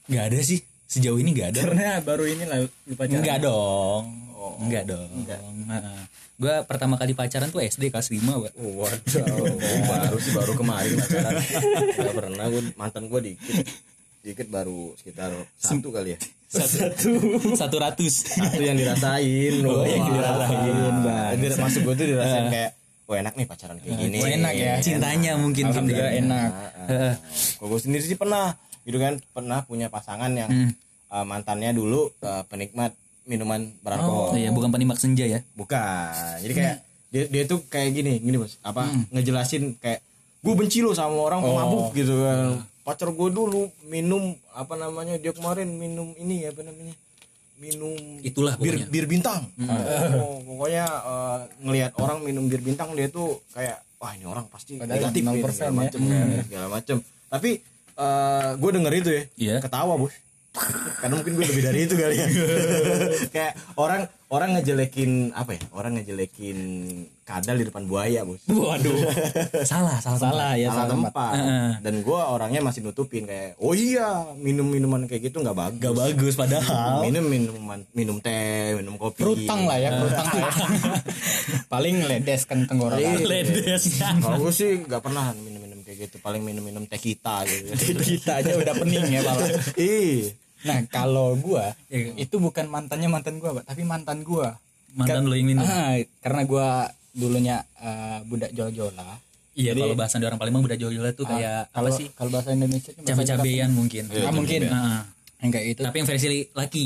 Gak 0.07 0.31
ada 0.31 0.39
sih 0.39 0.63
sejauh 0.87 1.19
ini 1.19 1.35
gak 1.35 1.51
ada. 1.51 1.61
karena 1.67 1.99
baru 1.99 2.25
ini 2.25 2.45
lah 2.47 2.63
pacaran 2.95 3.19
Enggak 3.19 3.39
dong. 3.43 4.05
Enggak 4.63 4.85
dong. 4.87 5.11
Gue 6.37 6.55
pertama 6.63 6.95
kali 6.95 7.11
pacaran 7.11 7.49
tuh 7.49 7.59
SD 7.59 7.91
kelas 7.91 8.13
5 8.13 8.23
pak. 8.23 8.53
waduh 8.55 9.57
baru 9.83 10.19
sih 10.21 10.31
baru 10.31 10.53
kemarin 10.55 10.95
pacaran 10.95 11.35
nggak 11.91 12.15
pernah 12.15 12.47
gue 12.47 12.63
mantan 12.77 13.05
gue 13.09 13.21
dikit 13.25 13.67
dikit 14.27 14.51
baru 14.51 14.91
sekitar 14.99 15.31
satu 15.55 15.95
kali 15.95 16.18
ya. 16.18 16.20
Satu. 16.51 17.14
Satu 17.61 17.77
ratus. 17.79 18.27
satu 18.27 18.62
yang 18.62 18.79
dirasain 18.79 19.55
oh, 19.66 19.83
yang 19.83 20.07
dirasain, 20.11 20.95
bang. 21.03 21.59
Masuk 21.59 21.91
gue 21.91 21.95
tuh 21.95 22.07
dirasain 22.14 22.47
kayak 22.51 22.70
wah 23.07 23.18
enak 23.22 23.35
nih 23.39 23.47
pacaran 23.47 23.79
kayak 23.79 23.95
gini. 23.99 24.18
Oh, 24.18 24.27
enak 24.27 24.53
ya. 24.55 24.74
Cintanya 24.83 25.39
mungkin 25.39 25.70
gitu 25.70 25.79
Alhamdulillah 25.79 26.11
ya. 26.11 26.22
enak. 26.22 26.51
Kalau 27.59 27.68
gue 27.70 27.81
sendiri 27.83 28.03
sih 28.03 28.18
pernah 28.18 28.55
gitu 28.87 28.99
kan 29.03 29.18
pernah 29.35 29.62
punya 29.66 29.91
pasangan 29.91 30.31
yang 30.35 30.51
eh, 31.11 31.24
mantannya 31.27 31.74
dulu 31.74 32.11
eh, 32.22 32.43
penikmat 32.47 32.95
minuman 33.27 33.74
beralkohol 33.83 34.35
Oh 34.35 34.39
iya 34.39 34.55
bukan 34.55 34.70
penikmat 34.70 34.99
senja 35.03 35.27
ya. 35.27 35.43
bukan. 35.59 36.39
Jadi 36.47 36.55
kayak 36.55 36.77
dia, 37.11 37.24
dia 37.27 37.43
tuh 37.47 37.62
kayak 37.66 37.91
gini 37.95 38.22
gini 38.22 38.39
bos. 38.39 38.59
Apa 38.62 38.87
ngejelasin 39.11 39.83
kayak 39.83 40.03
gue 40.47 40.55
benci 40.55 40.79
lo 40.79 40.95
sama 40.95 41.14
orang 41.27 41.43
pemabuk 41.43 41.91
gitu 41.95 42.22
kan 42.22 42.62
pacar 42.87 43.11
gue 43.11 43.28
dulu 43.28 43.66
minum 43.84 44.22
apa 44.55 44.74
namanya 44.74 45.18
dia 45.18 45.34
kemarin 45.34 45.66
minum 45.68 46.14
ini 46.14 46.47
apa 46.47 46.62
namanya 46.62 46.95
minum 47.57 47.99
Itulah 48.22 48.55
bir 48.55 48.78
pokoknya. 48.78 48.87
bir 48.87 49.05
bintang 49.05 49.43
oh, 50.14 50.39
pokoknya 50.47 50.87
eh, 50.87 51.39
ngelihat 51.61 51.93
orang 51.99 52.22
minum 52.22 52.47
bir 52.47 52.62
bintang 52.62 52.95
dia 52.95 53.11
tuh 53.11 53.43
kayak 53.51 53.82
wah 53.97 54.12
ini 54.12 54.22
orang 54.24 54.47
pasti 54.47 54.78
Padahal 54.78 55.03
negatif 55.03 55.22
0% 55.24 55.26
nih, 55.26 55.43
segala 55.51 55.66
ya. 55.66 55.72
macem 55.74 56.01
kan, 56.01 56.26
segala 56.47 56.66
macem 56.70 56.97
tapi 57.26 57.51
gue 58.55 58.70
denger 58.70 58.93
itu 58.95 59.11
ya 59.11 59.22
Iya. 59.34 59.57
ketawa 59.59 59.97
bos 59.97 60.14
karena 60.97 61.14
mungkin 61.16 61.32
gue 61.34 61.45
lebih 61.45 61.64
dari 61.64 61.80
itu 61.84 61.95
kali 61.97 62.16
ya 62.16 62.26
kayak 63.34 63.53
orang 63.74 64.07
orang 64.27 64.59
ngejelekin 64.59 65.31
apa 65.39 65.55
ya 65.55 65.62
orang 65.70 66.03
ngejelekin 66.03 66.59
kadal 67.22 67.59
di 67.59 67.66
depan 67.66 67.87
buaya 67.87 68.22
bos. 68.27 68.43
Waduh. 68.51 68.99
salah, 69.62 69.99
salah, 70.03 70.18
salah 70.18 70.53
ya 70.59 70.70
salah 70.70 70.87
salah 70.87 70.95
tempat. 70.95 71.12
tempat. 71.14 71.79
Dan 71.83 71.95
gue 72.03 72.20
orangnya 72.22 72.61
masih 72.62 72.87
nutupin 72.87 73.27
kayak 73.27 73.59
oh 73.62 73.74
iya 73.74 74.31
minum 74.39 74.66
minuman 74.66 75.07
kayak 75.07 75.31
gitu 75.31 75.43
nggak 75.43 75.55
bagus. 75.55 75.83
Gak 75.83 75.95
bagus 75.95 76.35
padahal. 76.35 77.07
minum 77.07 77.27
minuman 77.27 77.81
minum 77.95 78.18
teh 78.18 78.74
minum 78.74 78.99
kopi. 78.99 79.22
Perutang 79.22 79.66
lah 79.66 79.79
ya 79.79 79.95
perutang 79.95 80.27
paling 81.72 81.97
ledes 82.07 82.47
kan 82.47 82.66
tenggorokan 82.66 83.22
Ledes. 83.27 84.03
kalau 84.22 84.39
gue 84.47 84.53
sih 84.55 84.87
nggak 84.87 85.03
pernah 85.03 85.35
minum-minum 85.39 85.83
kayak 85.87 86.11
gitu. 86.11 86.18
Paling 86.18 86.43
minum-minum 86.43 86.83
teh 86.91 86.99
kita 86.99 87.47
gitu. 87.47 87.74
Kita 88.03 88.43
aja 88.43 88.59
udah 88.59 88.74
pening 88.74 89.07
ya 89.07 89.20
malah 89.22 89.51
ih 89.79 90.45
nah 90.63 90.79
kalau 90.97 91.37
gua 91.37 91.77
Iya. 91.87 92.17
itu 92.17 92.37
bukan 92.37 92.65
mantannya 92.67 93.07
mantan 93.07 93.37
gua 93.37 93.61
pak 93.61 93.65
tapi 93.67 93.83
mantan 93.83 94.23
gua 94.23 94.57
Mantan 94.93 95.29
lo 95.29 95.37
yang 95.37 95.45
minum. 95.47 95.61
ah, 95.61 95.93
karena 96.19 96.43
gua 96.43 96.69
dulunya 97.11 97.61
eh, 97.77 98.19
budak 98.23 98.49
jola-jola 98.51 99.21
Iya 99.53 99.73
kalau 99.73 99.93
bahasa 99.93 100.17
di 100.17 100.25
orang 100.25 100.37
Palembang 100.37 100.63
udah 100.63 100.77
jauh-jauh 100.77 101.13
tuh 101.13 101.25
kayak 101.25 101.67
apa 101.67 101.73
kalau 101.75 101.89
sih? 101.91 102.07
kalau 102.13 102.29
bahasa 102.31 102.53
Indonesia 102.53 102.93
Cabe-cabean 102.95 103.73
mungkin. 103.73 104.05
Ah, 104.15 104.29
mungkin 104.29 104.61
Heeh. 104.63 105.01
yang 105.39 105.51
kayak 105.51 105.67
itu 105.67 105.81
Tapi 105.81 105.97
yang 105.97 106.07
versi 106.07 106.29
laki. 106.53 106.85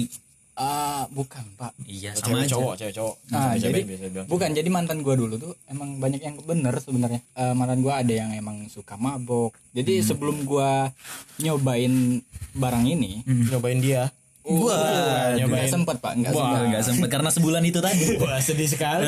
Ah 0.60 1.08
bukan 1.08 1.44
pak. 1.56 1.72
Iya 1.88 2.12
sama 2.12 2.36
cewek 2.36 2.44
aja. 2.44 2.52
cowok 2.52 2.74
cewek 2.76 2.94
cowok. 3.00 3.14
Ah, 3.32 3.56
Cabai-cabai 3.56 3.64
jadi 3.64 3.80
biasa 3.88 4.04
bilang. 4.12 4.26
bukan 4.28 4.50
jadi 4.52 4.68
mantan 4.68 4.98
gua 5.00 5.14
dulu 5.16 5.34
tuh 5.40 5.52
emang 5.72 5.96
banyak 5.96 6.20
yang 6.20 6.36
bener 6.44 6.74
sebenarnya. 6.76 7.24
Eh, 7.32 7.54
mantan 7.56 7.80
gua 7.80 8.04
ada 8.04 8.12
yang 8.12 8.30
emang 8.36 8.68
suka 8.68 9.00
mabok. 9.00 9.56
Jadi 9.72 10.04
sebelum 10.04 10.44
gua 10.44 10.92
nyobain 11.40 12.20
barang 12.52 12.84
ini 12.84 13.24
nyobain 13.24 13.80
dia 13.80 14.12
Wah, 14.42 15.36
nggak 15.36 15.68
sempet 15.68 15.96
pak. 15.98 16.12
Nggak 16.16 16.32
Wah, 16.32 16.40
sempet. 16.48 16.66
nggak 16.66 16.84
sempet 16.84 17.08
karena 17.08 17.30
sebulan 17.30 17.62
itu 17.62 17.78
tadi. 17.78 18.04
wah 18.22 18.40
sedih 18.40 18.66
sekali. 18.66 19.04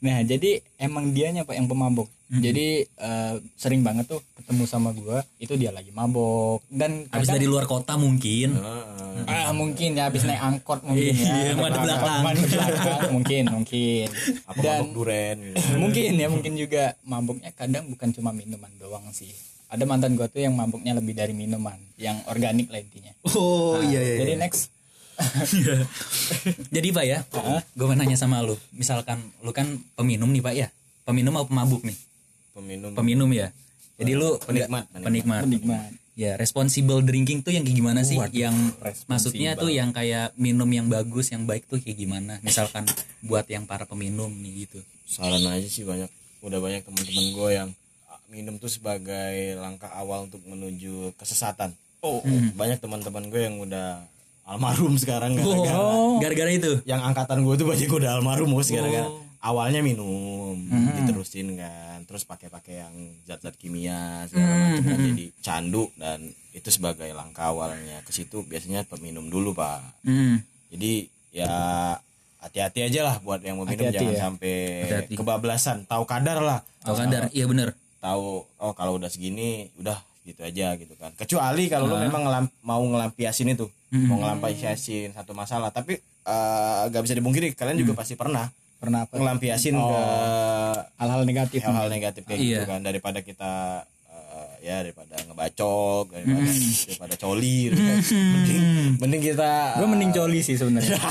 Nah 0.00 0.24
jadi 0.24 0.64
emang 0.76 1.12
dianya 1.12 1.44
pak 1.44 1.54
yang 1.54 1.68
pemabok. 1.68 2.08
Jadi 2.32 2.80
eh, 2.82 3.34
sering 3.54 3.84
banget 3.84 4.08
tuh 4.08 4.24
ketemu 4.32 4.64
sama 4.64 4.90
gua. 4.90 5.20
Itu 5.36 5.54
dia 5.54 5.68
lagi 5.68 5.92
mabok. 5.92 6.64
Dan 6.66 7.04
Habis 7.06 7.28
kadang- 7.28 7.36
dari 7.36 7.46
luar 7.46 7.68
kota 7.68 7.94
mungkin. 7.94 8.56
ah 9.28 9.52
mungkin 9.52 9.92
ya. 9.92 10.08
Habis 10.08 10.24
naik 10.24 10.40
angkot 10.40 10.80
mungkin 10.82 11.12
Iya, 11.12 11.52
ya. 11.52 11.54
madep 11.54 11.80
belakang. 11.84 12.20
Madep 12.24 12.46
belakang, 12.48 13.00
mungkin 13.12 13.42
mungkin. 13.52 14.06
Apa 14.48 14.56
dan 14.58 14.80
mabok 14.80 14.92
duren 14.96 15.36
gitu. 15.44 15.76
mungkin 15.76 16.10
ya 16.14 16.28
mungkin 16.28 16.52
juga 16.56 16.84
mabuknya 17.04 17.52
kadang 17.52 17.84
bukan 17.86 18.08
cuma 18.10 18.32
minuman 18.32 18.72
doang 18.80 19.04
sih 19.12 19.28
ada 19.72 19.84
mantan 19.88 20.12
gua 20.12 20.28
tuh 20.28 20.44
yang 20.44 20.52
mabuknya 20.52 20.92
lebih 20.92 21.16
dari 21.16 21.32
minuman 21.32 21.80
yang 21.96 22.20
organik 22.28 22.68
lah 22.68 22.78
intinya 22.78 23.12
Oh 23.32 23.80
iya 23.80 23.98
iya. 24.04 24.16
jadi 24.20 24.36
next 24.36 24.68
Jadi 26.74 26.88
Pak 26.90 27.04
ya, 27.04 27.22
gue 27.76 27.86
mau 27.86 27.94
nanya 27.94 28.16
sama 28.18 28.42
lu. 28.42 28.56
Misalkan 28.74 29.22
lu 29.44 29.52
kan 29.54 29.78
peminum 29.94 30.26
nih 30.26 30.42
Pak 30.42 30.54
ya. 30.56 30.68
Peminum 31.06 31.36
atau 31.38 31.46
pemabuk 31.46 31.84
nih? 31.86 31.94
peminum 32.52 32.90
Peminum 32.92 33.30
ya. 33.30 33.48
Jadi 34.00 34.12
lu 34.18 34.34
Penikmat, 34.42 34.88
penikmat. 34.92 35.42
penikmat 35.46 35.90
Ya, 36.12 36.36
responsible 36.36 37.00
drinking 37.00 37.40
tuh 37.40 37.56
yang 37.56 37.64
kayak 37.64 37.78
gimana 37.80 38.00
sih? 38.04 38.20
yang 38.36 38.52
responsible. 38.84 39.08
maksudnya 39.08 39.50
tuh 39.56 39.72
yang 39.72 39.96
kayak 39.96 40.36
minum 40.36 40.68
yang 40.68 40.84
bagus, 40.92 41.32
yang 41.32 41.48
baik 41.48 41.64
tuh 41.64 41.80
kayak 41.80 41.96
gimana? 41.96 42.36
Misalkan 42.44 42.84
buat 43.24 43.48
yang 43.48 43.64
para 43.64 43.88
peminum 43.88 44.28
nih 44.28 44.68
gitu. 44.68 44.84
saran 45.08 45.40
aja 45.48 45.64
sih 45.68 45.84
banyak 45.88 46.08
udah 46.40 46.58
banyak 46.60 46.84
teman-teman 46.84 47.26
gue 47.32 47.48
yang 47.52 47.68
minum 48.32 48.56
tuh 48.56 48.66
sebagai 48.66 49.36
langkah 49.54 49.92
awal 49.92 50.24
untuk 50.26 50.40
menuju 50.42 51.12
kesesatan. 51.14 51.76
Oh. 52.00 52.24
Banyak 52.56 52.80
teman-teman 52.80 53.28
gue 53.28 53.40
yang 53.42 53.60
udah 53.60 54.02
almarhum 54.42 54.96
sekarang 54.96 55.36
gara-gara 55.36 56.18
Gara-gara 56.18 56.50
itu. 56.50 56.80
yang 56.82 56.98
angkatan 57.00 57.44
gue 57.44 57.54
tuh 57.54 57.68
banyak 57.68 57.86
udah 57.86 58.18
almarhum 58.18 58.50
bos 58.50 58.66
gara-gara 58.66 59.06
awalnya 59.38 59.78
minum 59.78 60.58
diterusin 60.92 61.54
kan 61.54 62.02
terus 62.02 62.22
pakai-pakai 62.22 62.74
yang 62.80 62.94
zat-zat 63.22 63.54
kimia 63.54 64.26
segala 64.26 64.50
macam 64.72 64.82
kan 64.84 64.98
jadi 65.04 65.26
candu 65.38 65.84
dan 65.94 66.18
itu 66.50 66.68
sebagai 66.68 67.06
langkah 67.12 67.50
awalnya. 67.50 68.02
Ke 68.02 68.10
situ 68.10 68.42
biasanya 68.42 68.82
peminum 68.82 69.28
dulu 69.28 69.52
pak. 69.52 69.78
Hmm. 70.02 70.42
jadi 70.68 71.06
ya 71.30 71.52
hati-hati 72.38 72.82
aja 72.82 73.00
lah 73.04 73.16
buat 73.18 73.38
yang 73.40 73.54
mau 73.56 73.64
minum 73.64 73.78
Hati-hati 73.78 73.94
jangan 74.02 74.12
ya. 74.12 74.20
sampai 74.20 74.54
Hati-hati. 74.82 75.14
kebablasan. 75.14 75.76
Tahu 75.86 76.02
kadar 76.02 76.38
lah. 76.40 76.58
Tahu 76.82 76.94
kadar, 76.98 77.22
iya 77.30 77.46
bener. 77.46 77.78
Tahu 78.02 78.42
oh 78.42 78.72
kalau 78.74 78.98
udah 78.98 79.06
segini 79.06 79.70
udah 79.78 79.94
gitu 80.22 80.42
aja 80.42 80.74
gitu 80.74 80.94
kan. 80.94 81.14
Kecuali 81.14 81.66
kalau 81.66 81.86
lu 81.86 81.96
memang 81.96 82.22
ngelam- 82.22 82.54
mau 82.60 82.82
ngelampiasin 82.82 83.48
itu 83.48 83.70
mau 84.04 84.18
ngelampiasin 84.18 85.14
satu 85.14 85.30
masalah. 85.32 85.70
Tapi 85.70 86.02
nggak 86.84 87.02
bisa 87.02 87.14
dibungkiri 87.14 87.54
kalian 87.54 87.78
juga 87.78 87.94
pasti 87.96 88.14
pernah 88.14 88.50
pernah 88.78 89.06
apa? 89.06 89.14
ngelampiasin 89.14 89.74
ke 89.74 90.00
hal-hal 90.96 91.22
negatif 91.22 91.62
hal-hal 91.62 91.86
negatif 91.86 92.22
kayak 92.24 92.38
gitu 92.40 92.58
Iya. 92.58 92.66
kan 92.66 92.82
daripada 92.82 93.22
kita 93.22 93.86
ya 94.62 94.86
daripada 94.86 95.18
ngebacok 95.26 96.14
daripada 96.14 96.46
daripada 96.86 97.14
coli 97.18 97.58
gitu 97.66 97.80
kan. 97.82 97.98
mending 98.14 98.62
mending 99.02 99.22
kita 99.34 99.50
gue 99.82 99.88
mending 99.90 100.12
coli 100.14 100.40
sih 100.40 100.54
sebenarnya. 100.54 100.96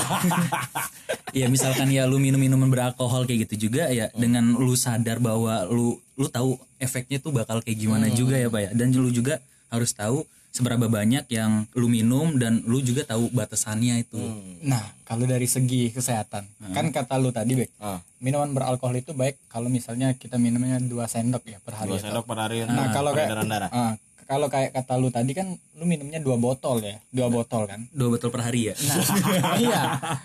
Ya 1.32 1.48
misalkan 1.48 1.88
ya 1.88 2.04
lu 2.04 2.20
minum 2.20 2.36
minuman 2.36 2.68
beralkohol 2.68 3.24
kayak 3.24 3.48
gitu 3.48 3.68
juga 3.68 3.88
ya 3.88 4.12
dengan 4.12 4.52
lu 4.52 4.76
sadar 4.76 5.16
bahwa 5.16 5.64
lu 5.64 5.96
lu 6.20 6.28
tahu 6.28 6.60
efeknya 6.76 7.24
tuh 7.24 7.32
bakal 7.32 7.64
kayak 7.64 7.80
gimana 7.80 8.12
juga 8.12 8.36
ya 8.36 8.52
pak 8.52 8.60
ya. 8.60 8.70
Dan 8.76 8.92
lu 8.92 9.08
juga 9.08 9.40
harus 9.72 9.96
tahu 9.96 10.28
seberapa 10.52 10.84
banyak 10.86 11.26
yang 11.26 11.64
lu 11.72 11.88
minum 11.88 12.36
dan 12.36 12.60
lu 12.62 12.78
juga 12.78 13.02
tahu 13.02 13.32
batasannya 13.32 14.00
itu 14.00 14.20
nah 14.62 14.84
kalau 15.02 15.24
dari 15.24 15.44
segi 15.46 15.88
kesehatan 15.88 16.44
kan 16.70 16.86
kata 16.88 17.16
lu 17.16 17.28
tadi 17.28 17.56
Bek 17.56 17.72
Ah. 17.78 17.98
minuman 18.18 18.52
beralkohol 18.52 18.94
itu 18.94 19.12
baik 19.12 19.40
kalau 19.46 19.66
misalnya 19.66 20.12
kita 20.12 20.36
minumnya 20.36 20.76
dua 20.78 21.04
sendok 21.06 21.42
ya 21.42 21.56
per 21.58 21.74
hari 21.74 21.90
dua 21.90 22.00
sendok 22.00 22.24
per 22.24 22.38
hari 22.38 22.62
Nah, 22.62 22.92
kalau 22.92 23.10
kayak 23.10 23.32
darah 23.42 23.70
Ah, 23.70 23.92
kalau 24.22 24.46
kayak 24.46 24.72
kata 24.72 24.96
lu 24.96 25.08
tadi 25.08 25.32
kan 25.32 25.44
lu 25.74 25.84
minumnya 25.84 26.16
dua 26.16 26.36
botol 26.36 26.78
ya, 26.78 26.96
dua 27.10 27.28
botol 27.28 27.64
kan. 27.64 27.84
dua 27.90 28.08
botol 28.10 28.28
per 28.28 28.42
hari 28.42 28.70
ya 28.70 28.74
Nah, 28.78 28.96
iya. 29.64 29.80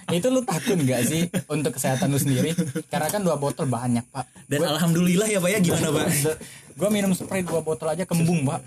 Itu 0.08 0.28
lu 0.28 0.44
takut 0.44 0.76
nggak 0.76 1.02
sih 1.04 1.22
untuk 1.48 1.72
kesehatan 1.74 2.08
lu 2.08 2.16
sendiri? 2.16 2.52
Karena 2.86 3.08
kan 3.10 3.20
dua 3.20 3.36
botol 3.36 3.66
banyak, 3.66 4.04
Pak. 4.08 4.28
dan 4.46 4.64
alhamdulillah 4.66 5.26
ya 5.26 5.40
pak 5.40 5.50
ya 5.50 5.60
gimana 5.60 5.88
pak 5.90 6.08
Gua 6.80 6.88
minum 6.88 7.10
spray 7.12 7.42
dua 7.42 7.60
botol 7.60 7.90
aja 7.90 8.06
kembung, 8.06 8.46
Pak. 8.46 8.62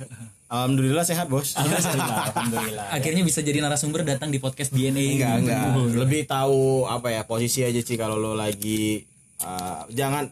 Alhamdulillah 0.51 1.07
sehat 1.07 1.31
bos. 1.31 1.55
Alhamdulillah, 1.57 2.27
alhamdulillah. 2.29 2.87
akhirnya 2.91 3.23
bisa 3.23 3.41
jadi 3.41 3.63
narasumber 3.63 4.03
datang 4.03 4.29
di 4.29 4.37
podcast 4.37 4.75
DNA 4.75 5.17
enggak 5.17 5.35
enggak. 5.47 5.63
Lebih 5.95 6.27
tahu 6.27 6.85
apa 6.85 7.09
ya 7.09 7.23
posisi 7.23 7.63
aja 7.63 7.79
sih 7.79 7.95
kalau 7.95 8.19
lo 8.19 8.35
lagi 8.35 9.07
uh, 9.41 9.87
jangan 9.89 10.27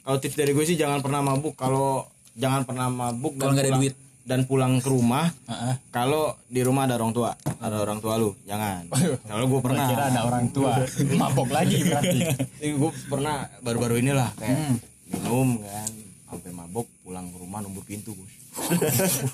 kalau 0.00 0.16
tips 0.16 0.36
dari 0.36 0.52
gue 0.52 0.64
sih 0.64 0.78
jangan 0.78 1.02
pernah 1.02 1.20
mabuk. 1.20 1.58
Kalau 1.58 2.06
jangan 2.32 2.62
pernah 2.62 2.86
mabuk 2.86 3.34
Kalau 3.34 3.50
nggak 3.52 3.66
ada 3.66 3.76
duit. 3.76 3.94
dan 4.24 4.48
pulang 4.48 4.80
ke 4.80 4.88
rumah 4.88 5.28
Heeh. 5.44 5.76
kalau 5.92 6.32
di 6.48 6.64
rumah 6.64 6.88
ada 6.88 6.96
orang 6.96 7.12
tua 7.12 7.36
ada 7.60 7.76
orang 7.76 8.00
tua 8.00 8.16
lu 8.16 8.32
jangan. 8.46 8.88
Kalau 9.20 9.44
gue 9.44 9.60
pernah. 9.60 9.84
Kira 9.84 10.04
ada 10.08 10.20
orang 10.22 10.46
tua. 10.48 10.72
Mabok 11.12 11.50
lagi 11.50 11.82
berarti. 11.82 12.18
gue 12.62 12.90
pernah 13.06 13.44
baru-baru 13.60 14.00
inilah 14.00 14.30
kayak 14.38 14.80
minum 15.04 15.60
kan 15.60 15.90
sampai 16.30 16.50
mabuk 16.50 16.86
pulang 17.02 17.28
ke 17.28 17.36
rumah 17.36 17.60
nunggu 17.60 17.84
pintu 17.84 18.16
bos 18.16 18.32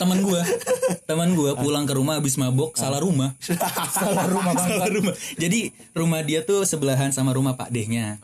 teman 0.01 0.19
gua. 0.25 0.41
Teman 1.05 1.37
gua 1.37 1.53
pulang 1.57 1.85
ke 1.85 1.95
rumah 1.95 2.19
habis 2.19 2.41
mabok 2.41 2.75
salah 2.75 3.01
rumah. 3.03 3.37
Salah 3.91 4.27
rumah 4.27 4.53
Bang. 4.57 4.69
salah 4.69 4.89
rumah. 4.89 5.15
Jadi 5.37 5.71
rumah 5.93 6.21
dia 6.25 6.41
tuh 6.43 6.65
sebelahan 6.65 7.13
sama 7.13 7.35
rumah 7.37 7.55
pak 7.55 7.69
dehnya 7.73 8.17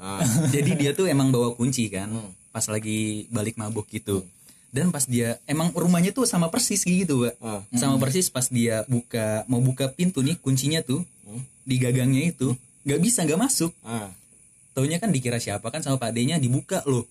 jadi 0.54 0.70
dia 0.78 0.90
tuh 0.96 1.06
emang 1.10 1.30
bawa 1.30 1.54
kunci 1.54 1.88
kan 1.92 2.08
pas 2.50 2.64
lagi 2.72 3.28
balik 3.28 3.60
mabok 3.60 3.86
gitu. 3.92 4.24
Dan 4.72 4.92
pas 4.92 5.04
dia 5.08 5.40
emang 5.48 5.72
rumahnya 5.72 6.12
tuh 6.12 6.28
sama 6.28 6.52
persis 6.52 6.84
gitu 6.84 7.28
pak. 7.28 7.34
Ah. 7.40 7.62
sama 7.76 7.96
persis 8.00 8.28
pas 8.28 8.46
dia 8.48 8.84
buka 8.88 9.44
mau 9.48 9.60
buka 9.60 9.92
pintu 9.92 10.20
nih 10.20 10.36
kuncinya 10.40 10.80
tuh 10.80 11.04
di 11.66 11.76
gagangnya 11.80 12.30
itu 12.30 12.54
nggak 12.86 13.00
bisa 13.02 13.24
nggak 13.24 13.40
masuk. 13.40 13.72
Ah. 13.84 14.12
Taunya 14.76 15.00
kan 15.00 15.08
dikira 15.08 15.40
siapa 15.40 15.72
kan 15.72 15.80
sama 15.80 15.96
pak 15.96 16.12
D-nya 16.12 16.36
dibuka 16.36 16.84
loh 16.84 17.08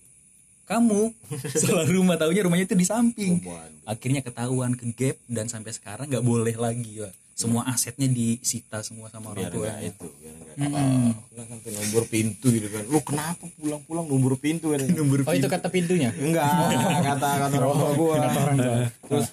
kamu. 0.66 1.14
Salah 1.62 1.86
rumah 1.86 2.18
taunya 2.18 2.42
rumahnya 2.42 2.66
itu 2.66 2.76
di 2.76 2.86
samping. 2.86 3.40
Akhirnya 3.86 4.20
ketahuan 4.20 4.74
ke 4.74 4.84
gap 4.92 5.16
dan 5.30 5.46
sampai 5.46 5.72
sekarang 5.72 6.10
nggak 6.10 6.26
boleh 6.26 6.54
lagi 6.58 7.06
ya 7.06 7.10
semua 7.36 7.68
asetnya 7.68 8.08
disita 8.08 8.80
semua 8.80 9.12
sama 9.12 9.36
orang 9.36 9.52
tua 9.52 9.68
itu 9.84 10.08
biar 10.56 10.72
ah, 10.72 11.12
sampai 11.36 11.68
nombor 11.76 12.08
pintu 12.08 12.48
gitu 12.48 12.64
kan. 12.72 12.80
Lu 12.88 13.04
kenapa 13.04 13.44
pulang-pulang 13.60 14.08
nombor 14.08 14.40
pintu 14.40 14.72
kan? 14.72 14.80
Nombor 14.88 15.20
Oh, 15.28 15.36
itu 15.36 15.44
kata 15.44 15.68
pintunya. 15.68 16.16
enggak 16.16 16.48
kata 17.04 17.28
kata 17.44 17.56
orang 17.60 17.76
tua 17.76 17.90
gua. 17.92 18.16
Terus 18.88 19.26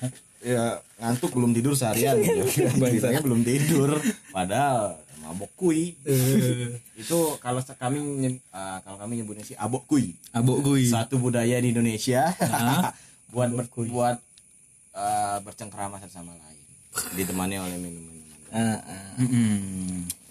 ya 0.43 0.83
ngantuk 0.99 1.31
belum 1.31 1.55
tidur 1.55 1.79
seharian 1.79 2.19
gitu. 2.19 2.43
Belum 3.23 3.39
tidur. 3.39 3.95
Padahal 4.35 4.99
mabok 5.23 5.51
kui. 5.55 5.95
Itu 6.99 7.39
kalau 7.39 7.63
kami 7.63 7.97
ah, 8.51 8.83
kalau 8.83 8.99
kami 8.99 9.23
nyebutnya 9.23 9.47
sih 9.47 9.55
abok 9.55 9.87
kui. 9.87 10.19
Abok 10.35 10.59
gue 10.61 10.83
satu 10.83 11.15
budaya 11.17 11.57
di 11.63 11.71
Indonesia. 11.71 12.29
Buat 13.33 13.49
ber- 13.49 13.89
buat 13.89 14.17
ah, 14.93 15.39
bercengkrama 15.41 15.97
satu 16.03 16.13
sama 16.13 16.35
lain. 16.35 16.61
Ditemani 17.17 17.57
oleh 17.57 17.77
minum-minuman 17.81 18.13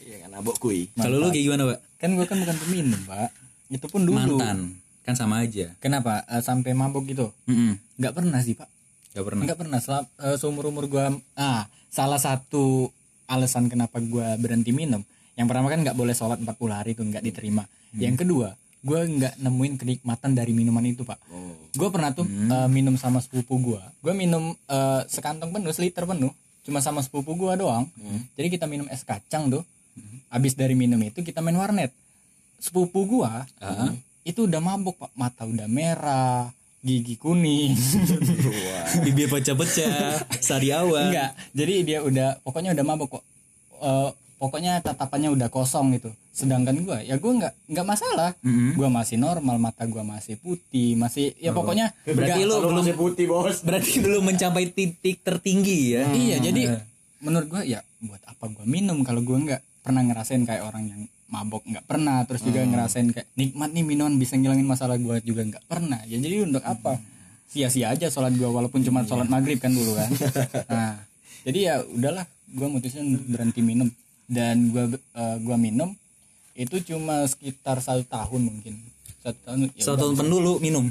iya 0.02 0.16
kan 0.22 0.30
abok 0.38 0.56
kui. 0.62 0.86
Kalau 0.94 1.18
lu 1.18 1.28
kayak 1.34 1.44
gimana 1.50 1.62
pak? 1.74 1.78
Kan 1.98 2.10
gua 2.18 2.26
kan 2.26 2.38
bukan 2.42 2.56
peminum, 2.66 3.00
Pak. 3.06 3.30
Itu 3.70 3.86
pun 3.88 4.02
dulu. 4.06 4.18
mantan. 4.38 4.78
Kan 5.02 5.14
sama 5.18 5.42
aja. 5.42 5.74
Kenapa? 5.82 6.22
Eh, 6.30 6.42
sampai 6.42 6.74
mabok 6.74 7.06
gitu? 7.10 7.34
Nggak 7.98 8.14
pernah 8.14 8.38
sih, 8.42 8.54
Pak. 8.54 8.70
Gak 9.12 9.24
pernah. 9.28 9.42
Enggak 9.44 9.58
pernah. 9.60 9.78
Selama 9.82 10.06
seumur 10.38 10.64
umur 10.70 10.86
gua 10.88 11.12
ah 11.36 11.68
salah 11.92 12.16
satu 12.16 12.88
alasan 13.32 13.72
kenapa 13.72 13.96
gua 14.04 14.36
berhenti 14.36 14.76
minum. 14.76 15.00
Yang 15.32 15.46
pertama 15.48 15.72
kan 15.72 15.80
nggak 15.80 15.96
boleh 15.96 16.12
sholat 16.12 16.38
40 16.44 16.52
hari 16.68 16.92
itu 16.92 17.02
nggak 17.02 17.24
diterima. 17.24 17.64
Yang 17.96 18.28
kedua 18.28 18.52
gua 18.82 19.06
nggak 19.06 19.38
nemuin 19.38 19.74
kenikmatan 19.80 20.36
dari 20.36 20.52
minuman 20.52 20.84
itu 20.84 21.08
pak. 21.08 21.16
Gua 21.72 21.88
pernah 21.88 22.12
tuh 22.12 22.28
eh, 22.28 22.68
minum 22.68 23.00
sama 23.00 23.24
sepupu 23.24 23.56
gua. 23.62 23.82
Gua 24.04 24.12
minum 24.12 24.52
eh, 24.52 25.02
sekantong 25.08 25.50
penuh 25.56 25.72
seliter 25.72 26.04
penuh. 26.04 26.30
Cuma 26.62 26.84
sama 26.84 27.00
sepupu 27.00 27.32
gua 27.34 27.56
doang. 27.56 27.88
Jadi 28.36 28.48
kita 28.52 28.68
minum 28.68 28.84
es 28.92 29.02
kacang 29.02 29.48
tuh. 29.48 29.64
Habis 30.28 30.56
dari 30.56 30.72
minum 30.76 31.00
itu 31.00 31.24
kita 31.24 31.40
main 31.40 31.56
warnet. 31.56 31.92
Sepupu 32.60 33.08
gua 33.08 33.48
itu 34.22 34.44
udah 34.44 34.60
mabuk 34.60 35.00
pak. 35.00 35.10
Mata 35.16 35.48
udah 35.48 35.66
merah 35.66 36.52
gigi 36.82 37.14
kuning. 37.14 37.78
Bibir 39.06 39.30
pecah-pecah 39.30 40.26
sariawan 40.42 41.14
Enggak, 41.14 41.30
jadi 41.54 41.74
dia 41.86 41.98
udah 42.02 42.42
pokoknya 42.42 42.74
udah 42.74 42.84
mabok 42.84 43.18
kok. 43.18 43.24
Eh, 43.82 44.10
pokoknya 44.42 44.82
tatapannya 44.82 45.30
udah 45.30 45.46
kosong 45.46 45.94
gitu. 45.94 46.10
Sedangkan 46.34 46.74
gua 46.82 46.98
ya 46.98 47.22
gua 47.22 47.38
nggak 47.38 47.54
nggak 47.70 47.86
masalah. 47.86 48.34
Gua 48.74 48.90
masih 48.90 49.16
normal, 49.22 49.62
mata 49.62 49.86
gua 49.86 50.02
masih 50.02 50.34
putih, 50.42 50.98
masih 50.98 51.38
ya 51.38 51.54
pokoknya 51.54 51.94
berarti 52.02 52.42
lu 52.42 52.58
belum 52.58 52.82
masih 52.82 52.94
putih 52.98 53.24
bos. 53.30 53.62
berarti 53.62 54.02
belum 54.02 54.22
mencapai 54.26 54.74
titik 54.74 55.22
tertinggi 55.22 55.94
ya? 55.94 56.10
Iya, 56.10 56.36
jadi 56.42 56.62
menurut 57.22 57.46
gua 57.46 57.62
ya 57.62 57.86
buat 58.02 58.20
apa 58.26 58.50
gua 58.50 58.66
minum 58.66 59.06
kalau 59.06 59.22
gua 59.22 59.38
nggak 59.38 59.62
pernah 59.86 60.02
ngerasain 60.02 60.42
kayak 60.42 60.66
orang 60.66 60.90
yang 60.90 61.02
mabok 61.32 61.64
nggak 61.64 61.88
pernah 61.88 62.20
terus 62.22 62.44
juga 62.44 62.60
ngerasain 62.60 63.08
kayak 63.08 63.24
nikmat 63.34 63.72
nih 63.72 63.80
minuman 63.82 64.14
bisa 64.14 64.36
ngilangin 64.36 64.68
masalah 64.68 65.00
gua 65.00 65.16
juga 65.18 65.42
nggak 65.42 65.64
pernah. 65.64 66.04
Ya 66.04 66.20
jadi 66.20 66.44
untuk 66.44 66.60
apa? 66.60 67.00
Sia-sia 67.48 67.88
aja 67.88 68.12
sholat 68.12 68.36
gua 68.36 68.52
walaupun 68.52 68.84
cuma 68.84 69.00
sholat 69.02 69.26
maghrib 69.26 69.56
kan 69.56 69.72
dulu 69.72 69.96
kan. 69.96 70.12
Nah 70.72 71.00
jadi 71.42 71.58
ya 71.58 71.74
udahlah 71.82 72.28
gua 72.52 72.68
mutusin 72.68 73.16
berhenti 73.26 73.64
minum. 73.64 73.88
Dan 74.28 74.68
gua 74.68 74.92
eh, 74.92 75.36
gua 75.40 75.56
minum 75.56 75.96
itu 76.52 76.76
cuma 76.84 77.24
sekitar 77.24 77.80
satu 77.80 78.04
tahun 78.04 78.40
mungkin. 78.44 78.76
Satu 79.24 79.38
tahun 79.42 79.58
ya 79.72 79.82
satu 79.82 79.96
tahun 79.98 80.14
penuh 80.20 80.38
lu 80.38 80.52
minum? 80.60 80.84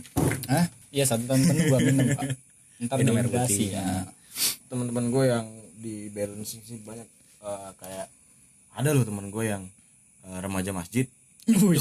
Hah? 0.49 0.65
Iya 0.89 1.05
satu 1.05 1.29
tahun 1.29 1.41
penuh 1.45 1.63
gua 1.69 1.79
minum 1.79 2.07
ntar 2.81 2.97
Minum 2.97 3.13
air 3.13 3.29
putih. 3.29 3.77
ya. 3.77 4.09
teman-teman 4.65 5.13
gue 5.13 5.23
yang 5.29 5.45
di 5.77 6.09
balancing 6.09 6.65
sih 6.65 6.81
banyak 6.81 7.05
eh, 7.45 7.69
kayak 7.77 8.07
ada 8.73 8.89
loh 8.89 9.05
teman 9.05 9.29
gue 9.29 9.43
yang 9.45 9.69
remaja 10.25 10.71
masjid. 10.75 11.05
Irma 11.49 11.73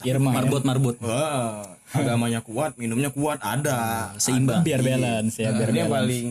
ya. 0.06 0.36
marbot 0.38 0.62
marbot. 0.62 0.96
Wah, 1.02 1.74
agamanya 1.90 2.40
kuat 2.40 2.78
minumnya 2.78 3.10
kuat 3.10 3.42
ada. 3.42 4.14
Seimbang. 4.22 4.62
Biar 4.62 4.80
balance 4.80 5.42
ya 5.42 5.50
biar 5.50 5.74
ini 5.74 5.80
balance. 5.82 5.90
paling 5.90 6.26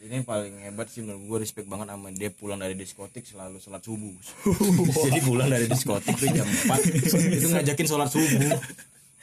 ini 0.00 0.12
yang 0.16 0.24
paling 0.24 0.54
hebat 0.64 0.88
sih 0.88 1.04
menurut 1.04 1.20
gue 1.28 1.38
respect 1.44 1.68
banget 1.68 1.92
sama 1.92 2.08
dia 2.16 2.32
pulang 2.32 2.56
dari 2.56 2.72
diskotik 2.72 3.28
selalu 3.28 3.60
sholat 3.60 3.84
subuh. 3.84 4.16
Jadi 5.04 5.20
pulang 5.20 5.52
dari 5.52 5.68
diskotik 5.68 6.16
tuh 6.16 6.32
jam 6.32 6.48
4 6.48 7.36
itu 7.36 7.48
ngajakin 7.52 7.86
sholat 7.86 8.08
subuh. 8.08 8.56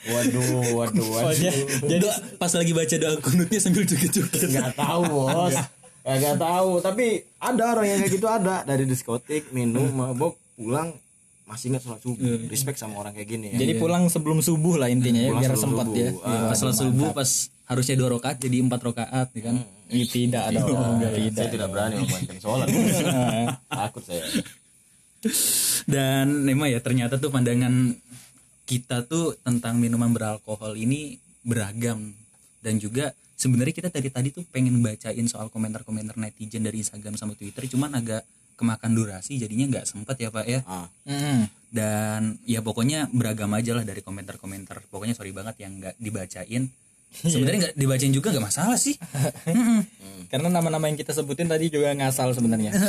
Waduh 0.08 0.78
waduh 0.78 1.08
waduh. 1.10 1.52
jadi 1.90 2.06
pas 2.38 2.54
lagi 2.54 2.72
baca 2.72 2.96
doa 3.02 3.18
kunutnya 3.18 3.60
sambil 3.60 3.84
joget-joget 3.84 4.46
nggak 4.54 4.78
tahu 4.78 5.02
bos. 5.10 5.58
Ya, 6.06 6.14
nggak 6.22 6.38
tahu. 6.38 6.70
Tapi 6.86 7.26
ada 7.42 7.64
orang 7.76 7.86
yang 7.90 8.00
kayak 8.06 8.14
gitu 8.14 8.28
ada. 8.30 8.62
Dari 8.64 8.86
diskotik 8.86 9.50
minum 9.52 9.90
mabok 9.90 10.38
pulang 10.54 10.94
masih 11.48 11.72
ingat 11.72 11.82
sholat 11.88 12.02
subuh 12.04 12.38
respect 12.52 12.76
sama 12.76 13.00
orang 13.00 13.16
kayak 13.16 13.30
gini 13.32 13.56
ya. 13.56 13.64
Jadi 13.64 13.74
pulang 13.80 14.12
sebelum 14.12 14.44
subuh 14.44 14.76
lah 14.76 14.92
intinya 14.92 15.24
ya 15.24 15.32
Pulang 15.32 15.44
biar 15.48 15.56
sempat 15.56 15.86
subuh. 15.88 15.96
ya. 15.96 16.10
Ah, 16.28 16.52
pas 16.52 16.58
sholat 16.60 16.76
subuh 16.76 17.10
pas 17.16 17.30
harusnya 17.68 17.96
dua 17.96 18.10
rakaat 18.20 18.38
jadi 18.44 18.56
empat 18.68 18.82
rakaat 18.84 19.28
ya 19.32 19.42
kan? 19.48 19.56
Ih, 19.88 20.04
tidak 20.04 20.44
ada 20.52 20.60
orang 20.68 21.00
saya 21.00 21.16
tidak. 21.16 21.48
tidak 21.56 21.68
berani 21.72 21.96
memainkan 22.04 22.38
sholat. 22.44 22.68
Takut 23.80 24.04
saya. 24.04 24.24
Dan 25.88 26.44
memang 26.44 26.68
ya 26.68 26.84
ternyata 26.84 27.16
tuh 27.16 27.32
pandangan 27.32 27.96
kita 28.68 29.08
tuh 29.08 29.40
tentang 29.40 29.80
minuman 29.80 30.12
beralkohol 30.12 30.76
ini 30.76 31.16
beragam. 31.48 32.12
Dan 32.60 32.84
juga 32.84 33.16
sebenarnya 33.40 33.72
kita 33.72 33.90
tadi 33.94 34.12
tadi 34.12 34.30
tuh 34.36 34.44
pengen 34.52 34.84
bacain 34.84 35.24
soal 35.32 35.48
komentar-komentar 35.48 36.20
netizen 36.20 36.66
dari 36.68 36.84
Instagram 36.84 37.16
sama 37.16 37.38
Twitter 37.38 37.64
cuman 37.70 37.94
agak 37.96 38.26
kemakan 38.58 38.92
durasi 38.98 39.38
jadinya 39.38 39.70
nggak 39.78 39.86
sempat 39.86 40.18
ya 40.18 40.34
Pak 40.34 40.46
ya. 40.50 40.60
Ah. 40.66 40.90
Dan 41.70 42.42
ya 42.50 42.66
pokoknya 42.66 43.08
beragam 43.14 43.54
aja 43.54 43.78
lah 43.78 43.86
dari 43.86 44.02
komentar-komentar. 44.02 44.82
Pokoknya 44.90 45.14
sorry 45.14 45.32
banget 45.32 45.62
yang 45.62 45.78
nggak 45.78 45.96
dibacain. 46.02 46.74
Sebenarnya 47.18 47.60
nggak 47.70 47.76
dibacain 47.80 48.14
juga 48.14 48.30
nggak 48.30 48.46
masalah 48.46 48.78
sih. 48.78 48.94
Karena 50.32 50.52
nama-nama 50.52 50.92
yang 50.92 51.00
kita 51.00 51.16
sebutin 51.16 51.48
tadi 51.48 51.72
juga 51.72 51.96
ngasal 51.96 52.36
sebenarnya. 52.36 52.76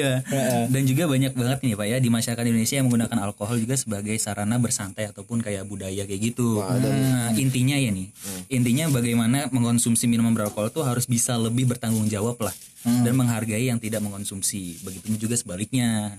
ya 0.00 0.24
dan 0.72 0.82
juga 0.88 1.04
banyak 1.04 1.36
banget 1.36 1.58
nih 1.60 1.76
pak 1.76 1.86
ya 1.92 1.96
di 2.00 2.08
masyarakat 2.08 2.44
Indonesia 2.48 2.76
yang 2.80 2.88
menggunakan 2.88 3.18
alkohol 3.28 3.60
juga 3.60 3.76
sebagai 3.76 4.16
sarana 4.16 4.56
bersantai 4.56 5.12
ataupun 5.12 5.44
kayak 5.44 5.68
budaya 5.68 6.08
kayak 6.08 6.32
gitu. 6.32 6.64
Nah, 6.64 7.36
intinya 7.36 7.76
ya 7.76 7.92
nih 7.92 8.08
intinya 8.48 8.88
bagaimana 8.88 9.52
mengkonsumsi 9.52 10.08
minuman 10.08 10.32
beralkohol 10.32 10.72
tuh 10.72 10.88
harus 10.88 11.04
bisa 11.04 11.36
lebih 11.36 11.68
bertanggung 11.68 12.08
jawab 12.08 12.40
lah 12.40 12.56
dan 12.82 13.12
menghargai 13.12 13.68
yang 13.68 13.76
tidak 13.76 14.00
mengkonsumsi 14.00 14.80
begitu 14.80 15.28
juga 15.28 15.36
sebaliknya. 15.36 16.16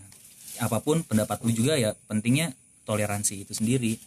Apa 0.61 0.77
pun 0.77 1.01
pendapat 1.01 1.41
lu 1.41 1.49
juga 1.49 1.73
ya 1.73 1.97
pentingnya 2.05 2.53
toleransi 2.85 3.49
itu 3.49 3.57
sendiri 3.57 3.97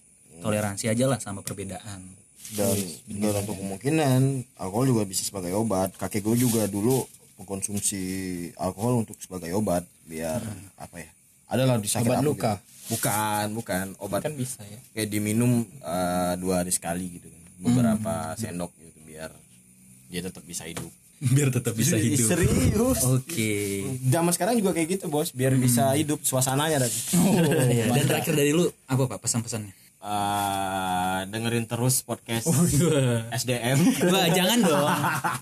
toleransi 0.45 0.93
aja 0.93 1.05
lah 1.09 1.17
sama 1.17 1.41
perbedaan. 1.41 2.05
Dan 2.53 2.77
dan 3.09 3.41
untuk 3.41 3.57
kemungkinan 3.57 4.21
alkohol 4.61 4.93
juga 4.93 5.03
bisa 5.09 5.25
sebagai 5.25 5.57
obat. 5.57 5.97
Kakek 5.97 6.21
gue 6.21 6.45
juga 6.45 6.69
dulu 6.69 7.09
mengkonsumsi 7.41 8.03
alkohol 8.61 9.03
untuk 9.03 9.17
sebagai 9.19 9.51
obat 9.57 9.83
biar 10.05 10.39
apa 10.79 11.01
ya 11.01 11.11
adalah 11.51 11.77
di 11.81 11.89
sakit 11.89 12.09
Obat 12.09 12.19
apa 12.21 12.27
luka. 12.27 12.53
gitu. 12.59 12.93
bukan 12.95 13.47
bukan. 13.55 13.87
Obat 14.03 14.21
kan 14.27 14.35
bisa 14.37 14.61
ya. 14.65 14.79
kayak 14.93 15.09
diminum 15.09 15.65
eh, 15.65 16.35
dua 16.41 16.63
hari 16.63 16.73
sekali 16.75 17.21
gitu 17.21 17.29
kan. 17.31 17.43
Beberapa 17.65 18.15
sendok 18.37 18.73
gitu 18.81 19.01
biar 19.07 19.31
dia 20.11 20.21
tetap 20.25 20.45
bisa 20.45 20.67
hidup. 20.69 20.91
Biar 21.25 21.49
tetap 21.49 21.73
bisa 21.73 21.97
hidup. 21.97 22.27
Serius? 22.27 23.01
Oke. 23.07 23.87
Zaman 24.13 24.29
sekarang 24.35 24.61
juga 24.61 24.77
kayak 24.77 24.99
gitu 24.99 25.09
bos. 25.09 25.33
Biar 25.33 25.57
bisa 25.57 25.95
hidup 25.97 26.21
suasananya 26.21 26.85
tadi 26.85 26.99
Iya, 27.71 27.89
dan 27.97 28.05
terakhir 28.05 28.35
dari 28.37 28.53
lu 28.53 28.69
apa 28.85 29.09
pak 29.09 29.23
pesan-pesannya 29.25 29.73
Eh, 30.05 31.19
dengerin 31.33 31.65
terus 31.65 32.05
podcast 32.05 32.45
SDM 33.33 33.81
Wah 34.13 34.29
jangan 34.29 34.61
dong. 34.61 34.89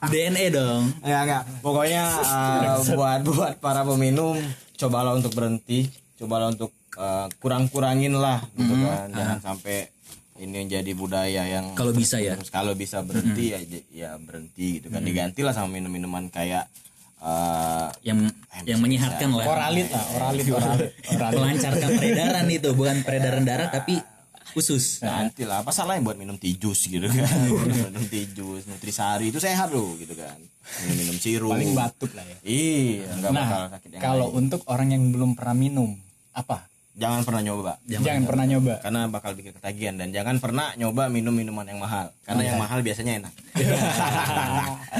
DNA 0.06 0.54
dong. 0.54 0.86
Enggak 1.02 1.22
enggak. 1.26 1.42
Pokoknya 1.66 2.06
uh, 2.22 2.78
buat 2.94 3.20
buat 3.26 3.54
para 3.58 3.82
peminum 3.82 4.38
cobalah 4.78 5.18
untuk 5.18 5.34
berhenti, 5.34 5.90
cobalah 6.14 6.54
untuk 6.54 6.70
uh, 6.94 7.26
kurang-kurangin 7.42 8.14
lah 8.14 8.38
gitu 8.54 8.70
kan. 8.86 9.10
Jangan 9.10 9.38
sampai 9.42 9.90
ini 10.38 10.70
jadi 10.70 10.94
budaya 10.94 11.42
yang 11.42 11.74
Kalau 11.74 11.90
bisa 11.90 12.22
ya. 12.22 12.38
terus 12.38 12.54
kalau 12.54 12.78
bisa 12.78 13.02
berhenti 13.02 13.58
ya 13.58 13.58
j- 13.66 13.86
ya 13.90 14.14
berhenti 14.14 14.78
gitu 14.78 14.94
kan. 14.94 15.02
Digantilah 15.02 15.58
sama 15.58 15.74
minum-minuman 15.74 16.30
kayak 16.30 16.70
uh, 17.18 17.90
yang 18.06 18.30
yang 18.62 18.78
menyehatkan 18.78 19.26
lah. 19.34 19.42
Oralit 19.42 19.90
lah, 19.90 20.06
oralit, 20.22 20.46
oralit. 20.54 20.90
oralit. 21.18 21.34
melancarkan 21.34 21.88
peredaran 21.98 22.46
itu. 22.46 22.70
Bukan 22.78 23.02
peredaran 23.02 23.42
darah 23.42 23.66
tapi 23.66 24.11
khusus. 24.50 24.98
Nanti 25.00 25.42
lah 25.42 25.62
apa 25.62 25.70
salahnya 25.70 26.02
buat 26.02 26.14
minum 26.14 26.34
tijus 26.34 26.84
gitu 26.84 27.06
kan? 27.06 27.22
Minum 27.88 28.04
tijus 28.04 28.66
nutrisari 28.66 29.28
itu 29.28 29.38
sehat 29.38 29.70
loh 29.70 29.94
gitu 29.96 30.12
kan. 30.12 30.36
Minum 30.82 30.96
minum 30.98 31.16
sirup. 31.16 31.50
Paling 31.50 31.72
batuk 31.72 32.10
lah 32.12 32.22
ya. 32.22 32.36
iya 32.42 33.06
nggak 33.12 33.30
bakal 33.30 33.58
Nah, 33.58 33.70
sakit 33.72 33.88
yang 33.90 34.02
kalau 34.02 34.26
lain. 34.28 34.38
untuk 34.40 34.60
orang 34.66 34.88
yang 34.90 35.02
belum 35.08 35.30
pernah 35.32 35.54
minum, 35.54 35.90
apa? 36.32 36.66
jangan 36.92 37.24
pernah 37.24 37.40
nyoba 37.40 37.80
Jangan, 37.88 38.28
pernah 38.28 38.44
nyoba. 38.44 38.74
karena 38.84 39.00
bakal 39.08 39.32
bikin 39.32 39.56
ketagihan. 39.56 39.96
Dan 39.96 40.12
jangan 40.12 40.36
pernah 40.36 40.76
nyoba 40.76 41.08
minum 41.08 41.32
minuman 41.32 41.64
yang 41.64 41.80
mahal. 41.80 42.12
Karena 42.20 42.52
yang 42.52 42.60
mahal 42.60 42.84
biasanya 42.84 43.16
enak. 43.16 43.32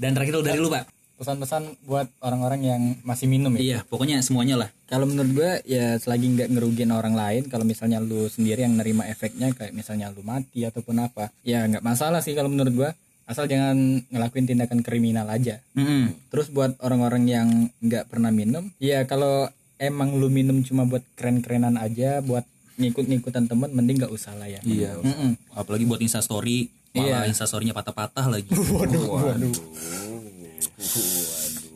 Dan 0.00 0.14
terakhir 0.14 0.38
dari 0.40 0.56
lu 0.56 0.70
pak 0.70 0.86
Pesan-pesan 1.20 1.84
buat 1.84 2.08
orang-orang 2.24 2.60
yang 2.64 2.82
masih 3.04 3.28
minum 3.28 3.52
ya. 3.54 3.60
iya 3.60 3.78
pokoknya 3.84 4.24
semuanya 4.24 4.56
lah 4.56 4.68
Kalau 4.88 5.04
menurut 5.04 5.30
gue 5.36 5.50
ya 5.68 6.00
selagi 6.00 6.26
nggak 6.32 6.48
ngerugiin 6.48 6.90
orang 6.90 7.12
lain, 7.12 7.46
kalau 7.46 7.62
misalnya 7.62 8.00
lu 8.00 8.26
sendiri 8.26 8.64
yang 8.64 8.74
nerima 8.74 9.04
efeknya 9.06 9.52
kayak 9.52 9.76
misalnya 9.76 10.08
lu 10.10 10.24
mati 10.24 10.64
ataupun 10.64 10.96
apa, 10.98 11.28
ya 11.44 11.68
nggak 11.68 11.84
masalah 11.84 12.24
sih 12.24 12.32
kalau 12.32 12.48
menurut 12.48 12.72
gue. 12.72 12.90
Asal 13.30 13.46
jangan 13.46 14.02
ngelakuin 14.10 14.50
tindakan 14.50 14.82
kriminal 14.82 15.30
aja. 15.30 15.62
Mm-mm. 15.78 16.10
Terus 16.34 16.50
buat 16.50 16.74
orang-orang 16.82 17.22
yang 17.30 17.48
nggak 17.78 18.10
pernah 18.10 18.34
minum, 18.34 18.66
ya 18.82 19.06
kalau 19.06 19.46
emang 19.78 20.18
lu 20.18 20.26
minum 20.26 20.58
cuma 20.66 20.82
buat 20.82 21.06
keren-kerenan 21.14 21.78
aja, 21.78 22.18
buat 22.26 22.42
ngikut-ngikutan 22.74 23.46
temen, 23.46 23.70
mending 23.70 24.02
nggak 24.02 24.10
usah 24.10 24.32
lah 24.34 24.48
ya. 24.48 24.58
iya 24.64 24.96
Mm-mm. 24.96 25.36
apalagi 25.52 25.84
buat 25.84 26.00
instastory 26.00 26.72
malah 26.90 27.28
instastorynya 27.30 27.70
patah-patah 27.70 28.26
lagi 28.26 28.50
Waduh. 28.74 29.54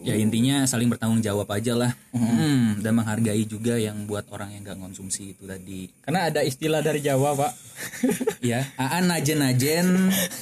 Ya 0.04 0.14
intinya 0.14 0.68
saling 0.68 0.92
bertanggung 0.92 1.24
jawab 1.24 1.48
aja 1.48 1.72
lah 1.72 1.92
Hmm, 2.14 2.78
dan 2.78 2.94
menghargai 2.94 3.42
juga 3.44 3.74
yang 3.74 4.06
buat 4.06 4.28
orang 4.30 4.54
yang 4.54 4.62
nggak 4.62 4.78
konsumsi 4.78 5.34
itu 5.34 5.44
tadi 5.48 5.90
Karena 6.04 6.30
ada 6.30 6.40
istilah 6.46 6.78
dari 6.78 7.02
Jawa, 7.02 7.34
Pak. 7.34 7.52
ya 8.54 8.62
aan 8.78 9.10
najen 9.10 9.42
najen 9.42 9.86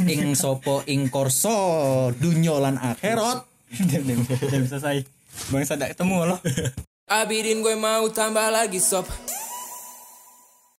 ing 0.04 0.36
sopo 0.36 0.84
ing 0.84 1.08
korso 1.08 2.10
dunyolan 2.18 2.76
akhirat 2.76 3.48
Diam, 3.88 4.04
diam, 4.04 4.20
diam, 4.28 4.64
selesai. 4.68 5.00
Bang 5.48 5.64
Sada 5.64 5.88
ketemu 5.88 6.28
loh. 6.28 6.38
Abidin 7.08 7.64
gue 7.64 7.72
mau 7.72 8.04
tambah 8.12 8.52
lagi 8.52 8.76
sob 8.76 9.08